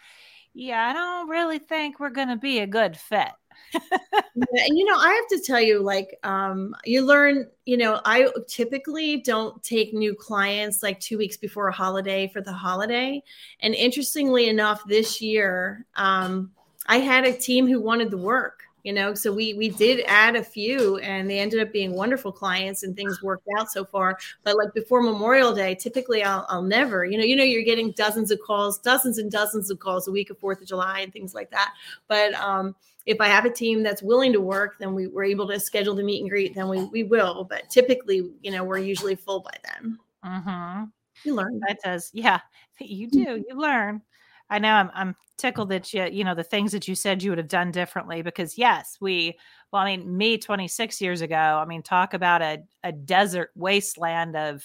yeah, 0.54 0.90
I 0.90 0.94
don't 0.94 1.30
really 1.30 1.60
think 1.60 2.00
we're 2.00 2.10
gonna 2.10 2.38
be 2.38 2.60
a 2.60 2.68
good 2.68 2.98
fit 2.98 3.32
and 3.74 4.78
you 4.78 4.86
know, 4.86 4.96
I 4.98 5.10
have 5.14 5.40
to 5.40 5.46
tell 5.46 5.62
you, 5.62 5.80
like, 5.80 6.20
um, 6.24 6.76
you 6.86 7.06
learn, 7.06 7.48
you 7.66 7.78
know, 7.78 8.02
I 8.06 8.28
typically 8.48 9.18
don't 9.18 9.62
take 9.64 9.94
new 9.94 10.14
clients 10.14 10.84
like 10.84 11.00
two 11.00 11.18
weeks 11.18 11.38
before 11.38 11.68
a 11.68 11.74
holiday 11.74 12.28
for 12.28 12.42
the 12.42 12.54
holiday. 12.54 13.24
And 13.60 13.74
interestingly 13.76 14.50
enough, 14.50 14.84
this 14.86 15.22
year, 15.22 15.86
um, 15.96 16.52
I 16.88 16.98
had 16.98 17.26
a 17.26 17.34
team 17.34 17.68
who 17.68 17.80
wanted 17.80 18.12
the 18.12 18.18
work 18.18 18.64
you 18.84 18.94
know 18.94 19.14
so 19.14 19.32
we 19.32 19.54
we 19.54 19.70
did 19.70 20.04
add 20.08 20.36
a 20.36 20.44
few 20.44 20.98
and 20.98 21.30
they 21.30 21.40
ended 21.40 21.60
up 21.60 21.72
being 21.72 21.94
wonderful 21.94 22.32
clients 22.32 22.84
and 22.84 22.96
things 22.96 23.22
worked 23.22 23.48
out 23.58 23.72
so 23.72 23.86
far 23.86 24.18
but 24.44 24.58
like 24.58 24.74
before 24.74 25.02
memorial 25.02 25.54
day 25.54 25.76
typically 25.76 26.24
i'll, 26.24 26.46
I'll 26.50 26.64
never 26.64 27.06
you 27.06 27.18
know 27.18 27.24
you 27.24 27.36
know 27.36 27.44
you're 27.44 27.64
getting 27.64 27.92
dozens 27.92 28.32
of 28.32 28.40
calls 28.46 28.80
dozens 28.80 29.18
and 29.18 29.32
dozens 29.32 29.70
of 29.70 29.80
calls 29.80 30.08
a 30.08 30.12
week 30.12 30.30
of 30.30 30.40
fourth 30.40 30.62
of 30.62 30.68
july 30.68 31.00
and 31.02 31.14
things 31.14 31.34
like 31.34 31.52
that 31.52 31.74
but 32.08 32.34
um 32.36 32.76
if 33.06 33.20
i 33.20 33.28
have 33.28 33.46
a 33.46 33.50
team 33.50 33.84
that's 33.84 34.02
willing 34.02 34.32
to 34.34 34.42
work 34.42 34.78
then 34.80 34.94
we, 34.94 35.08
we're 35.08 35.24
able 35.24 35.48
to 35.48 35.60
schedule 35.60 35.96
the 35.96 36.04
meet 36.04 36.22
and 36.22 36.30
greet 36.30 36.54
then 36.56 36.68
we, 36.68 36.84
we 36.86 37.04
will 37.04 37.44
but 37.44 37.70
typically 37.70 38.32
you 38.42 38.52
know 38.52 38.64
we're 38.64 38.78
usually 38.78 39.16
full 39.16 39.40
by 39.40 39.54
then 39.66 39.98
mm-hmm. 40.26 40.84
you 41.24 41.36
learn 41.36 41.60
that 41.68 41.80
does 41.84 42.10
yeah 42.14 42.40
you 42.80 43.08
do 43.08 43.44
you 43.48 43.56
learn 43.56 44.02
I 44.52 44.60
know 44.60 44.74
I'm, 44.74 44.92
I'm 44.94 45.16
tickled 45.38 45.70
that 45.70 45.94
you, 45.94 46.04
you 46.12 46.26
know, 46.26 46.36
the 46.36 46.44
things 46.44 46.74
that 46.74 46.88
you 46.88 46.94
said 46.94 47.24
you 47.24 47.32
would 47.32 47.38
have 47.38 47.48
done 47.48 47.72
differently 47.72 48.22
because 48.22 48.58
yes, 48.58 48.98
we, 49.00 49.40
well, 49.72 49.82
I 49.82 49.98
mean, 49.98 50.18
me 50.18 50.38
26 50.38 51.00
years 51.00 51.22
ago, 51.22 51.36
I 51.36 51.64
mean, 51.64 51.82
talk 51.82 52.14
about 52.14 52.42
a, 52.42 52.62
a 52.84 52.92
desert 52.92 53.52
wasteland 53.56 54.36
of 54.36 54.62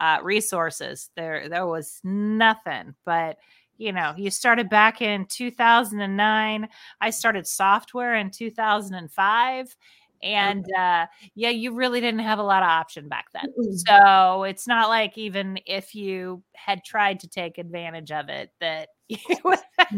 uh, 0.00 0.18
resources. 0.24 1.08
There, 1.14 1.48
there 1.48 1.66
was 1.68 2.00
nothing, 2.02 2.96
but 3.04 3.38
you 3.78 3.92
know, 3.92 4.14
you 4.16 4.30
started 4.30 4.68
back 4.68 5.02
in 5.02 5.26
2009. 5.26 6.68
I 7.00 7.10
started 7.10 7.46
software 7.46 8.14
in 8.14 8.30
2005 8.30 9.76
and 10.22 10.64
uh, 10.78 11.06
yeah 11.34 11.50
you 11.50 11.74
really 11.74 12.00
didn't 12.00 12.20
have 12.20 12.38
a 12.38 12.42
lot 12.42 12.62
of 12.62 12.68
option 12.68 13.08
back 13.08 13.26
then 13.32 13.52
so 13.86 14.44
it's 14.44 14.66
not 14.66 14.88
like 14.88 15.18
even 15.18 15.58
if 15.66 15.94
you 15.94 16.42
had 16.54 16.84
tried 16.84 17.20
to 17.20 17.28
take 17.28 17.58
advantage 17.58 18.12
of 18.12 18.28
it 18.28 18.50
that 18.60 18.88
you 19.08 19.18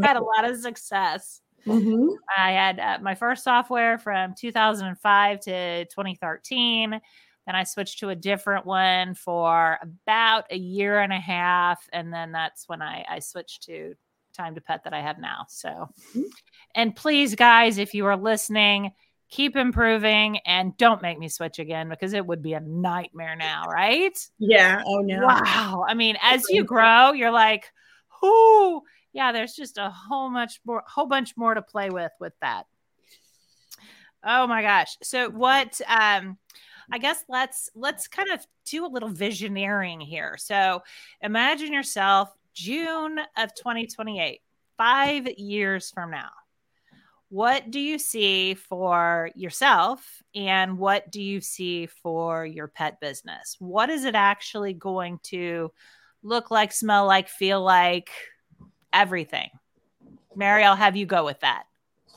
had 0.02 0.16
a 0.16 0.22
lot 0.22 0.48
of 0.48 0.58
success 0.58 1.40
mm-hmm. 1.66 2.08
i 2.36 2.52
had 2.52 2.80
uh, 2.80 2.98
my 3.02 3.14
first 3.14 3.44
software 3.44 3.98
from 3.98 4.34
2005 4.38 5.40
to 5.40 5.84
2013 5.84 7.00
then 7.46 7.54
i 7.54 7.64
switched 7.64 8.00
to 8.00 8.10
a 8.10 8.14
different 8.14 8.66
one 8.66 9.14
for 9.14 9.78
about 9.82 10.44
a 10.50 10.56
year 10.56 11.00
and 11.00 11.12
a 11.12 11.20
half 11.20 11.86
and 11.92 12.12
then 12.12 12.32
that's 12.32 12.68
when 12.68 12.82
i, 12.82 13.04
I 13.08 13.18
switched 13.18 13.64
to 13.64 13.94
time 14.34 14.54
to 14.56 14.60
pet 14.60 14.84
that 14.84 14.92
i 14.92 15.00
have 15.00 15.18
now 15.18 15.46
so 15.48 15.68
mm-hmm. 15.68 16.22
and 16.74 16.94
please 16.94 17.34
guys 17.34 17.78
if 17.78 17.94
you 17.94 18.06
are 18.06 18.16
listening 18.16 18.92
keep 19.34 19.56
improving 19.56 20.38
and 20.46 20.76
don't 20.76 21.02
make 21.02 21.18
me 21.18 21.28
switch 21.28 21.58
again 21.58 21.88
because 21.88 22.12
it 22.12 22.24
would 22.24 22.40
be 22.40 22.52
a 22.52 22.60
nightmare 22.60 23.34
now, 23.34 23.64
right? 23.66 24.16
Yeah. 24.38 24.80
Oh 24.86 25.00
no. 25.00 25.26
Wow. 25.26 25.84
I 25.88 25.94
mean, 25.94 26.16
as 26.22 26.44
you 26.50 26.62
grow, 26.62 27.10
you're 27.12 27.32
like, 27.32 27.64
whoo, 28.22 28.82
yeah, 29.12 29.32
there's 29.32 29.54
just 29.54 29.76
a 29.76 29.90
whole 29.90 30.30
much 30.30 30.60
more 30.64 30.84
whole 30.86 31.06
bunch 31.06 31.36
more 31.36 31.52
to 31.52 31.62
play 31.62 31.90
with 31.90 32.12
with 32.20 32.32
that. 32.42 32.66
Oh 34.22 34.46
my 34.46 34.62
gosh. 34.62 34.96
So 35.02 35.30
what 35.30 35.80
um 35.88 36.38
I 36.92 36.98
guess 36.98 37.24
let's 37.28 37.70
let's 37.74 38.08
kind 38.08 38.30
of 38.30 38.44
do 38.66 38.86
a 38.86 38.88
little 38.88 39.10
visioneering 39.10 40.02
here. 40.02 40.36
So 40.38 40.82
imagine 41.20 41.72
yourself 41.72 42.30
June 42.52 43.18
of 43.36 43.54
2028, 43.54 44.40
5 44.76 45.28
years 45.38 45.90
from 45.90 46.10
now 46.10 46.30
what 47.34 47.68
do 47.68 47.80
you 47.80 47.98
see 47.98 48.54
for 48.54 49.28
yourself 49.34 50.22
and 50.36 50.78
what 50.78 51.10
do 51.10 51.20
you 51.20 51.40
see 51.40 51.86
for 51.86 52.46
your 52.46 52.68
pet 52.68 53.00
business? 53.00 53.56
What 53.58 53.90
is 53.90 54.04
it 54.04 54.14
actually 54.14 54.72
going 54.72 55.18
to 55.24 55.72
look 56.22 56.52
like, 56.52 56.70
smell 56.70 57.06
like, 57.06 57.28
feel 57.28 57.60
like, 57.60 58.10
everything? 58.92 59.50
Mary, 60.36 60.62
I'll 60.62 60.76
have 60.76 60.94
you 60.94 61.06
go 61.06 61.24
with 61.24 61.40
that. 61.40 61.64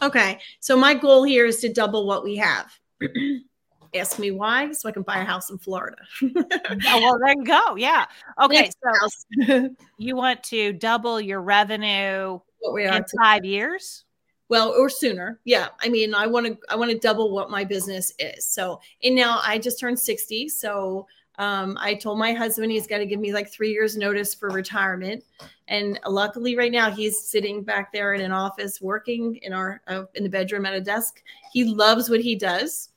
Okay. 0.03 0.38
So 0.59 0.78
my 0.78 0.93
goal 0.93 1.24
here 1.24 1.47
is 1.47 1.61
to 1.61 1.74
double 1.74 2.05
what 2.05 2.24
we 2.24 2.36
have. 2.36 2.72
Ask 3.93 4.19
me 4.19 4.31
why, 4.31 4.71
so 4.71 4.89
I 4.89 4.91
can 4.91 5.03
buy 5.03 5.17
a 5.17 5.25
house 5.25 5.49
in 5.49 5.57
Florida. 5.57 5.97
oh, 6.23 6.45
well, 6.83 7.19
there 7.19 7.33
you 7.35 7.43
go. 7.43 7.75
Yeah. 7.75 8.05
Okay. 8.41 8.69
So 8.83 9.69
you 9.97 10.15
want 10.15 10.43
to 10.43 10.73
double 10.73 11.19
your 11.19 11.41
revenue 11.41 12.39
in 12.77 13.05
five 13.17 13.43
years? 13.43 14.05
well 14.49 14.69
or 14.69 14.89
sooner 14.89 15.39
yeah 15.45 15.67
i 15.81 15.89
mean 15.89 16.13
i 16.13 16.25
want 16.25 16.45
to 16.45 16.57
i 16.69 16.75
want 16.75 16.91
to 16.91 16.97
double 16.99 17.31
what 17.31 17.49
my 17.49 17.63
business 17.63 18.13
is 18.19 18.47
so 18.47 18.79
and 19.03 19.15
now 19.15 19.39
i 19.43 19.57
just 19.57 19.79
turned 19.79 19.99
60 19.99 20.49
so 20.49 21.07
um, 21.39 21.77
i 21.79 21.93
told 21.93 22.17
my 22.17 22.33
husband 22.33 22.71
he's 22.71 22.88
got 22.88 22.97
to 22.97 23.05
give 23.05 23.19
me 23.19 23.33
like 23.33 23.51
three 23.51 23.71
years 23.71 23.95
notice 23.95 24.33
for 24.33 24.49
retirement 24.49 25.23
and 25.67 25.99
luckily 26.07 26.55
right 26.55 26.71
now 26.71 26.89
he's 26.89 27.19
sitting 27.19 27.61
back 27.63 27.91
there 27.91 28.13
in 28.13 28.21
an 28.21 28.31
office 28.31 28.81
working 28.81 29.35
in 29.43 29.53
our 29.53 29.81
uh, 29.88 30.03
in 30.15 30.23
the 30.23 30.29
bedroom 30.29 30.65
at 30.65 30.73
a 30.73 30.81
desk 30.81 31.21
he 31.51 31.63
loves 31.63 32.09
what 32.09 32.21
he 32.21 32.35
does 32.35 32.89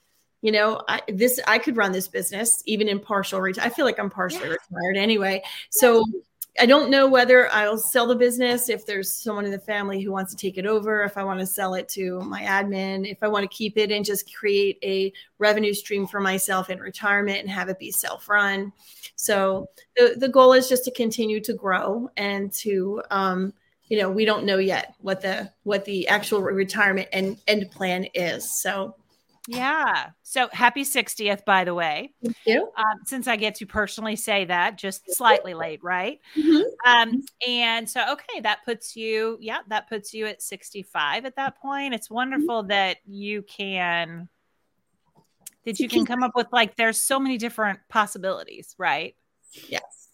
you 0.42 0.52
know 0.52 0.82
I, 0.88 1.02
this 1.08 1.40
i 1.46 1.58
could 1.58 1.76
run 1.76 1.92
this 1.92 2.08
business 2.08 2.62
even 2.66 2.88
in 2.88 3.00
partial 3.00 3.40
retire 3.40 3.66
i 3.66 3.68
feel 3.68 3.84
like 3.84 3.98
i'm 3.98 4.10
partially 4.10 4.48
yeah. 4.48 4.56
retired 4.70 4.96
anyway 4.96 5.42
so 5.70 6.04
I 6.58 6.66
don't 6.66 6.90
know 6.90 7.08
whether 7.08 7.50
I'll 7.52 7.78
sell 7.78 8.06
the 8.06 8.16
business 8.16 8.68
if 8.68 8.84
there's 8.84 9.12
someone 9.12 9.44
in 9.44 9.50
the 9.50 9.58
family 9.58 10.02
who 10.02 10.10
wants 10.10 10.34
to 10.34 10.36
take 10.36 10.58
it 10.58 10.66
over, 10.66 11.04
if 11.04 11.16
I 11.16 11.22
want 11.22 11.38
to 11.40 11.46
sell 11.46 11.74
it 11.74 11.88
to 11.90 12.20
my 12.20 12.42
admin, 12.42 13.10
if 13.10 13.22
I 13.22 13.28
want 13.28 13.48
to 13.48 13.56
keep 13.56 13.78
it 13.78 13.92
and 13.92 14.04
just 14.04 14.34
create 14.34 14.78
a 14.82 15.12
revenue 15.38 15.72
stream 15.72 16.06
for 16.06 16.20
myself 16.20 16.68
in 16.68 16.80
retirement 16.80 17.38
and 17.38 17.48
have 17.48 17.68
it 17.68 17.78
be 17.78 17.92
self 17.92 18.28
run. 18.28 18.72
So 19.14 19.68
the, 19.96 20.16
the 20.18 20.28
goal 20.28 20.52
is 20.52 20.68
just 20.68 20.84
to 20.84 20.90
continue 20.90 21.40
to 21.40 21.54
grow 21.54 22.10
and 22.16 22.52
to, 22.54 23.02
um, 23.10 23.52
you 23.88 23.98
know, 23.98 24.10
we 24.10 24.24
don't 24.24 24.44
know 24.44 24.58
yet 24.58 24.94
what 25.00 25.20
the 25.20 25.50
what 25.62 25.84
the 25.84 26.08
actual 26.08 26.42
retirement 26.42 27.08
and 27.12 27.38
end 27.46 27.70
plan 27.70 28.06
is. 28.12 28.50
So 28.60 28.96
yeah. 29.48 30.10
So 30.22 30.48
happy 30.52 30.82
60th, 30.82 31.44
by 31.44 31.64
the 31.64 31.74
way. 31.74 32.12
Thank 32.22 32.36
you. 32.46 32.70
Um, 32.76 33.00
since 33.04 33.26
I 33.26 33.36
get 33.36 33.54
to 33.56 33.66
personally 33.66 34.16
say 34.16 34.44
that, 34.44 34.76
just 34.76 35.12
slightly 35.14 35.54
late, 35.54 35.82
right? 35.82 36.20
Mm-hmm. 36.36 36.62
Um, 36.86 37.22
and 37.46 37.88
so, 37.88 38.12
okay, 38.12 38.40
that 38.40 38.64
puts 38.64 38.96
you, 38.96 39.38
yeah, 39.40 39.58
that 39.68 39.88
puts 39.88 40.12
you 40.12 40.26
at 40.26 40.42
65 40.42 41.24
at 41.24 41.36
that 41.36 41.58
point. 41.60 41.94
It's 41.94 42.10
wonderful 42.10 42.60
mm-hmm. 42.60 42.68
that 42.68 42.98
you 43.06 43.42
can, 43.42 44.28
that 45.64 45.80
you 45.80 45.88
can 45.88 46.04
come 46.04 46.22
up 46.22 46.32
with 46.34 46.48
like, 46.52 46.76
there's 46.76 47.00
so 47.00 47.18
many 47.18 47.38
different 47.38 47.80
possibilities, 47.88 48.74
right? 48.78 49.14
Yes. 49.68 50.08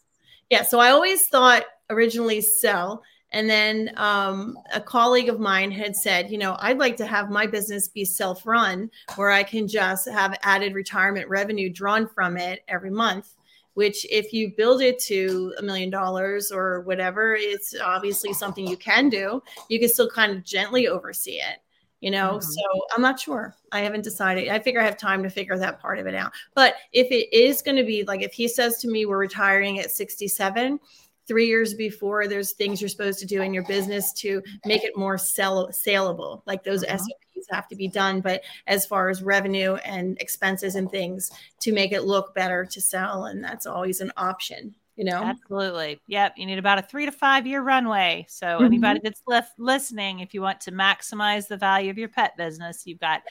Yeah. 0.50 0.62
So 0.62 0.78
I 0.78 0.90
always 0.90 1.26
thought 1.26 1.64
originally 1.90 2.40
sell 2.40 3.02
and 3.32 3.50
then 3.50 3.92
um, 3.96 4.58
a 4.72 4.80
colleague 4.80 5.28
of 5.28 5.40
mine 5.40 5.70
had 5.70 5.96
said, 5.96 6.30
you 6.30 6.38
know, 6.38 6.56
I'd 6.60 6.78
like 6.78 6.96
to 6.98 7.06
have 7.06 7.30
my 7.30 7.46
business 7.46 7.88
be 7.88 8.04
self 8.04 8.46
run 8.46 8.90
where 9.16 9.30
I 9.30 9.42
can 9.42 9.66
just 9.66 10.08
have 10.08 10.38
added 10.42 10.74
retirement 10.74 11.28
revenue 11.28 11.70
drawn 11.70 12.06
from 12.06 12.36
it 12.36 12.60
every 12.68 12.90
month. 12.90 13.34
Which, 13.74 14.06
if 14.10 14.32
you 14.32 14.54
build 14.56 14.80
it 14.80 14.98
to 15.00 15.52
a 15.58 15.62
million 15.62 15.90
dollars 15.90 16.50
or 16.50 16.80
whatever, 16.80 17.34
it's 17.34 17.74
obviously 17.78 18.32
something 18.32 18.66
you 18.66 18.78
can 18.78 19.10
do. 19.10 19.42
You 19.68 19.78
can 19.78 19.90
still 19.90 20.08
kind 20.08 20.32
of 20.32 20.42
gently 20.44 20.88
oversee 20.88 21.32
it, 21.32 21.58
you 22.00 22.10
know. 22.10 22.38
Mm-hmm. 22.38 22.40
So 22.40 22.62
I'm 22.94 23.02
not 23.02 23.20
sure. 23.20 23.54
I 23.72 23.80
haven't 23.80 24.00
decided. 24.00 24.48
I 24.48 24.60
figure 24.60 24.80
I 24.80 24.84
have 24.86 24.96
time 24.96 25.22
to 25.24 25.28
figure 25.28 25.58
that 25.58 25.78
part 25.78 25.98
of 25.98 26.06
it 26.06 26.14
out. 26.14 26.32
But 26.54 26.76
if 26.94 27.10
it 27.10 27.30
is 27.36 27.60
going 27.60 27.76
to 27.76 27.84
be 27.84 28.02
like, 28.04 28.22
if 28.22 28.32
he 28.32 28.48
says 28.48 28.78
to 28.78 28.88
me, 28.88 29.04
we're 29.04 29.18
retiring 29.18 29.78
at 29.78 29.90
67, 29.90 30.80
three 31.26 31.46
years 31.46 31.74
before 31.74 32.28
there's 32.28 32.52
things 32.52 32.80
you're 32.80 32.88
supposed 32.88 33.18
to 33.18 33.26
do 33.26 33.42
in 33.42 33.52
your 33.52 33.64
business 33.64 34.12
to 34.12 34.42
make 34.64 34.84
it 34.84 34.96
more 34.96 35.18
sell- 35.18 35.72
saleable. 35.72 36.42
Like 36.46 36.62
those 36.64 36.84
uh-huh. 36.84 36.98
sops 36.98 37.46
have 37.50 37.68
to 37.68 37.76
be 37.76 37.88
done 37.88 38.20
but 38.20 38.42
as 38.66 38.86
far 38.86 39.08
as 39.08 39.22
revenue 39.22 39.74
and 39.76 40.20
expenses 40.20 40.74
and 40.74 40.90
things 40.90 41.30
to 41.60 41.72
make 41.72 41.92
it 41.92 42.02
look 42.02 42.34
better 42.34 42.64
to 42.64 42.80
sell 42.80 43.26
and 43.26 43.42
that's 43.42 43.66
always 43.66 44.00
an 44.00 44.12
option 44.16 44.74
you 44.96 45.04
know? 45.04 45.22
Absolutely. 45.22 46.00
Yep 46.08 46.34
you 46.36 46.46
need 46.46 46.58
about 46.58 46.78
a 46.78 46.82
three 46.82 47.04
to 47.04 47.12
five 47.12 47.46
year 47.46 47.62
runway. 47.62 48.26
So 48.28 48.46
mm-hmm. 48.46 48.64
anybody 48.64 49.00
that's 49.02 49.22
left 49.26 49.58
listening 49.58 50.20
if 50.20 50.32
you 50.32 50.40
want 50.40 50.60
to 50.62 50.72
maximize 50.72 51.46
the 51.46 51.56
value 51.56 51.90
of 51.90 51.98
your 51.98 52.08
pet 52.08 52.36
business 52.36 52.82
you've 52.86 53.00
got 53.00 53.22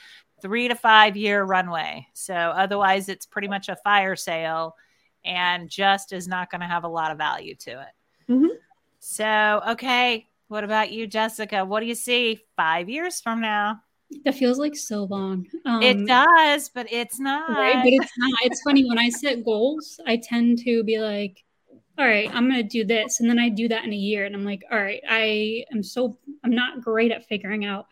three 0.42 0.68
to 0.68 0.76
five 0.76 1.18
year 1.18 1.44
runway. 1.44 2.08
So 2.14 2.36
otherwise 2.36 3.10
it's 3.10 3.26
pretty 3.26 3.48
much 3.48 3.68
a 3.68 3.76
fire 3.78 4.16
sale 4.16 4.76
and 5.26 5.70
just 5.70 6.14
is 6.14 6.28
not 6.28 6.50
going 6.52 6.62
to 6.62 6.68
have 6.68 6.84
a 6.84 6.88
lot 6.88 7.12
of 7.12 7.18
value 7.18 7.56
to 7.56 7.72
it. 7.72 8.32
Mm-hmm. 8.32 8.56
So, 9.00 9.62
okay, 9.70 10.28
what 10.48 10.64
about 10.64 10.92
you, 10.92 11.08
Jessica? 11.08 11.66
What 11.66 11.80
do 11.82 11.86
you 11.88 11.96
see 11.96 12.42
five 12.56 12.90
years 12.90 13.20
from 13.20 13.42
now? 13.42 13.82
That 14.24 14.36
feels 14.36 14.60
like 14.60 14.76
so 14.76 15.06
long. 15.06 15.48
Um, 15.66 15.82
it 15.82 16.06
does, 16.06 16.70
but 16.70 16.92
it's 16.92 17.20
not. 17.20 17.50
Right? 17.50 17.84
But 17.84 17.94
it's 17.94 18.12
not. 18.18 18.34
It's 18.44 18.62
funny 18.62 18.88
when 18.88 19.00
I 19.00 19.10
set 19.10 19.44
goals, 19.44 20.00
I 20.06 20.18
tend 20.18 20.60
to 20.60 20.84
be 20.84 21.00
like, 21.00 21.44
all 21.98 22.06
right, 22.06 22.30
I'm 22.34 22.50
going 22.50 22.62
to 22.62 22.68
do 22.68 22.86
this. 22.86 23.20
And 23.20 23.30
then 23.30 23.40
I 23.40 23.50
do 23.50 23.68
that 23.70 23.86
in 23.86 23.94
a 23.94 23.98
year. 23.98 24.26
And 24.26 24.36
I'm 24.36 24.44
like, 24.44 24.64
all 24.72 24.78
right, 24.78 25.02
I 25.10 25.66
am 25.74 25.82
so, 25.82 26.18
I'm 26.44 26.54
not 26.54 26.82
great 26.82 27.12
at 27.12 27.26
figuring 27.26 27.66
out 27.66 27.88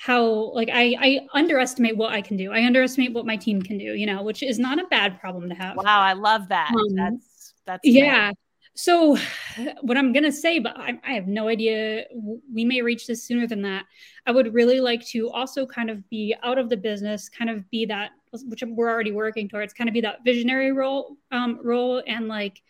how 0.00 0.50
like 0.54 0.70
I, 0.72 0.96
I 0.98 1.26
underestimate 1.34 1.94
what 1.94 2.10
I 2.12 2.22
can 2.22 2.38
do. 2.38 2.52
I 2.52 2.64
underestimate 2.64 3.12
what 3.12 3.26
my 3.26 3.36
team 3.36 3.60
can 3.60 3.76
do, 3.76 3.84
you 3.84 4.06
know, 4.06 4.22
which 4.22 4.42
is 4.42 4.58
not 4.58 4.80
a 4.80 4.86
bad 4.86 5.20
problem 5.20 5.50
to 5.50 5.54
have. 5.54 5.76
Wow, 5.76 6.00
I 6.00 6.14
love 6.14 6.48
that. 6.48 6.70
Um, 6.74 6.94
that's 6.94 7.52
that's 7.66 7.80
yeah. 7.84 8.28
Great. 8.28 8.36
So 8.76 9.18
what 9.82 9.98
I'm 9.98 10.14
gonna 10.14 10.32
say, 10.32 10.58
but 10.58 10.74
I, 10.78 10.98
I, 11.04 11.12
have 11.12 11.26
no 11.26 11.48
idea. 11.48 12.04
We 12.50 12.64
may 12.64 12.80
reach 12.80 13.06
this 13.06 13.24
sooner 13.24 13.46
than 13.46 13.60
that. 13.62 13.84
I 14.26 14.30
would 14.30 14.54
really 14.54 14.80
like 14.80 15.06
to 15.08 15.28
also 15.28 15.66
kind 15.66 15.90
of 15.90 16.08
be 16.08 16.34
out 16.42 16.56
of 16.56 16.70
the 16.70 16.78
business, 16.78 17.28
kind 17.28 17.50
of 17.50 17.68
be 17.70 17.84
that, 17.84 18.12
which 18.46 18.62
we're 18.66 18.88
already 18.88 19.12
working 19.12 19.50
towards, 19.50 19.74
kind 19.74 19.88
of 19.88 19.92
be 19.92 20.00
that 20.00 20.24
visionary 20.24 20.72
role, 20.72 21.18
um, 21.30 21.60
role, 21.62 22.02
and 22.06 22.26
like 22.26 22.62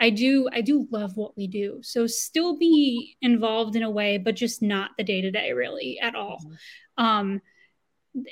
I 0.00 0.10
do 0.10 0.48
I 0.52 0.60
do 0.60 0.86
love 0.90 1.16
what 1.16 1.36
we 1.36 1.46
do. 1.46 1.80
So 1.82 2.06
still 2.06 2.56
be 2.56 3.16
involved 3.20 3.76
in 3.76 3.82
a 3.82 3.90
way, 3.90 4.18
but 4.18 4.36
just 4.36 4.62
not 4.62 4.90
the 4.96 5.04
day 5.04 5.20
to 5.20 5.30
day 5.30 5.52
really 5.52 5.98
at 6.00 6.14
all. 6.14 6.38
Mm-hmm. 6.44 7.04
Um, 7.04 7.42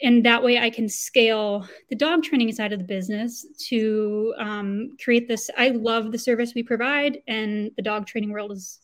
and 0.02 0.24
that 0.24 0.42
way 0.42 0.58
I 0.58 0.70
can 0.70 0.88
scale 0.88 1.68
the 1.90 1.96
dog 1.96 2.22
training 2.22 2.52
side 2.52 2.72
of 2.72 2.78
the 2.78 2.84
business 2.84 3.46
to 3.68 4.34
um, 4.38 4.96
create 5.02 5.28
this. 5.28 5.50
I 5.56 5.68
love 5.68 6.12
the 6.12 6.18
service 6.18 6.54
we 6.54 6.62
provide, 6.62 7.18
and 7.28 7.70
the 7.76 7.82
dog 7.82 8.06
training 8.06 8.30
world 8.30 8.52
is 8.52 8.80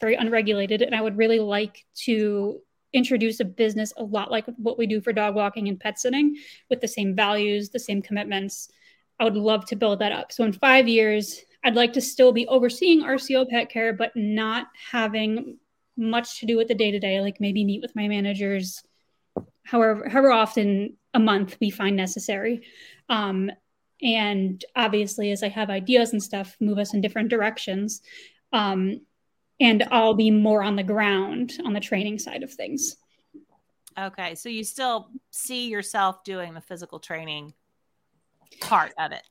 very 0.00 0.14
unregulated. 0.14 0.82
And 0.82 0.94
I 0.94 1.00
would 1.00 1.16
really 1.16 1.38
like 1.38 1.84
to 2.04 2.60
introduce 2.92 3.40
a 3.40 3.44
business 3.44 3.92
a 3.96 4.04
lot 4.04 4.30
like 4.30 4.46
what 4.56 4.78
we 4.78 4.86
do 4.86 5.00
for 5.00 5.12
dog 5.12 5.34
walking 5.34 5.68
and 5.68 5.78
pet 5.78 5.98
sitting 5.98 6.36
with 6.70 6.80
the 6.80 6.88
same 6.88 7.14
values, 7.14 7.70
the 7.70 7.78
same 7.78 8.00
commitments. 8.00 8.70
I 9.18 9.24
would 9.24 9.36
love 9.36 9.66
to 9.66 9.76
build 9.76 10.00
that 10.00 10.12
up. 10.12 10.32
So 10.32 10.44
in 10.44 10.52
five 10.52 10.88
years, 10.88 11.40
I'd 11.64 11.74
like 11.74 11.94
to 11.94 12.00
still 12.00 12.32
be 12.32 12.46
overseeing 12.46 13.02
RCO 13.02 13.48
pet 13.48 13.70
care, 13.70 13.92
but 13.92 14.12
not 14.14 14.68
having 14.90 15.58
much 15.96 16.40
to 16.40 16.46
do 16.46 16.56
with 16.56 16.68
the 16.68 16.74
day 16.74 16.90
to 16.90 16.98
day, 16.98 17.20
like 17.20 17.40
maybe 17.40 17.64
meet 17.64 17.82
with 17.82 17.96
my 17.96 18.08
managers 18.08 18.82
however 19.64 20.08
however 20.08 20.30
often 20.30 20.96
a 21.14 21.18
month 21.18 21.56
we 21.60 21.70
find 21.70 21.96
necessary. 21.96 22.62
Um, 23.08 23.50
and 24.02 24.62
obviously, 24.76 25.30
as 25.30 25.42
I 25.42 25.48
have 25.48 25.70
ideas 25.70 26.12
and 26.12 26.22
stuff, 26.22 26.56
move 26.60 26.78
us 26.78 26.92
in 26.92 27.00
different 27.00 27.30
directions. 27.30 28.02
Um, 28.52 29.00
and 29.60 29.84
I'll 29.90 30.14
be 30.14 30.30
more 30.30 30.62
on 30.62 30.76
the 30.76 30.82
ground 30.82 31.54
on 31.64 31.72
the 31.72 31.80
training 31.80 32.18
side 32.18 32.42
of 32.42 32.52
things. 32.52 32.96
Okay, 33.96 34.34
so 34.34 34.48
you 34.48 34.64
still 34.64 35.10
see 35.30 35.68
yourself 35.68 36.24
doing 36.24 36.52
the 36.52 36.60
physical 36.60 36.98
training 36.98 37.54
part 38.60 38.92
of 38.98 39.12
it? 39.12 39.22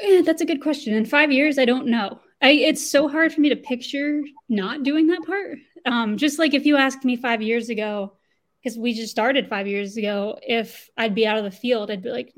Yeah, 0.00 0.22
that's 0.22 0.42
a 0.42 0.46
good 0.46 0.62
question. 0.62 0.94
In 0.94 1.04
five 1.04 1.32
years, 1.32 1.58
I 1.58 1.64
don't 1.64 1.86
know. 1.86 2.20
I, 2.42 2.50
it's 2.50 2.90
so 2.90 3.08
hard 3.08 3.32
for 3.32 3.40
me 3.40 3.48
to 3.48 3.56
picture 3.56 4.22
not 4.48 4.82
doing 4.82 5.06
that 5.08 5.24
part. 5.26 5.58
Um, 5.86 6.16
just 6.16 6.38
like 6.38 6.54
if 6.54 6.66
you 6.66 6.76
asked 6.76 7.04
me 7.04 7.16
five 7.16 7.42
years 7.42 7.68
ago, 7.68 8.16
because 8.62 8.78
we 8.78 8.94
just 8.94 9.10
started 9.10 9.48
five 9.48 9.66
years 9.66 9.96
ago, 9.96 10.38
if 10.42 10.88
I'd 10.96 11.14
be 11.14 11.26
out 11.26 11.38
of 11.38 11.44
the 11.44 11.50
field, 11.50 11.90
I'd 11.90 12.02
be 12.02 12.10
like, 12.10 12.32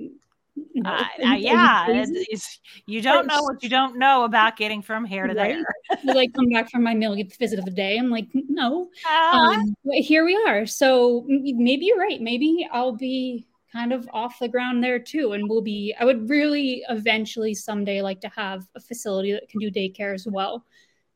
no. 0.75 0.91
uh, 0.91 1.05
uh, 1.25 1.33
yeah, 1.35 1.87
it's, 1.89 2.61
you 2.87 3.01
don't 3.01 3.27
know 3.27 3.43
what 3.43 3.63
you 3.63 3.69
don't 3.69 3.99
know 3.99 4.25
about 4.25 4.57
getting 4.57 4.83
from 4.83 5.05
here 5.05 5.27
to 5.27 5.35
right? 5.35 5.57
there. 6.05 6.15
like 6.15 6.33
come 6.35 6.49
back 6.51 6.71
from 6.71 6.83
my 6.83 6.95
millionth 6.95 7.37
visit 7.39 7.59
of 7.59 7.65
the 7.65 7.71
day. 7.71 7.97
I'm 7.97 8.11
like, 8.11 8.27
no, 8.33 8.89
uh, 9.09 9.37
um, 9.37 9.75
but 9.85 9.97
here 9.97 10.25
we 10.25 10.37
are. 10.47 10.67
So 10.67 11.25
maybe 11.29 11.87
you're 11.87 11.99
right. 11.99 12.21
Maybe 12.21 12.69
I'll 12.73 12.97
be 12.97 13.47
kind 13.77 13.93
of 13.93 14.09
off 14.13 14.39
the 14.39 14.49
ground 14.49 14.83
there 14.83 14.99
too, 14.99 15.33
and 15.33 15.49
we'll 15.49 15.63
be. 15.63 15.95
I 15.99 16.05
would 16.05 16.29
really 16.29 16.83
eventually 16.89 17.55
someday 17.55 18.03
like 18.03 18.21
to 18.23 18.29
have 18.29 18.67
a 18.75 18.81
facility 18.81 19.33
that 19.33 19.49
can 19.49 19.61
do 19.61 19.71
daycare 19.71 20.15
as 20.15 20.27
well. 20.27 20.65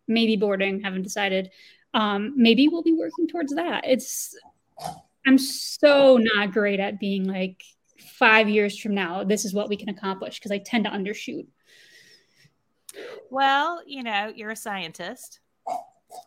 Maybe 0.07 0.37
boarding. 0.37 0.81
Haven't 0.81 1.03
decided. 1.03 1.51
Um, 1.95 2.35
maybe 2.37 2.69
we'll 2.69 2.83
be 2.83 2.93
working 2.93 3.27
towards 3.27 3.55
that. 3.55 3.85
It's. 3.87 4.37
I'm 5.27 5.39
so 5.39 6.19
not 6.19 6.53
great 6.53 6.81
at 6.81 6.99
being 6.99 7.25
like 7.25 7.63
five 8.21 8.49
years 8.49 8.79
from 8.79 8.95
now, 8.95 9.25
this 9.25 9.45
is 9.45 9.55
what 9.55 9.69
we 9.69 9.77
can 9.77 9.89
accomplish 9.89 10.39
because 10.39 10.51
I 10.51 10.59
tend 10.59 10.85
to 10.85 10.91
undershoot. 10.91 11.47
Well, 13.31 13.83
you 13.87 14.03
know, 14.03 14.33
you're 14.35 14.51
a 14.51 14.57
scientist. 14.57 15.41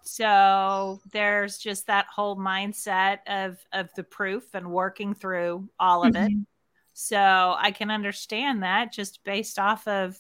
So 0.04 1.02
there's 1.12 1.58
just 1.58 1.88
that 1.88 2.08
whole 2.14 2.36
mindset 2.36 3.20
of 3.28 3.58
of 3.72 3.90
the 3.96 4.04
proof 4.04 4.54
and 4.54 4.72
working 4.72 5.14
through 5.14 5.70
all 5.80 6.06
of 6.06 6.14
mm-hmm. 6.14 6.40
it. 6.40 6.48
So 6.94 7.56
I 7.58 7.72
can 7.72 7.90
understand 7.90 8.64
that 8.64 8.94
just 8.94 9.24
based 9.24 9.60
off 9.60 9.88
of 9.88 10.18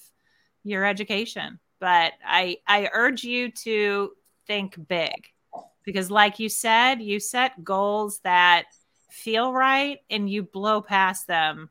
your 0.64 0.86
education. 0.86 1.59
But 1.80 2.14
I 2.26 2.57
I 2.68 2.89
urge 2.93 3.24
you 3.24 3.51
to 3.51 4.11
think 4.47 4.88
big 4.88 5.28
because 5.84 6.09
like 6.09 6.39
you 6.39 6.49
said, 6.49 7.01
you 7.01 7.20
set 7.20 7.64
goals 7.64 8.20
that 8.24 8.66
feel 9.09 9.53
right 9.53 9.99
and 10.09 10.30
you 10.30 10.43
blow 10.43 10.82
past 10.82 11.28
them 11.28 11.70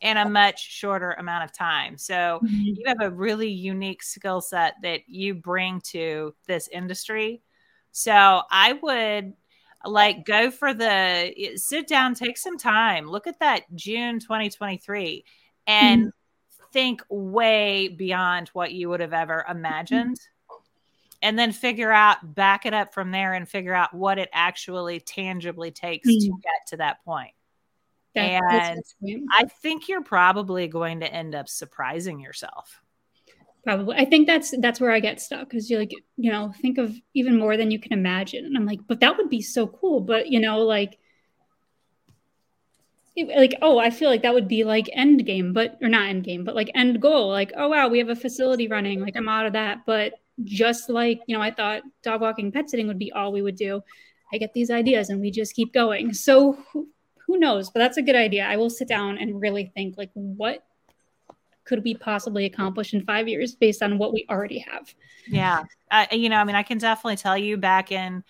in 0.00 0.16
a 0.16 0.28
much 0.28 0.70
shorter 0.70 1.12
amount 1.12 1.44
of 1.44 1.52
time. 1.52 1.98
So 1.98 2.40
mm-hmm. 2.42 2.62
you 2.62 2.84
have 2.86 3.00
a 3.00 3.10
really 3.10 3.50
unique 3.50 4.02
skill 4.02 4.40
set 4.40 4.74
that 4.82 5.02
you 5.06 5.34
bring 5.34 5.80
to 5.88 6.34
this 6.46 6.68
industry. 6.68 7.42
So 7.92 8.42
I 8.50 8.74
would 8.82 9.34
like 9.84 10.24
go 10.24 10.50
for 10.50 10.72
the 10.74 11.52
sit 11.56 11.86
down, 11.86 12.14
take 12.14 12.38
some 12.38 12.58
time, 12.58 13.06
look 13.06 13.26
at 13.26 13.40
that 13.40 13.64
June 13.74 14.20
2023 14.20 15.24
and 15.66 16.02
mm-hmm. 16.02 16.64
think 16.72 17.02
way 17.10 17.88
beyond 17.88 18.48
what 18.48 18.72
you 18.72 18.88
would 18.88 19.00
have 19.00 19.12
ever 19.12 19.44
imagined. 19.48 20.16
Mm-hmm 20.16 20.30
and 21.22 21.38
then 21.38 21.52
figure 21.52 21.92
out 21.92 22.34
back 22.34 22.66
it 22.66 22.74
up 22.74 22.94
from 22.94 23.10
there 23.10 23.34
and 23.34 23.48
figure 23.48 23.74
out 23.74 23.92
what 23.92 24.18
it 24.18 24.28
actually 24.32 25.00
tangibly 25.00 25.70
takes 25.70 26.08
mm. 26.08 26.18
to 26.18 26.28
get 26.42 26.66
to 26.68 26.76
that 26.78 27.04
point. 27.04 27.32
That, 28.14 28.42
and 29.02 29.28
I 29.30 29.44
think 29.62 29.88
you're 29.88 30.02
probably 30.02 30.66
going 30.66 31.00
to 31.00 31.12
end 31.12 31.34
up 31.34 31.48
surprising 31.48 32.20
yourself. 32.20 32.80
Probably. 33.62 33.96
I 33.96 34.04
think 34.04 34.26
that's 34.26 34.54
that's 34.58 34.80
where 34.80 34.90
I 34.90 35.00
get 35.00 35.20
stuck 35.20 35.48
because 35.48 35.70
you're 35.70 35.80
like, 35.80 35.92
you 36.16 36.32
know, 36.32 36.52
think 36.60 36.78
of 36.78 36.94
even 37.14 37.38
more 37.38 37.56
than 37.56 37.70
you 37.70 37.78
can 37.78 37.92
imagine. 37.92 38.46
And 38.46 38.56
I'm 38.56 38.66
like, 38.66 38.80
but 38.88 39.00
that 39.00 39.16
would 39.16 39.28
be 39.28 39.42
so 39.42 39.66
cool. 39.66 40.00
But 40.00 40.28
you 40.28 40.40
know, 40.40 40.60
like 40.60 40.98
like 43.34 43.54
oh 43.60 43.78
i 43.78 43.90
feel 43.90 44.08
like 44.08 44.22
that 44.22 44.32
would 44.32 44.48
be 44.48 44.64
like 44.64 44.88
end 44.92 45.26
game 45.26 45.52
but 45.52 45.76
or 45.82 45.88
not 45.88 46.08
end 46.08 46.24
game 46.24 46.44
but 46.44 46.54
like 46.54 46.70
end 46.74 47.02
goal 47.02 47.28
like 47.28 47.52
oh 47.56 47.68
wow 47.68 47.88
we 47.88 47.98
have 47.98 48.08
a 48.08 48.16
facility 48.16 48.68
running 48.68 49.00
like 49.00 49.16
i'm 49.16 49.28
out 49.28 49.46
of 49.46 49.52
that 49.52 49.80
but 49.84 50.14
just 50.44 50.88
like 50.88 51.20
you 51.26 51.36
know 51.36 51.42
i 51.42 51.50
thought 51.50 51.82
dog 52.02 52.20
walking 52.20 52.50
pet 52.52 52.70
sitting 52.70 52.86
would 52.86 52.98
be 52.98 53.12
all 53.12 53.32
we 53.32 53.42
would 53.42 53.56
do 53.56 53.82
i 54.32 54.38
get 54.38 54.52
these 54.54 54.70
ideas 54.70 55.10
and 55.10 55.20
we 55.20 55.30
just 55.30 55.54
keep 55.54 55.72
going 55.72 56.14
so 56.14 56.56
who, 57.32 57.38
knows 57.38 57.70
but 57.70 57.80
that's 57.80 57.96
a 57.96 58.02
good 58.02 58.16
idea. 58.16 58.44
I 58.44 58.56
will 58.56 58.70
sit 58.70 58.88
down 58.88 59.18
and 59.18 59.40
really 59.40 59.72
think 59.74 59.96
like 59.96 60.10
what 60.14 60.64
could 61.64 61.84
we 61.84 61.94
possibly 61.94 62.46
accomplish 62.46 62.94
in 62.94 63.04
five 63.04 63.28
years 63.28 63.54
based 63.54 63.82
on 63.82 63.96
what 63.96 64.12
we 64.12 64.26
already 64.28 64.58
have? 64.58 64.92
Yeah. 65.28 65.64
Uh, 65.90 66.06
you 66.12 66.28
know 66.28 66.36
i 66.36 66.44
mean 66.44 66.56
i 66.56 66.62
can 66.62 66.78
definitely 66.78 67.16
tell 67.16 67.36
you 67.36 67.56
back 67.56 67.90
in 67.90 68.22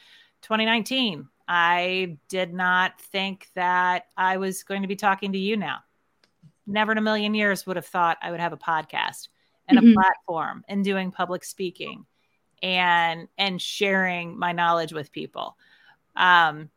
2019 0.42 1.28
i 1.46 2.16
did 2.28 2.54
not 2.54 2.98
think 3.00 3.48
that 3.54 4.06
i 4.16 4.38
was 4.38 4.62
going 4.62 4.82
to 4.82 4.88
be 4.88 4.96
talking 4.96 5.32
to 5.32 5.38
you 5.38 5.56
now. 5.56 5.78
Never 6.66 6.92
in 6.92 6.98
a 6.98 7.02
million 7.02 7.34
years 7.34 7.66
would 7.66 7.76
have 7.76 7.86
thought 7.86 8.18
i 8.22 8.30
would 8.30 8.40
have 8.40 8.52
a 8.52 8.56
podcast 8.56 9.28
and 9.68 9.78
mm-hmm. 9.78 9.90
a 9.90 9.94
platform 9.94 10.64
and 10.68 10.84
doing 10.84 11.10
public 11.10 11.44
speaking 11.44 12.06
and 12.62 13.28
and 13.38 13.60
sharing 13.60 14.38
my 14.38 14.52
knowledge 14.52 14.92
with 14.92 15.12
people. 15.12 15.56
Um 16.16 16.70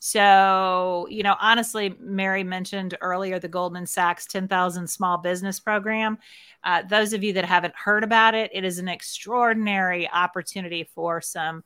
so 0.00 1.06
you 1.10 1.22
know 1.22 1.36
honestly 1.40 1.94
mary 2.00 2.44
mentioned 2.44 2.96
earlier 3.00 3.38
the 3.38 3.48
goldman 3.48 3.86
sachs 3.86 4.26
10000 4.26 4.86
small 4.86 5.18
business 5.18 5.58
program 5.58 6.18
uh, 6.64 6.82
those 6.82 7.12
of 7.12 7.22
you 7.22 7.32
that 7.32 7.44
haven't 7.44 7.74
heard 7.74 8.04
about 8.04 8.34
it 8.34 8.50
it 8.54 8.64
is 8.64 8.78
an 8.78 8.88
extraordinary 8.88 10.08
opportunity 10.10 10.84
for 10.94 11.20
some 11.20 11.64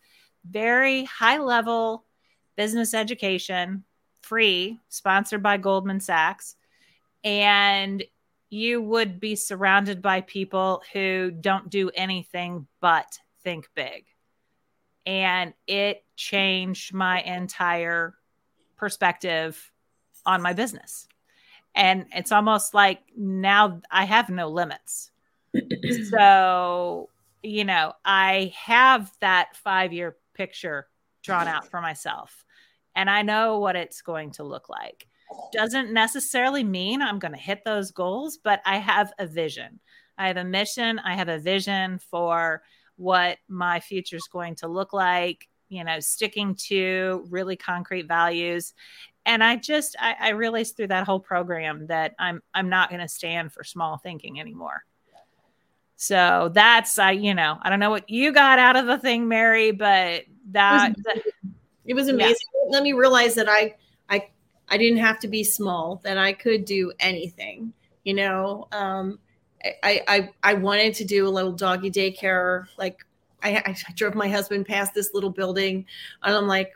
very 0.48 1.04
high 1.04 1.38
level 1.38 2.04
business 2.56 2.94
education 2.94 3.84
free 4.22 4.80
sponsored 4.88 5.42
by 5.42 5.56
goldman 5.56 6.00
sachs 6.00 6.56
and 7.24 8.02
you 8.52 8.82
would 8.82 9.18
be 9.18 9.34
surrounded 9.34 10.02
by 10.02 10.20
people 10.20 10.82
who 10.92 11.30
don't 11.30 11.70
do 11.70 11.90
anything 11.94 12.66
but 12.82 13.18
think 13.42 13.66
big. 13.74 14.04
And 15.06 15.54
it 15.66 16.04
changed 16.16 16.92
my 16.92 17.22
entire 17.22 18.14
perspective 18.82 19.70
on 20.26 20.42
my 20.42 20.52
business. 20.52 21.06
And 21.72 22.06
it's 22.12 22.32
almost 22.32 22.74
like 22.74 22.98
now 23.16 23.80
I 23.92 24.06
have 24.06 24.28
no 24.28 24.48
limits. 24.48 25.12
so, 26.10 27.08
you 27.44 27.64
know, 27.64 27.92
I 28.04 28.52
have 28.56 29.12
that 29.20 29.54
five 29.54 29.92
year 29.92 30.16
picture 30.34 30.88
drawn 31.22 31.46
out 31.46 31.68
for 31.68 31.80
myself, 31.80 32.44
and 32.96 33.08
I 33.08 33.22
know 33.22 33.60
what 33.60 33.76
it's 33.76 34.02
going 34.02 34.32
to 34.32 34.42
look 34.42 34.68
like 34.68 35.06
doesn't 35.52 35.92
necessarily 35.92 36.64
mean 36.64 37.00
I'm 37.00 37.20
going 37.20 37.32
to 37.32 37.38
hit 37.38 37.62
those 37.64 37.92
goals, 37.92 38.36
but 38.42 38.60
I 38.66 38.78
have 38.78 39.12
a 39.20 39.26
vision. 39.28 39.78
I 40.18 40.26
have 40.26 40.36
a 40.36 40.44
mission. 40.44 40.98
I 40.98 41.14
have 41.14 41.28
a 41.28 41.38
vision 41.38 42.00
for 42.10 42.62
what 42.96 43.38
my 43.48 43.78
future 43.78 44.16
is 44.16 44.28
going 44.30 44.56
to 44.56 44.66
look 44.66 44.92
like, 44.92 45.48
you 45.72 45.82
know, 45.84 45.98
sticking 46.00 46.54
to 46.54 47.26
really 47.30 47.56
concrete 47.56 48.06
values. 48.06 48.74
And 49.24 49.42
I 49.42 49.56
just, 49.56 49.96
I, 49.98 50.14
I 50.20 50.28
realized 50.30 50.76
through 50.76 50.88
that 50.88 51.06
whole 51.06 51.20
program 51.20 51.86
that 51.86 52.14
I'm, 52.18 52.42
I'm 52.54 52.68
not 52.68 52.90
going 52.90 53.00
to 53.00 53.08
stand 53.08 53.52
for 53.52 53.64
small 53.64 53.96
thinking 53.96 54.38
anymore. 54.38 54.84
So 55.96 56.50
that's, 56.52 56.98
I, 56.98 57.12
you 57.12 57.32
know, 57.32 57.58
I 57.62 57.70
don't 57.70 57.78
know 57.78 57.90
what 57.90 58.10
you 58.10 58.32
got 58.32 58.58
out 58.58 58.74
of 58.74 58.86
the 58.86 58.98
thing, 58.98 59.28
Mary, 59.28 59.70
but 59.70 60.24
that, 60.50 60.94
it 61.86 61.94
was, 61.94 62.08
amazing. 62.08 62.36
Yeah. 62.66 62.70
Let 62.70 62.82
me 62.82 62.92
realize 62.92 63.34
that 63.36 63.48
I, 63.48 63.76
I 64.10 64.28
I 64.68 64.78
didn't 64.78 64.98
have 64.98 65.20
to 65.20 65.28
be 65.28 65.44
small, 65.44 66.00
that 66.02 66.18
I 66.18 66.32
could 66.32 66.64
do 66.64 66.92
anything. 66.98 67.72
You 68.02 68.14
know, 68.14 68.66
um, 68.72 69.20
I, 69.84 70.02
I 70.08 70.30
I 70.42 70.54
wanted 70.54 70.94
to 70.94 71.04
do 71.04 71.28
a 71.28 71.30
little 71.30 71.52
doggy 71.52 71.90
daycare. 71.90 72.66
Like 72.78 73.04
I, 73.42 73.62
I 73.66 73.92
drove 73.94 74.14
my 74.14 74.28
husband 74.28 74.66
past 74.66 74.94
this 74.94 75.14
little 75.14 75.30
building, 75.30 75.86
and 76.22 76.34
I'm 76.34 76.46
like, 76.46 76.72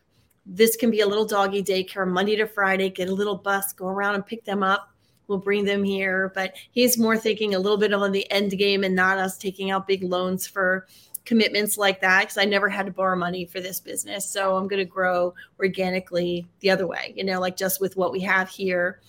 this 0.47 0.77
can 0.77 0.91
be 0.91 1.01
a 1.01 1.07
little 1.07 1.25
doggy 1.25 1.63
daycare 1.63 2.07
Monday 2.07 2.37
to 2.37 2.47
Friday. 2.47 2.89
Get 2.89 3.09
a 3.09 3.15
little 3.15 3.37
bus, 3.37 3.73
go 3.73 3.89
around 3.89 4.15
and 4.15 4.25
pick 4.25 4.45
them 4.45 4.63
up. 4.63 4.91
We'll 5.27 5.39
bring 5.39 5.65
them 5.65 5.83
here. 5.83 6.31
But 6.35 6.55
he's 6.71 6.99
more 6.99 7.19
thinking 7.19 7.55
a 7.55 7.59
little 7.59 7.79
bit 7.79 7.93
on 7.93 8.13
the 8.13 8.31
end 8.31 8.53
game 8.53 8.85
and 8.85 8.95
not 8.95 9.19
us 9.19 9.37
taking 9.37 9.73
out 9.73 9.89
big 9.89 10.05
loans 10.05 10.47
for 10.47 10.87
commitments 11.25 11.77
like 11.77 12.01
that 12.01 12.21
because 12.21 12.39
I 12.39 12.45
never 12.45 12.69
had 12.69 12.87
to 12.87 12.93
borrow 12.93 13.17
money 13.17 13.45
for 13.45 13.61
this 13.61 13.81
business. 13.81 14.25
So 14.31 14.57
I'm 14.57 14.69
going 14.69 14.79
to 14.79 14.85
grow 14.85 15.35
organically 15.59 16.47
the 16.61 16.71
other 16.71 16.87
way, 16.87 17.13
you 17.17 17.25
know, 17.25 17.41
like 17.41 17.57
just 17.57 17.81
with 17.81 17.97
what 17.97 18.13
we 18.13 18.21
have 18.21 18.49
here. 18.49 19.01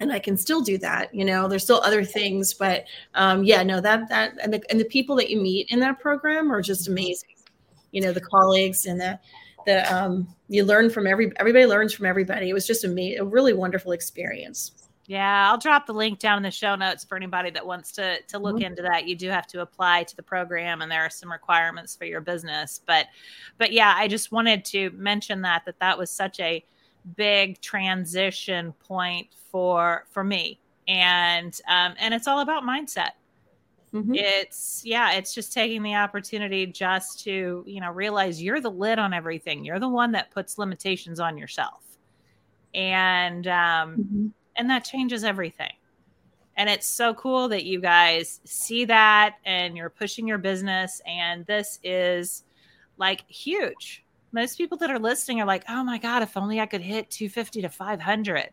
And 0.00 0.10
I 0.10 0.18
can 0.18 0.36
still 0.36 0.62
do 0.62 0.78
that. 0.78 1.14
You 1.14 1.24
know, 1.24 1.46
there's 1.46 1.62
still 1.62 1.80
other 1.84 2.04
things, 2.04 2.54
but 2.54 2.86
um, 3.14 3.44
yeah, 3.44 3.62
no, 3.62 3.80
that 3.80 4.08
that 4.08 4.32
and 4.42 4.52
the 4.52 4.62
and 4.70 4.80
the 4.80 4.86
people 4.86 5.14
that 5.16 5.30
you 5.30 5.40
meet 5.40 5.70
in 5.70 5.78
that 5.80 6.00
program 6.00 6.50
are 6.50 6.62
just 6.62 6.88
amazing. 6.88 7.28
You 7.92 8.00
know, 8.00 8.12
the 8.12 8.20
colleagues 8.20 8.86
and 8.86 9.00
the 9.00 9.18
the 9.66 9.94
um, 9.94 10.34
you 10.48 10.64
learn 10.64 10.90
from 10.90 11.06
every 11.06 11.32
everybody 11.38 11.66
learns 11.66 11.92
from 11.92 12.06
everybody. 12.06 12.48
It 12.48 12.54
was 12.54 12.66
just 12.66 12.84
a, 12.84 13.16
a 13.16 13.24
really 13.24 13.52
wonderful 13.52 13.92
experience. 13.92 14.72
Yeah, 15.06 15.50
I'll 15.50 15.58
drop 15.58 15.86
the 15.86 15.92
link 15.92 16.20
down 16.20 16.36
in 16.36 16.44
the 16.44 16.52
show 16.52 16.76
notes 16.76 17.04
for 17.04 17.16
anybody 17.16 17.50
that 17.50 17.66
wants 17.66 17.92
to 17.92 18.22
to 18.22 18.38
look 18.38 18.56
mm-hmm. 18.56 18.66
into 18.66 18.82
that. 18.82 19.06
You 19.06 19.16
do 19.16 19.28
have 19.28 19.46
to 19.48 19.60
apply 19.60 20.04
to 20.04 20.16
the 20.16 20.22
program 20.22 20.80
and 20.80 20.90
there 20.90 21.02
are 21.02 21.10
some 21.10 21.30
requirements 21.30 21.94
for 21.94 22.04
your 22.06 22.20
business. 22.20 22.80
But 22.86 23.06
but 23.58 23.72
yeah, 23.72 23.92
I 23.96 24.08
just 24.08 24.32
wanted 24.32 24.64
to 24.66 24.90
mention 24.90 25.42
that 25.42 25.64
that 25.66 25.78
that 25.80 25.98
was 25.98 26.10
such 26.10 26.40
a 26.40 26.64
big 27.16 27.60
transition 27.60 28.72
point 28.86 29.28
for 29.50 30.06
for 30.10 30.24
me. 30.24 30.60
And 30.88 31.58
um 31.68 31.94
and 31.98 32.14
it's 32.14 32.26
all 32.26 32.40
about 32.40 32.64
mindset. 32.64 33.10
Mm-hmm. 33.92 34.14
It's 34.14 34.82
yeah, 34.84 35.12
it's 35.12 35.34
just 35.34 35.52
taking 35.52 35.82
the 35.82 35.94
opportunity 35.96 36.66
just 36.66 37.24
to, 37.24 37.64
you 37.66 37.80
know, 37.80 37.90
realize 37.90 38.42
you're 38.42 38.60
the 38.60 38.70
lid 38.70 38.98
on 38.98 39.12
everything. 39.12 39.64
You're 39.64 39.80
the 39.80 39.88
one 39.88 40.12
that 40.12 40.30
puts 40.30 40.58
limitations 40.58 41.20
on 41.20 41.36
yourself. 41.36 41.82
And 42.74 43.46
um 43.46 43.96
mm-hmm 43.96 44.26
and 44.60 44.68
that 44.68 44.84
changes 44.84 45.24
everything. 45.24 45.72
And 46.56 46.68
it's 46.68 46.86
so 46.86 47.14
cool 47.14 47.48
that 47.48 47.64
you 47.64 47.80
guys 47.80 48.40
see 48.44 48.84
that 48.84 49.36
and 49.46 49.74
you're 49.74 49.88
pushing 49.88 50.28
your 50.28 50.36
business. 50.36 51.00
And 51.06 51.46
this 51.46 51.78
is 51.82 52.44
like 52.98 53.24
huge. 53.30 54.04
Most 54.32 54.58
people 54.58 54.76
that 54.78 54.90
are 54.90 54.98
listening 54.98 55.40
are 55.40 55.46
like, 55.46 55.64
oh 55.70 55.82
my 55.82 55.96
God, 55.96 56.22
if 56.22 56.36
only 56.36 56.60
I 56.60 56.66
could 56.66 56.82
hit 56.82 57.10
250 57.10 57.62
to 57.62 57.70
500. 57.70 58.50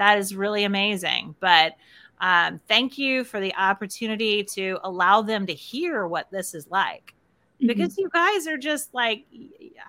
That 0.00 0.18
is 0.18 0.34
really 0.34 0.64
amazing. 0.64 1.36
But 1.38 1.74
um, 2.20 2.60
thank 2.66 2.98
you 2.98 3.22
for 3.22 3.38
the 3.40 3.54
opportunity 3.54 4.42
to 4.44 4.78
allow 4.82 5.22
them 5.22 5.46
to 5.46 5.54
hear 5.54 6.08
what 6.08 6.30
this 6.30 6.54
is 6.54 6.66
like 6.68 7.14
mm-hmm. 7.56 7.68
because 7.68 7.92
mm-hmm. 7.92 8.02
you 8.02 8.10
guys 8.12 8.46
are 8.46 8.58
just 8.58 8.92
like 8.92 9.24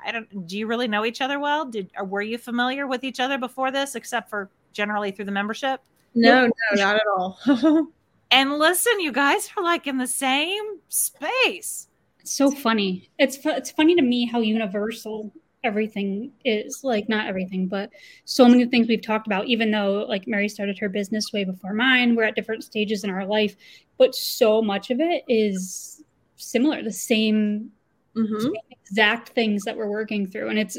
i 0.05 0.14
don't 0.14 0.47
do 0.47 0.57
you 0.57 0.66
really 0.66 0.88
know 0.88 1.03
each 1.03 1.20
other 1.20 1.41
well 1.41 1.66
did 1.66 1.91
or 1.97 2.05
were 2.05 2.22
you 2.22 2.38
familiar 2.38 2.88
with 2.88 3.03
each 3.03 3.20
other 3.20 3.38
before 3.38 3.70
this 3.70 3.95
except 3.95 4.30
for 4.30 4.49
generally 4.74 5.12
through 5.12 5.26
the 5.26 5.32
membership? 5.32 5.82
No, 6.14 6.45
no, 6.45 6.51
not 6.74 6.95
at 6.95 7.07
all. 7.07 7.39
and 8.32 8.53
listen, 8.57 8.99
you 8.99 9.12
guys 9.12 9.49
are 9.55 9.64
like 9.64 9.88
in 9.88 9.97
the 9.97 10.07
same 10.07 10.80
space. 10.89 11.88
It's 12.20 12.32
so 12.32 12.51
funny. 12.51 13.09
It's 13.18 13.39
it's 13.45 13.72
funny 13.72 13.95
to 13.95 14.01
me 14.01 14.26
how 14.26 14.39
universal 14.39 15.32
everything 15.64 16.32
is. 16.43 16.84
Like 16.84 17.09
not 17.09 17.28
everything, 17.28 17.68
but 17.68 17.89
so 18.26 18.47
many 18.47 18.66
things 18.66 18.88
we've 18.88 19.01
talked 19.01 19.28
about. 19.28 19.47
Even 19.47 19.72
though 19.72 20.05
like 20.07 20.28
Mary 20.28 20.49
started 20.49 20.78
her 20.80 20.89
business 20.89 21.32
way 21.34 21.43
before 21.43 21.74
mine, 21.74 22.16
we're 22.16 22.24
at 22.24 22.36
different 22.36 22.64
stages 22.64 23.03
in 23.03 23.09
our 23.09 23.26
life, 23.26 23.55
but 23.97 24.16
so 24.16 24.62
much 24.62 24.89
of 24.89 24.99
it 24.99 25.24
is 25.28 26.03
similar. 26.36 26.84
The 26.84 26.91
same, 26.91 27.72
mm-hmm. 28.16 28.39
same 28.39 28.53
exact 28.72 29.30
things 29.30 29.64
that 29.64 29.78
we're 29.78 29.89
working 29.89 30.28
through, 30.28 30.49
and 30.49 30.59
it's 30.59 30.78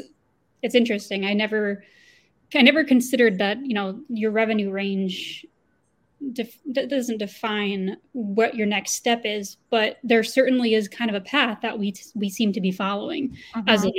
it's 0.61 0.75
interesting. 0.75 1.25
I 1.25 1.33
never 1.33 1.83
I 2.55 2.61
never 2.61 2.83
considered 2.83 3.39
that 3.39 3.65
you 3.65 3.73
know 3.73 4.01
your 4.09 4.31
revenue 4.31 4.71
range 4.71 5.45
def- 6.31 6.59
doesn't 6.71 7.17
define 7.17 7.97
what 8.13 8.55
your 8.55 8.67
next 8.67 8.93
step 8.93 9.21
is, 9.25 9.57
but 9.69 9.97
there 10.03 10.23
certainly 10.23 10.73
is 10.73 10.87
kind 10.87 11.09
of 11.09 11.15
a 11.15 11.21
path 11.21 11.59
that 11.61 11.77
we 11.77 11.91
t- 11.91 12.03
we 12.15 12.29
seem 12.29 12.53
to 12.53 12.61
be 12.61 12.71
following 12.71 13.35
uh-huh. 13.53 13.63
as 13.67 13.83
an 13.83 13.91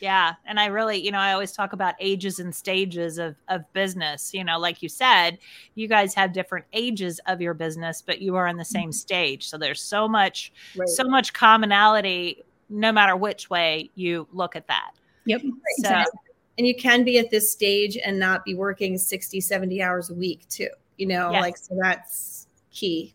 Yeah, 0.00 0.34
and 0.46 0.58
I 0.58 0.66
really, 0.66 0.96
you 0.96 1.10
know, 1.10 1.18
I 1.18 1.34
always 1.34 1.52
talk 1.52 1.74
about 1.74 1.94
ages 2.00 2.38
and 2.38 2.54
stages 2.54 3.18
of 3.18 3.36
of 3.48 3.70
business. 3.74 4.32
You 4.32 4.44
know, 4.44 4.58
like 4.58 4.82
you 4.82 4.88
said, 4.88 5.38
you 5.74 5.88
guys 5.88 6.14
have 6.14 6.32
different 6.32 6.64
ages 6.72 7.20
of 7.26 7.40
your 7.40 7.52
business, 7.52 8.02
but 8.02 8.22
you 8.22 8.36
are 8.36 8.48
in 8.48 8.56
the 8.56 8.64
same 8.64 8.84
mm-hmm. 8.84 8.92
stage. 8.92 9.46
So 9.46 9.58
there's 9.58 9.82
so 9.82 10.08
much 10.08 10.52
right. 10.74 10.88
so 10.88 11.04
much 11.04 11.32
commonality 11.32 12.42
no 12.70 12.92
matter 12.92 13.16
which 13.16 13.50
way 13.50 13.90
you 13.94 14.26
look 14.32 14.56
at 14.56 14.66
that. 14.68 14.92
Yep. 15.26 15.42
So, 15.42 15.48
exactly 15.78 16.20
and 16.60 16.66
you 16.66 16.74
can 16.74 17.04
be 17.04 17.18
at 17.18 17.30
this 17.30 17.50
stage 17.50 17.96
and 17.96 18.18
not 18.18 18.44
be 18.44 18.52
working 18.54 18.98
60 18.98 19.40
70 19.40 19.82
hours 19.82 20.10
a 20.10 20.14
week 20.14 20.46
too 20.50 20.68
you 20.98 21.06
know 21.06 21.30
yes. 21.30 21.40
like 21.40 21.56
so 21.56 21.74
that's 21.80 22.48
key 22.70 23.14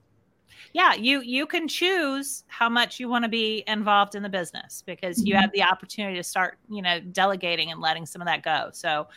yeah 0.75 0.93
you 0.93 1.21
you 1.21 1.45
can 1.45 1.69
choose 1.69 2.43
how 2.47 2.67
much 2.67 2.99
you 2.99 3.07
want 3.07 3.23
to 3.23 3.29
be 3.29 3.63
involved 3.65 4.13
in 4.13 4.21
the 4.21 4.29
business 4.29 4.83
because 4.85 5.19
mm-hmm. 5.19 5.27
you 5.27 5.35
have 5.35 5.49
the 5.53 5.63
opportunity 5.63 6.17
to 6.17 6.23
start 6.23 6.57
you 6.69 6.81
know 6.81 6.99
delegating 6.99 7.71
and 7.71 7.79
letting 7.79 8.05
some 8.05 8.21
of 8.21 8.27
that 8.27 8.43
go 8.43 8.69
so 8.73 9.07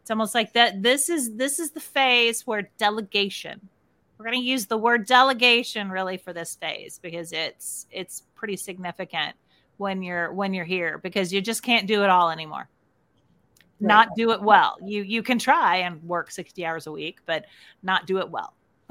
it's 0.00 0.12
almost 0.12 0.32
like 0.32 0.52
that 0.52 0.80
this 0.80 1.08
is 1.08 1.34
this 1.34 1.58
is 1.58 1.72
the 1.72 1.80
phase 1.80 2.46
where 2.46 2.70
delegation 2.78 3.60
we're 4.16 4.24
going 4.24 4.38
to 4.38 4.44
use 4.44 4.66
the 4.66 4.78
word 4.78 5.06
delegation 5.06 5.90
really 5.90 6.16
for 6.16 6.32
this 6.32 6.54
phase 6.54 7.00
because 7.02 7.32
it's 7.32 7.86
it's 7.90 8.22
pretty 8.36 8.56
significant 8.56 9.34
when 9.76 10.02
you're 10.02 10.32
when 10.32 10.54
you're 10.54 10.64
here 10.64 10.98
because 10.98 11.32
you 11.32 11.40
just 11.40 11.64
can't 11.64 11.88
do 11.88 12.04
it 12.04 12.10
all 12.10 12.30
anymore 12.30 12.68
not 13.80 14.08
do 14.16 14.32
it 14.32 14.42
well. 14.42 14.76
You 14.82 15.02
you 15.02 15.22
can 15.22 15.38
try 15.38 15.76
and 15.76 16.02
work 16.02 16.30
60 16.32 16.66
hours 16.66 16.86
a 16.88 16.92
week, 16.92 17.20
but 17.26 17.44
not 17.82 18.06
do 18.06 18.18
it 18.18 18.28
well. 18.28 18.54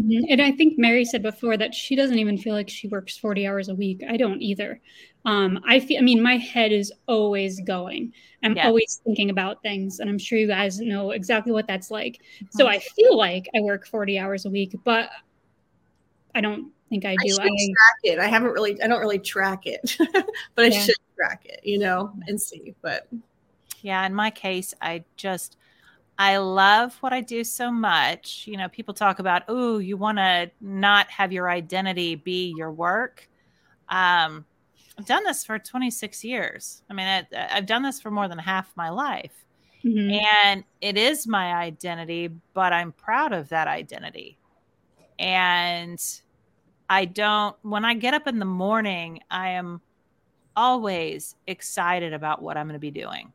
Mm-hmm. 0.00 0.24
and 0.30 0.40
I 0.40 0.52
think 0.52 0.78
Mary 0.78 1.04
said 1.04 1.22
before 1.22 1.56
that 1.56 1.74
she 1.74 1.94
doesn't 1.94 2.18
even 2.18 2.38
feel 2.38 2.54
like 2.54 2.68
she 2.68 2.88
works 2.88 3.18
40 3.18 3.46
hours 3.46 3.68
a 3.68 3.74
week. 3.74 4.02
I 4.08 4.16
don't 4.16 4.40
either. 4.40 4.80
Um, 5.24 5.60
I 5.66 5.80
feel, 5.80 5.98
I 5.98 6.02
mean, 6.02 6.22
my 6.22 6.36
head 6.36 6.72
is 6.72 6.92
always 7.06 7.60
going. 7.60 8.12
I'm 8.42 8.56
yes. 8.56 8.66
always 8.66 9.00
thinking 9.04 9.28
about 9.28 9.62
things, 9.62 10.00
and 10.00 10.08
I'm 10.08 10.18
sure 10.18 10.38
you 10.38 10.46
guys 10.46 10.80
know 10.80 11.10
exactly 11.10 11.52
what 11.52 11.66
that's 11.66 11.90
like. 11.90 12.22
Mm-hmm. 12.36 12.58
So 12.58 12.66
I 12.66 12.78
feel 12.78 13.16
like 13.16 13.48
I 13.54 13.60
work 13.60 13.86
40 13.86 14.18
hours 14.18 14.46
a 14.46 14.50
week, 14.50 14.74
but 14.84 15.10
I 16.34 16.40
don't 16.40 16.72
think 16.88 17.04
I 17.04 17.16
do. 17.16 17.36
I, 17.38 17.44
I 17.44 17.48
track 17.48 17.98
it. 18.04 18.18
I 18.18 18.26
haven't 18.26 18.52
really, 18.52 18.80
I 18.82 18.86
don't 18.86 19.00
really 19.00 19.18
track 19.18 19.66
it, 19.66 19.96
but 20.54 20.64
I 20.64 20.68
yeah. 20.68 20.80
should 20.80 20.96
track 21.16 21.42
it, 21.44 21.60
you 21.62 21.78
know, 21.78 22.12
and 22.26 22.40
see. 22.40 22.74
But 22.80 23.08
yeah, 23.82 24.06
in 24.06 24.14
my 24.14 24.30
case, 24.30 24.72
I 24.80 25.04
just 25.16 25.58
I 26.20 26.36
love 26.36 26.96
what 27.00 27.14
I 27.14 27.22
do 27.22 27.42
so 27.42 27.72
much. 27.72 28.46
You 28.46 28.58
know, 28.58 28.68
people 28.68 28.92
talk 28.92 29.20
about, 29.20 29.42
oh, 29.48 29.78
you 29.78 29.96
want 29.96 30.18
to 30.18 30.50
not 30.60 31.08
have 31.10 31.32
your 31.32 31.48
identity 31.48 32.14
be 32.14 32.54
your 32.54 32.70
work. 32.70 33.26
Um, 33.88 34.44
I've 34.98 35.06
done 35.06 35.24
this 35.24 35.46
for 35.46 35.58
26 35.58 36.22
years. 36.22 36.82
I 36.90 36.92
mean, 36.92 37.06
I, 37.06 37.26
have 37.32 37.64
done 37.64 37.82
this 37.82 38.02
for 38.02 38.10
more 38.10 38.28
than 38.28 38.36
half 38.36 38.70
my 38.76 38.90
life. 38.90 39.32
Mm-hmm. 39.82 40.10
And 40.36 40.64
it 40.82 40.98
is 40.98 41.26
my 41.26 41.54
identity, 41.54 42.28
but 42.52 42.74
I'm 42.74 42.92
proud 42.92 43.32
of 43.32 43.48
that 43.48 43.66
identity. 43.66 44.36
And 45.18 45.98
I 46.90 47.06
don't, 47.06 47.56
when 47.62 47.86
I 47.86 47.94
get 47.94 48.12
up 48.12 48.26
in 48.26 48.38
the 48.38 48.44
morning, 48.44 49.20
I 49.30 49.52
am 49.52 49.80
always 50.54 51.34
excited 51.46 52.12
about 52.12 52.42
what 52.42 52.58
I'm 52.58 52.66
going 52.66 52.74
to 52.74 52.78
be 52.78 52.90
doing 52.90 53.32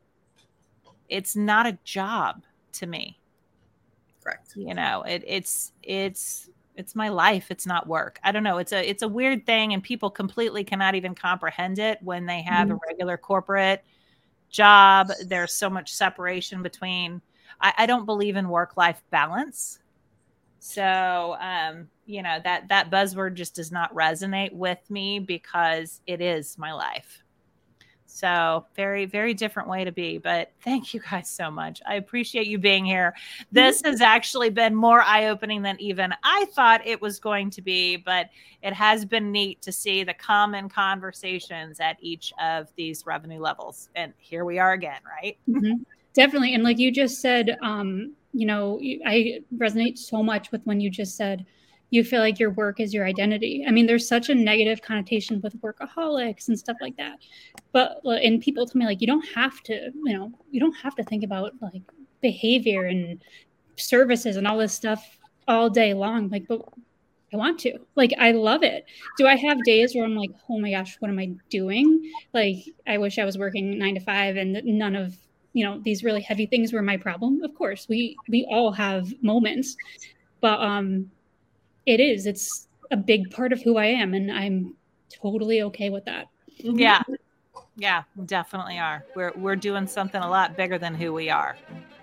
it's 1.08 1.36
not 1.36 1.68
a 1.68 1.78
job 1.84 2.44
to 2.80 2.88
me. 2.88 3.20
Correct. 4.24 4.54
You 4.56 4.74
know, 4.74 5.04
it, 5.04 5.24
it's 5.26 5.72
it's 5.84 6.50
it's 6.76 6.96
my 6.96 7.10
life. 7.10 7.52
It's 7.52 7.66
not 7.66 7.88
work. 7.88 8.20
I 8.24 8.32
don't 8.32 8.44
know. 8.44 8.58
It's 8.58 8.72
a 8.72 8.88
it's 8.88 9.04
a 9.04 9.08
weird 9.08 9.46
thing, 9.46 9.74
and 9.74 9.84
people 9.84 10.10
completely 10.10 10.64
cannot 10.64 10.96
even 10.96 11.16
comprehend 11.16 11.80
it 11.80 12.00
when 12.02 12.26
they 12.26 12.42
have 12.42 12.68
mm-hmm. 12.68 12.78
a 12.78 12.80
regular 12.88 13.18
corporate 13.18 13.84
job. 14.50 15.12
There's 15.26 15.54
so 15.54 15.70
much 15.70 15.94
separation 15.94 16.64
between. 16.64 17.22
I, 17.62 17.74
I 17.80 17.86
don't 17.86 18.06
believe 18.06 18.36
in 18.36 18.50
work 18.50 18.76
life 18.76 19.02
balance. 19.12 19.80
So, 20.60 21.38
um, 21.40 21.88
you 22.08 22.24
know 22.24 22.40
that 22.44 22.68
that 22.70 22.90
buzzword 22.90 23.36
just 23.36 23.56
does 23.56 23.72
not 23.72 23.94
resonate 23.94 24.52
with 24.52 24.80
me 24.90 25.20
because 25.20 26.02
it 26.08 26.22
is 26.22 26.58
my 26.58 26.74
life. 26.74 27.24
So, 28.16 28.66
very, 28.78 29.06
very 29.06 29.34
different 29.34 29.68
way 29.68 29.84
to 29.84 29.92
be. 29.92 30.18
But 30.18 30.54
thank 30.62 30.94
you 30.94 31.02
guys 31.02 31.30
so 31.30 31.52
much. 31.52 31.82
I 31.86 31.96
appreciate 31.96 32.48
you 32.48 32.58
being 32.58 32.86
here. 32.86 33.14
This 33.52 33.82
has 33.84 34.00
actually 34.00 34.50
been 34.50 34.74
more 34.74 35.02
eye 35.02 35.26
opening 35.26 35.62
than 35.62 35.76
even 35.82 36.14
I 36.24 36.46
thought 36.54 36.88
it 36.88 37.02
was 37.02 37.20
going 37.20 37.50
to 37.50 37.62
be, 37.62 37.98
but 37.98 38.30
it 38.62 38.72
has 38.72 39.04
been 39.04 39.34
neat 39.34 39.62
to 39.64 39.72
see 39.74 40.06
the 40.06 40.14
common 40.14 40.70
conversations 40.70 41.82
at 41.82 41.98
each 42.00 42.32
of 42.42 42.70
these 42.78 43.06
revenue 43.06 43.42
levels. 43.42 43.90
And 43.96 44.14
here 44.18 44.46
we 44.46 44.60
are 44.60 44.72
again, 44.72 45.02
right? 45.06 45.38
Mm-hmm. 45.50 45.84
Definitely. 46.14 46.54
And 46.54 46.64
like 46.64 46.80
you 46.80 46.94
just 46.94 47.20
said, 47.20 47.58
um, 47.62 48.14
you 48.32 48.46
know, 48.46 48.80
I 49.06 49.42
resonate 49.58 49.98
so 49.98 50.24
much 50.24 50.54
with 50.54 50.62
when 50.64 50.80
you 50.80 50.90
just 50.90 51.18
said, 51.18 51.46
you 51.96 52.04
feel 52.04 52.20
like 52.20 52.40
your 52.40 52.52
work 52.52 52.80
is 52.80 52.94
your 52.94 53.06
identity. 53.06 53.64
I 53.66 53.72
mean, 53.72 53.86
there's 53.86 54.08
such 54.08 54.30
a 54.30 54.36
negative 54.36 54.82
connotation 54.82 55.40
with 55.42 55.60
workaholics 55.62 56.50
and 56.50 56.60
stuff 56.60 56.78
like 56.82 56.98
that. 56.98 57.20
But 57.72 58.02
and 58.06 58.42
people 58.42 58.66
tell 58.66 58.80
me 58.80 58.86
like 58.86 59.02
you 59.02 59.08
don't 59.08 59.26
have 59.34 59.62
to, 59.64 59.92
you 59.94 60.14
know, 60.14 60.32
you 60.52 60.60
don't 60.60 60.76
have 60.76 60.96
to 60.96 61.04
think 61.04 61.24
about 61.24 61.54
like 61.62 61.82
behavior 62.22 62.84
and 62.84 63.24
services 63.78 64.36
and 64.36 64.46
all 64.46 64.58
this 64.58 64.74
stuff 64.74 65.18
all 65.48 65.70
day 65.70 65.94
long. 65.94 66.30
Like, 66.30 66.48
but 66.48 66.62
I 67.34 67.38
want 67.38 67.60
to. 67.62 67.80
Like, 67.96 68.14
I 68.20 68.32
love 68.32 68.64
it. 68.64 68.86
Do 69.18 69.26
I 69.26 69.36
have 69.36 69.64
days 69.64 69.96
where 69.96 70.04
I'm 70.04 70.16
like, 70.16 70.32
oh 70.50 70.60
my 70.60 70.72
gosh, 70.72 70.98
what 71.00 71.10
am 71.10 71.20
I 71.20 71.32
doing? 71.50 72.12
Like, 72.34 72.58
I 72.86 72.98
wish 72.98 73.18
I 73.20 73.26
was 73.26 73.38
working 73.38 73.78
nine 73.78 73.96
to 73.96 74.02
five 74.02 74.36
and 74.36 74.62
none 74.66 74.96
of 74.96 75.16
you 75.54 75.64
know 75.64 75.80
these 75.80 76.04
really 76.04 76.22
heavy 76.22 76.46
things 76.46 76.74
were 76.74 76.82
my 76.82 76.98
problem 76.98 77.42
of 77.42 77.56
course 77.56 77.88
we 77.88 78.18
we 78.28 78.46
all 78.52 78.74
have 78.74 79.08
moments 79.24 79.78
but 80.42 80.60
um 80.60 81.10
it 81.86 82.00
is. 82.00 82.26
It's 82.26 82.68
a 82.92 82.98
big 82.98 83.32
part 83.32 83.52
of 83.52 83.62
who 83.62 83.78
i 83.78 83.86
am 83.86 84.14
and 84.14 84.32
i'm 84.32 84.76
totally 85.10 85.62
okay 85.64 85.90
with 85.90 86.06
that. 86.06 86.28
Yeah. 86.60 87.02
Yeah 87.78 88.04
definitely 88.26 88.78
are. 88.78 89.04
We're 89.16 89.32
we're 89.36 89.56
doing 89.56 89.88
something 89.88 90.22
a 90.22 90.30
lot 90.30 90.56
bigger 90.56 90.78
than 90.78 90.96
who 90.96 91.14
we 91.14 91.30
are. 91.30 91.58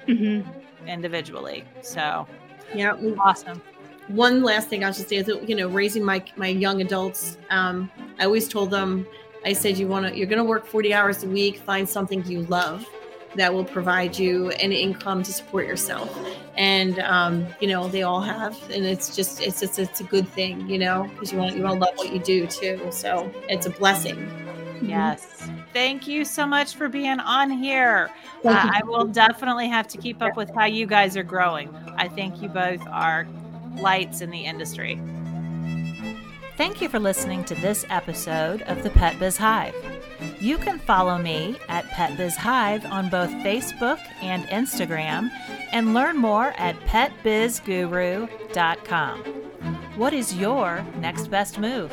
Mm-hmm. 0.09 0.89
individually 0.89 1.64
so. 1.83 2.26
Yeah. 2.74 2.95
Awesome. 3.18 3.62
One 4.09 4.43
last 4.43 4.68
thing 4.68 4.85
I'll 4.85 4.93
just 4.93 5.09
say 5.09 5.16
is 5.16 5.26
that 5.26 5.49
you 5.49 5.55
know 5.55 5.68
raising 5.68 6.05
my 6.05 6.24
my 6.37 6.49
young 6.49 6.80
adults. 6.80 7.39
Um, 7.51 7.91
I 8.18 8.24
always 8.24 8.49
told 8.49 8.70
them, 8.70 9.07
I 9.45 9.53
said 9.53 9.78
you 9.78 9.87
want 9.87 10.07
to 10.07 10.16
you're 10.16 10.26
going 10.26 10.39
to 10.39 10.45
work 10.45 10.66
40 10.66 10.93
hours 10.93 11.22
a 11.22 11.28
week, 11.28 11.59
find 11.59 11.89
something 11.89 12.24
you 12.26 12.43
love 12.43 12.87
that 13.37 13.53
will 13.53 13.64
provide 13.64 14.18
you 14.18 14.51
an 14.51 14.72
income 14.72 15.22
to 15.22 15.33
support 15.33 15.66
yourself. 15.66 16.16
And 16.57 16.99
um, 17.01 17.47
you 17.61 17.68
know 17.68 17.89
they 17.89 18.03
all 18.03 18.20
have, 18.20 18.57
and 18.70 18.85
it's 18.85 19.16
just 19.16 19.41
it's 19.41 19.61
just 19.61 19.78
it's 19.78 20.01
a 20.01 20.05
good 20.05 20.28
thing, 20.28 20.68
you 20.68 20.78
know, 20.78 21.09
because 21.12 21.33
you 21.33 21.39
want 21.39 21.57
you 21.57 21.62
want 21.62 21.74
to 21.74 21.80
love 21.87 21.97
what 21.97 22.12
you 22.12 22.18
do 22.18 22.47
too. 22.47 22.80
So 22.91 23.33
it's 23.49 23.66
a 23.66 23.70
blessing. 23.70 24.28
Yes. 24.83 25.49
Thank 25.72 26.07
you 26.07 26.24
so 26.24 26.47
much 26.47 26.74
for 26.74 26.89
being 26.89 27.20
on 27.20 27.51
here. 27.51 28.11
Uh, 28.45 28.70
I 28.72 28.83
will 28.85 29.07
definitely 29.07 29.68
have 29.68 29.89
to 29.89 29.99
keep 29.99 30.20
up 30.20 30.37
with 30.37 30.53
how 30.55 30.66
you 30.66 30.87
guys 30.87 31.16
are 31.16 31.22
growing. 31.22 31.74
I 31.97 32.09
think 32.09 32.43
you 32.43 32.49
both 32.49 32.87
are 32.89 33.26
lights 33.76 34.20
in 34.20 34.30
the 34.30 34.45
industry. 34.45 35.01
Thank 36.57 36.83
you 36.83 36.89
for 36.89 36.99
listening 36.99 37.45
to 37.45 37.55
this 37.55 37.87
episode 37.89 38.62
of 38.62 38.83
the 38.83 38.91
Pet 38.91 39.18
Biz 39.18 39.39
Hive. 39.39 39.74
You 40.41 40.59
can 40.59 40.79
follow 40.79 41.18
me 41.18 41.57
at 41.68 41.89
Pet 41.89 42.16
Biz 42.16 42.37
Hive 42.37 42.87
on 42.87 43.09
both 43.09 43.31
Facebook 43.45 43.99
and 44.20 44.45
Instagram 44.45 45.31
and 45.73 45.95
learn 45.95 46.16
more 46.16 46.53
at 46.59 46.79
petbizguru.com. 46.81 49.18
What 49.97 50.12
is 50.12 50.35
your 50.35 50.85
next 50.99 51.29
best 51.29 51.59
move? 51.59 51.91